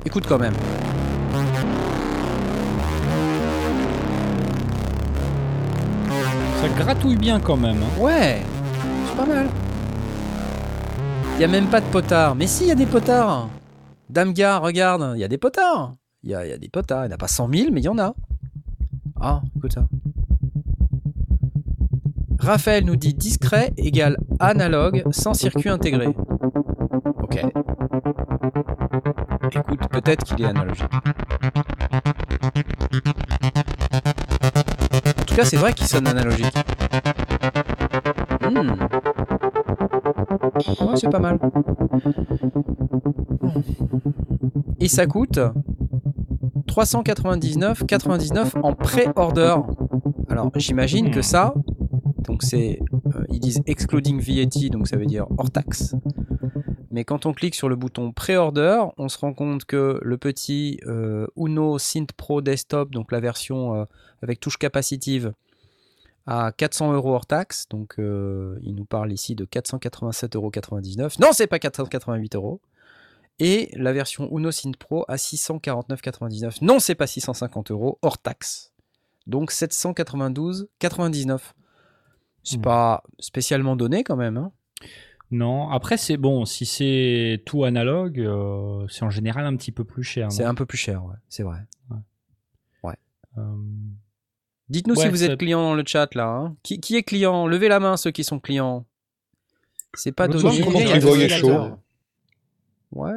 [0.06, 0.54] Écoute quand même.
[6.60, 7.76] Ça gratouille bien quand même.
[7.76, 8.00] Hein.
[8.00, 8.42] Ouais,
[9.06, 9.48] c'est pas mal.
[11.34, 12.36] Il n'y a même pas de potard.
[12.36, 13.48] Mais si, il y a des potards.
[14.08, 15.92] Damgar, regarde, il y a des potards.
[16.22, 17.06] Il y a, des potards.
[17.06, 18.14] Il n'y en a pas 100 000, mais il y en a.
[19.20, 19.88] Ah, écoute ça.
[22.38, 26.06] Raphaël nous dit discret égale analogue sans circuit intégré.
[27.20, 27.44] Ok.
[29.56, 30.86] Écoute, peut-être qu'il est analogique.
[34.94, 36.54] En tout cas, c'est vrai qu'il sonne analogique.
[38.40, 39.13] Hmm
[40.96, 41.38] c'est pas mal.
[44.80, 45.38] Et ça coûte
[46.66, 49.56] 399,99 en pré-order.
[50.28, 51.54] Alors j'imagine que ça,
[52.26, 52.80] donc c'est,
[53.14, 55.94] euh, ils disent excluding VAT, donc ça veut dire hors taxe.
[56.90, 60.78] Mais quand on clique sur le bouton pré-order, on se rend compte que le petit
[60.86, 63.84] euh, Uno Synth Pro Desktop, donc la version euh,
[64.22, 65.32] avec touche capacitive,
[66.26, 67.68] à 400 euros hors taxe.
[67.68, 70.50] Donc, euh, il nous parle ici de 487,99 euros.
[71.20, 72.60] Non, c'est pas 488 euros.
[73.40, 76.58] Et la version Uno Synth Pro à 649,99.
[76.62, 78.72] Non, c'est pas 650 euros hors taxe.
[79.26, 81.40] Donc 792,99.
[82.42, 82.62] C'est hmm.
[82.62, 84.36] pas spécialement donné quand même.
[84.36, 84.52] Hein.
[85.30, 89.84] non, après c'est bon, si c'est tout analogue, euh, c'est en général un petit peu
[89.84, 90.30] plus cher.
[90.30, 91.60] C'est un peu plus cher, ouais, c'est vrai.
[92.82, 92.94] Ouais.
[93.38, 93.56] Euh,
[94.68, 96.26] Dites-nous si vous êtes client dans le chat là.
[96.26, 96.56] Hein.
[96.62, 97.46] Qui, est client?
[97.46, 98.86] Levez la main ceux qui sont clients.
[99.94, 100.28] C'est pas
[101.28, 101.78] chaud
[102.92, 103.12] Ouais.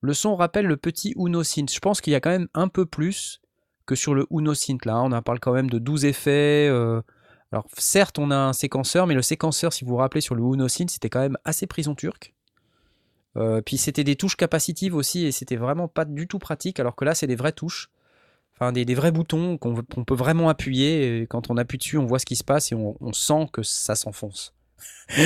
[0.00, 1.72] Le son rappelle le petit Uno Synth.
[1.72, 3.40] Je pense qu'il y a quand même un peu plus
[3.86, 4.84] que sur le Uno Synth.
[4.84, 6.68] Là, on en parle quand même de 12 effets.
[6.70, 7.00] Euh.
[7.52, 10.42] Alors, certes, on a un séquenceur, mais le séquenceur, si vous vous rappelez, sur le
[10.42, 12.34] Uno Synth, c'était quand même assez prison turque.
[13.36, 16.96] Euh, puis c'était des touches capacitives aussi, et c'était vraiment pas du tout pratique, alors
[16.96, 17.90] que là, c'est des vraies touches.
[18.56, 21.22] Enfin, des, vrais boutons qu'on peut vraiment appuyer.
[21.22, 23.62] Et quand on appuie dessus, on voit ce qui se passe et on sent que
[23.62, 24.54] ça s'enfonce.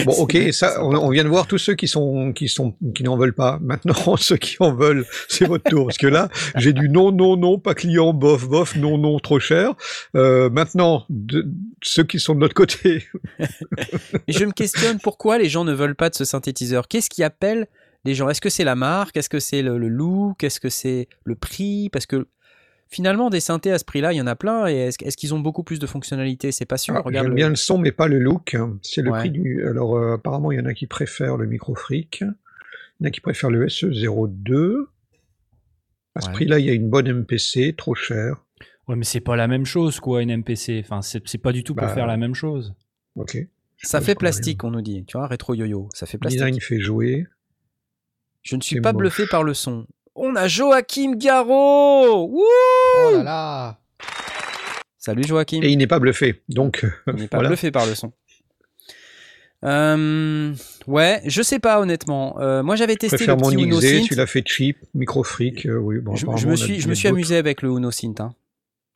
[0.05, 3.17] Bon, ok, ça, on, vient de voir tous ceux qui sont, qui sont, qui n'en
[3.17, 3.59] veulent pas.
[3.63, 5.87] Maintenant, ceux qui en veulent, c'est votre tour.
[5.87, 9.41] Parce que là, j'ai du non, non, non, pas client, bof, bof, non, non, trop
[9.41, 9.75] cher.
[10.15, 11.47] Euh, maintenant, de,
[11.83, 13.07] ceux qui sont de notre côté.
[14.29, 16.89] Je me questionne pourquoi les gens ne veulent pas de ce synthétiseur?
[16.89, 17.67] Qu'est-ce qui appelle
[18.05, 18.29] les gens?
[18.29, 19.17] Est-ce que c'est la marque?
[19.17, 20.43] Est-ce que c'est le, le look?
[20.43, 21.89] Est-ce que c'est le prix?
[21.91, 22.27] Parce que
[22.89, 24.69] finalement, des synthés à ce prix-là, il y en a plein.
[24.69, 26.53] Et est-ce, qu'ils ont beaucoup plus de fonctionnalités?
[26.53, 26.95] C'est pas sûr.
[26.97, 28.57] Ah, Regarde j'aime bien le son, mais pas le look.
[28.83, 29.67] C'est le prix du.
[29.67, 32.21] Alors, euh, apparemment, il y en a qui préfèrent le microfric.
[32.21, 34.87] Il y en a qui préfèrent le SE02.
[36.15, 38.45] À ce prix-là, il y a une bonne MPC, trop cher.
[38.89, 40.81] Ouais, mais c'est pas la même chose, quoi, une MPC.
[40.83, 42.75] Enfin, c'est, pas du tout pour bah, faire la même chose.
[43.15, 43.37] Ok.
[43.83, 45.05] Ça fait plastique, on nous dit.
[45.05, 46.41] Tu vois, rétro yo-yo, ça fait plastique.
[46.41, 47.27] Design fait jouer.
[48.43, 49.87] Je ne suis pas bluffé par le son.
[50.21, 53.79] On a Joachim Garraud Wouh Oh là là
[54.99, 55.61] Salut Joachim.
[55.63, 56.85] Et il n'est pas bluffé, donc.
[57.07, 58.13] Il n'est pas bluffé par le son.
[59.65, 60.53] Euh,
[60.89, 62.41] ouais, je sais pas honnêtement.
[62.41, 64.07] Euh, moi j'avais testé le petit Uno Synth.
[64.07, 65.67] Tu l'as fait cheap, micro fric.
[65.67, 68.21] Euh, oui, bon, je, me suis, je me suis amusé avec le Uno Synth.
[68.21, 68.35] Hein.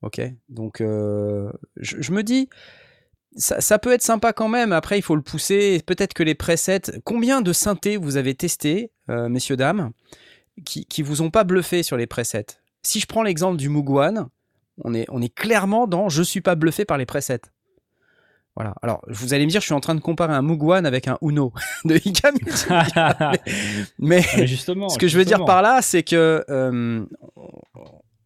[0.02, 2.48] Ok, donc je, me dis,
[3.36, 4.72] ça, ça, peut être sympa quand même.
[4.72, 5.80] Après, il faut le pousser.
[5.86, 7.00] Peut-être que les presets.
[7.04, 9.92] Combien de synthés vous avez testé, messieurs dames?
[10.64, 12.46] Qui, qui vous ont pas bluffé sur les presets.
[12.82, 14.28] Si je prends l'exemple du Mugwan,
[14.84, 17.40] on est, on est clairement dans je suis pas bluffé par les presets.
[18.54, 18.74] Voilà.
[18.82, 21.16] Alors, vous allez me dire, je suis en train de comparer un Mugwan avec un
[21.22, 21.52] Uno
[21.84, 22.32] de Ika
[23.98, 27.04] mais, mais, justement, ce que je veux dire par là, c'est que euh,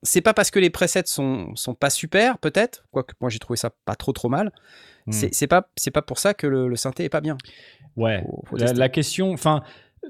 [0.03, 3.57] c'est pas parce que les presets sont, sont pas super, peut-être, quoique moi j'ai trouvé
[3.57, 4.53] ça pas trop trop mal.
[5.07, 5.13] Hmm.
[5.13, 7.37] C'est pas pas pour ça que le, synthé est pas bien.
[7.97, 8.25] Ouais.
[8.53, 9.63] la, la, question, enfin,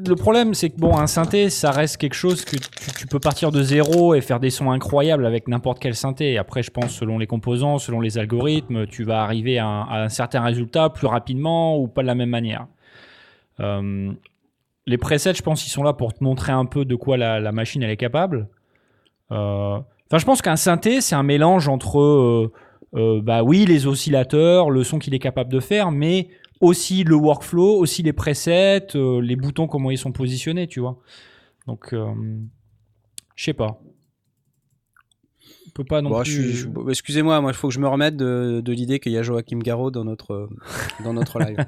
[0.05, 3.51] le problème, c'est que bon, un synthé, ça reste quelque chose que tu, peux partir
[3.51, 6.39] de zéro et faire des sons incroyables avec n'importe quel synthé.
[6.39, 10.43] Après, je pense, selon les composants, selon les algorithmes, tu vas arriver à un, certain
[10.43, 12.67] résultat plus rapidement ou pas de la même manière.
[13.61, 14.13] Euh,
[14.87, 17.53] les presets, je pense, ils sont là pour te montrer un peu de quoi la,
[17.53, 18.49] machine elle est capable.
[19.33, 19.79] Euh,
[20.11, 22.51] enfin, je pense qu'un synthé, c'est un mélange entre,
[22.95, 26.29] euh, bah oui, les oscillateurs, le son qu'il est capable de faire, mais
[26.61, 30.99] aussi le workflow, aussi les presets, euh, les boutons, comment ils sont positionnés, tu vois.
[31.67, 32.13] Donc, euh,
[33.35, 33.81] je sais pas.
[35.67, 36.69] On peut pas non plus.
[36.89, 39.91] Excusez-moi, moi, il faut que je me remette de, l'idée qu'il y a Joachim Garraud
[39.91, 40.49] dans notre, euh,
[41.05, 41.59] dans notre live.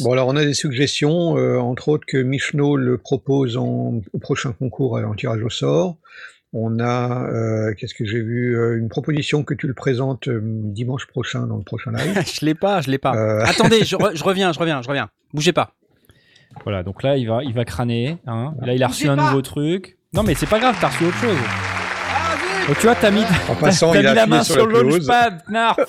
[0.00, 4.52] Bon, alors on a des suggestions, entre autres que Michno le propose en, au prochain
[4.52, 5.98] concours en tirage au sort.
[6.56, 10.38] On a, euh, qu'est-ce que j'ai vu, euh, une proposition que tu le présentes euh,
[10.40, 12.22] dimanche prochain dans le prochain live.
[12.40, 13.10] je l'ai pas, je l'ai pas.
[13.44, 15.10] Attendez, je, reviens, je reviens, je reviens.
[15.32, 15.72] Bougez pas.
[16.62, 18.18] Voilà, donc là il va, il va crâner.
[18.28, 18.54] Hein.
[18.62, 19.98] Là il a reçu un nouveau truc.
[20.12, 21.36] Non mais c'est pas grave, t'as reçu autre chose.
[21.42, 22.36] Ah,
[22.68, 25.80] donc tu vois, t'as mis, en passant, mis la main sur, le launchpad, Knarf.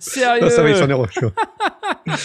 [0.00, 0.44] Sérieux.
[0.44, 0.94] Non, ça va, il s'en est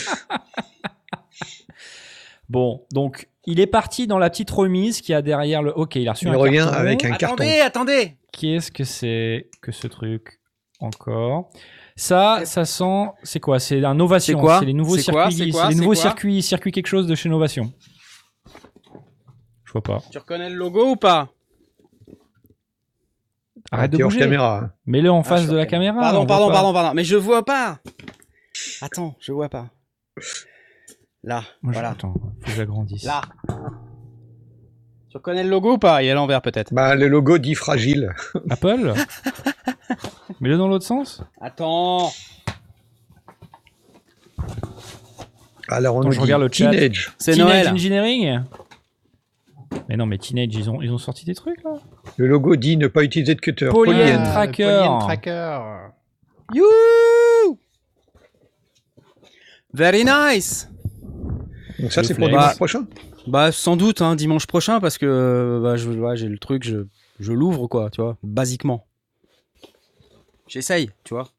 [2.52, 5.72] Bon, donc il est parti dans la petite remise qui a derrière le.
[5.72, 7.36] Ok, il a reçu il revient avec un carton.
[7.36, 8.16] Attendez, attendez.
[8.34, 10.42] Qu'est-ce que c'est que ce truc
[10.82, 11.50] encore?
[11.96, 13.06] Ça, ça sent.
[13.24, 13.60] C'est quoi?
[13.60, 14.38] C'est un Novation.
[14.38, 14.60] C'est quoi?
[14.60, 15.34] les nouveaux circuits.
[15.34, 17.72] C'est les nouveaux circuits, circuits quelque chose de chez Novation.
[19.64, 20.04] Je vois pas.
[20.12, 21.30] Tu reconnais le logo ou pas?
[23.72, 24.20] Arrête de bouger.
[24.20, 24.72] caméra.
[24.86, 26.02] Mets-le en ah, face de la caméra.
[26.02, 26.94] Pardon, pardon, pardon, pardon.
[26.96, 27.80] Mais je vois pas.
[28.82, 29.70] Attends, je vois pas.
[31.24, 31.92] Là, voilà.
[31.92, 33.04] Attends, faut que j'agrandisse.
[33.04, 33.22] Là.
[35.10, 36.02] Tu reconnais le logo ou pas?
[36.02, 36.74] Il est à l'envers peut-être.
[36.74, 38.14] Bah le logo dit fragile.
[38.50, 38.94] Apple?
[40.40, 41.22] Mets-le dans l'autre sens?
[41.40, 42.10] Attends.
[45.68, 46.72] Alors on je regarde le chat.
[46.72, 47.14] Teenage.
[47.20, 47.68] C'est Noël.
[47.68, 48.42] Engineering?
[49.90, 51.76] Mais non, mais Teenage, ils ont, ils ont sorti des trucs là.
[52.18, 53.70] Le logo dit ne pas utiliser de cutter.
[53.70, 54.88] Polyene Tracker.
[55.02, 55.60] Tracker.
[56.54, 56.66] You.
[59.74, 60.71] Very nice.
[61.82, 62.86] Donc ça, c'est pour dimanche prochain
[63.28, 66.86] Bah, sans doute, hein, dimanche prochain, parce que bah, je, j'ai le truc, je,
[67.20, 68.86] je l'ouvre, quoi, tu vois, basiquement.
[70.48, 71.30] J'essaye, tu vois.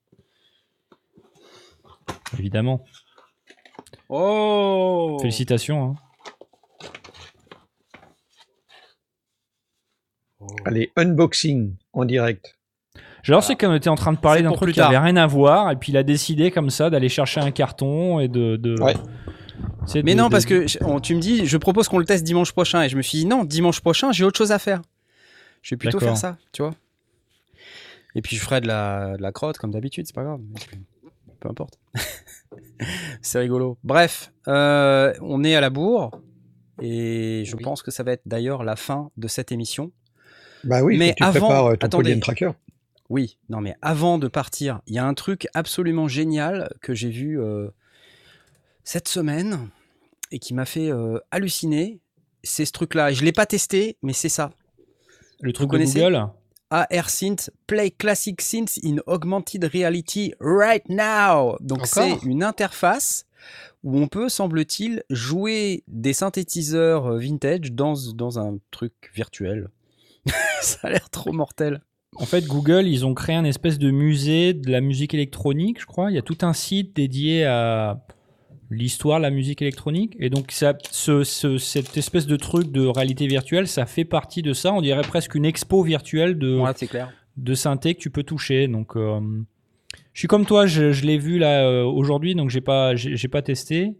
[2.39, 2.85] Évidemment.
[4.09, 5.85] Oh Félicitations.
[5.85, 5.95] Hein.
[10.65, 12.59] Allez, unboxing en direct.
[13.23, 15.71] Genre, c'est qu'on était en train de parler d'un truc qui avait rien à voir,
[15.71, 18.75] et puis il a décidé comme ça d'aller chercher un carton et de, de,
[20.05, 20.67] Mais non, parce que
[21.01, 22.83] tu me dis, je propose qu'on le teste dimanche prochain.
[22.83, 24.83] Et je me suis dit, non, dimanche prochain, j'ai autre chose à faire.
[25.63, 26.75] Je vais plutôt faire ça, tu vois.
[28.15, 30.41] Et puis je ferai de la, de la crotte comme d'habitude, c'est pas grave.
[31.41, 31.79] Peu importe.
[33.23, 33.79] c'est rigolo.
[33.85, 36.11] Bref, euh, on est à la bourre.
[36.81, 39.93] Et je pense que ça va être d'ailleurs la fin de cette émission.
[40.65, 42.51] Bah oui, mais tu avant, prépares euh, ton attendez, tracker.
[43.09, 47.11] Oui, non mais avant de partir, il y a un truc absolument génial que j'ai
[47.11, 47.69] vu euh,
[48.85, 49.69] cette semaine
[50.31, 50.91] et qui m'a fait
[51.31, 52.01] halluciner.
[52.43, 53.13] C'est ce truc-là.
[53.13, 54.51] Je l'ai pas testé, mais c'est ça.
[55.41, 56.29] Le truc Vous de Google
[56.73, 61.57] AR Synth Play Classic Synth in Augmented Reality Right Now.
[61.61, 63.27] Donc c'est une interface
[63.85, 69.69] où on peut, semble-t-il, jouer des synthétiseurs euh, vintage dans, dans un truc virtuel.
[70.63, 71.83] Ça a l'air trop mortel.
[72.17, 75.87] En fait, Google, ils ont créé un espèce de musée de la musique électronique, je
[75.87, 76.11] crois.
[76.11, 78.05] Il y a tout un site dédié à
[78.73, 80.17] l'histoire la musique électronique.
[80.19, 84.73] Et donc, ça, cette espèce de truc de réalité virtuelle, ça fait partie de ça.
[84.73, 86.61] On dirait presque une expo virtuelle de,
[87.37, 88.69] de synthé que tu peux toucher.
[88.69, 89.21] Donc, euh,
[90.13, 93.43] je suis comme toi, je, l'ai vu là euh, aujourd'hui, donc j'ai pas, j'ai, pas
[93.43, 93.97] testé.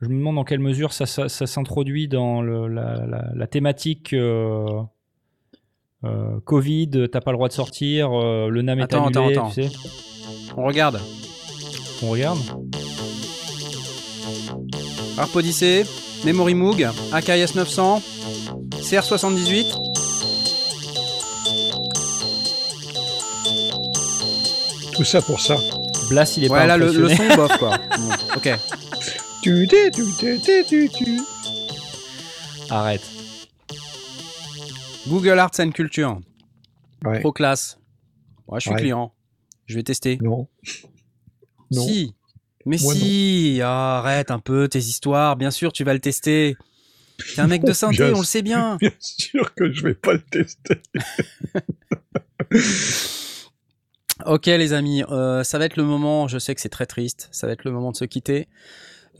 [0.00, 4.82] Je me demande dans quelle mesure ça, ça, s'introduit dans le, la, thématique euh,
[6.44, 9.70] Covid, t'as pas le droit de sortir, le NAM est attends, annulé, attends, attends.
[10.56, 11.00] On regarde.
[12.02, 12.38] On regarde
[15.18, 15.84] Harp Odyssey,
[16.24, 18.02] Memory Moog, AKS 900,
[18.80, 19.92] CR78.
[24.94, 25.56] Tout ça pour ça.
[26.08, 27.78] Blast, il est ouais, là, le, le, son bof, quoi.
[28.36, 28.50] ok.
[29.42, 31.20] Tu, tu, tu, tu, tu,
[32.70, 33.02] Arrête.
[35.08, 36.20] Google Arts and Culture.
[37.04, 37.20] Ouais.
[37.20, 37.78] Pro classe.
[38.46, 39.12] Ouais, je suis client.
[39.66, 40.18] Je vais tester.
[40.22, 40.48] Non.
[41.70, 41.86] non.
[41.86, 42.14] Si.
[42.66, 45.36] Mais si, arrête un peu tes histoires.
[45.36, 46.56] Bien sûr, tu vas le tester.
[47.34, 48.76] T'es un mec de synthé, on le sait bien.
[48.80, 50.80] Bien sûr que je vais pas le tester.
[54.26, 57.28] ok les amis, euh, ça va être le moment, je sais que c'est très triste,
[57.32, 58.48] ça va être le moment de se quitter.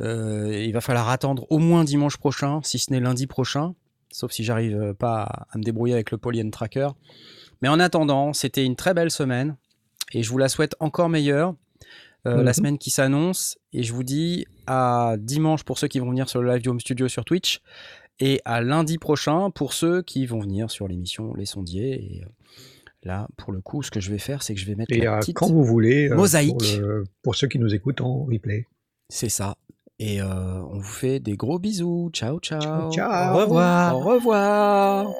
[0.00, 3.74] Euh, il va falloir attendre au moins dimanche prochain, si ce n'est lundi prochain,
[4.10, 6.88] sauf si j'arrive euh, pas à me débrouiller avec le Polyen Tracker.
[7.60, 9.56] Mais en attendant, c'était une très belle semaine
[10.12, 11.54] et je vous la souhaite encore meilleure.
[12.26, 12.52] Euh, la mhm.
[12.52, 13.58] semaine qui s'annonce.
[13.72, 16.68] Et je vous dis à dimanche pour ceux qui vont venir sur le live du
[16.68, 17.60] Home Studio sur Twitch.
[18.20, 21.94] Et à lundi prochain pour ceux qui vont venir sur l'émission Les Sondiers.
[21.94, 22.28] Et euh,
[23.02, 25.00] là, pour le coup, ce que je vais faire, c'est que je vais mettre et
[25.00, 26.80] la petite quand vous voulez, euh, mosaïque.
[27.22, 28.66] Pour, ceux qui nous écoutent en replay.
[29.08, 29.56] C'est ça.
[29.98, 32.10] Et on vous fait des gros bisous.
[32.12, 32.90] Ciao, ciao.
[32.92, 33.34] ciao.
[33.34, 33.96] Au revoir.
[33.96, 35.12] Au revoir.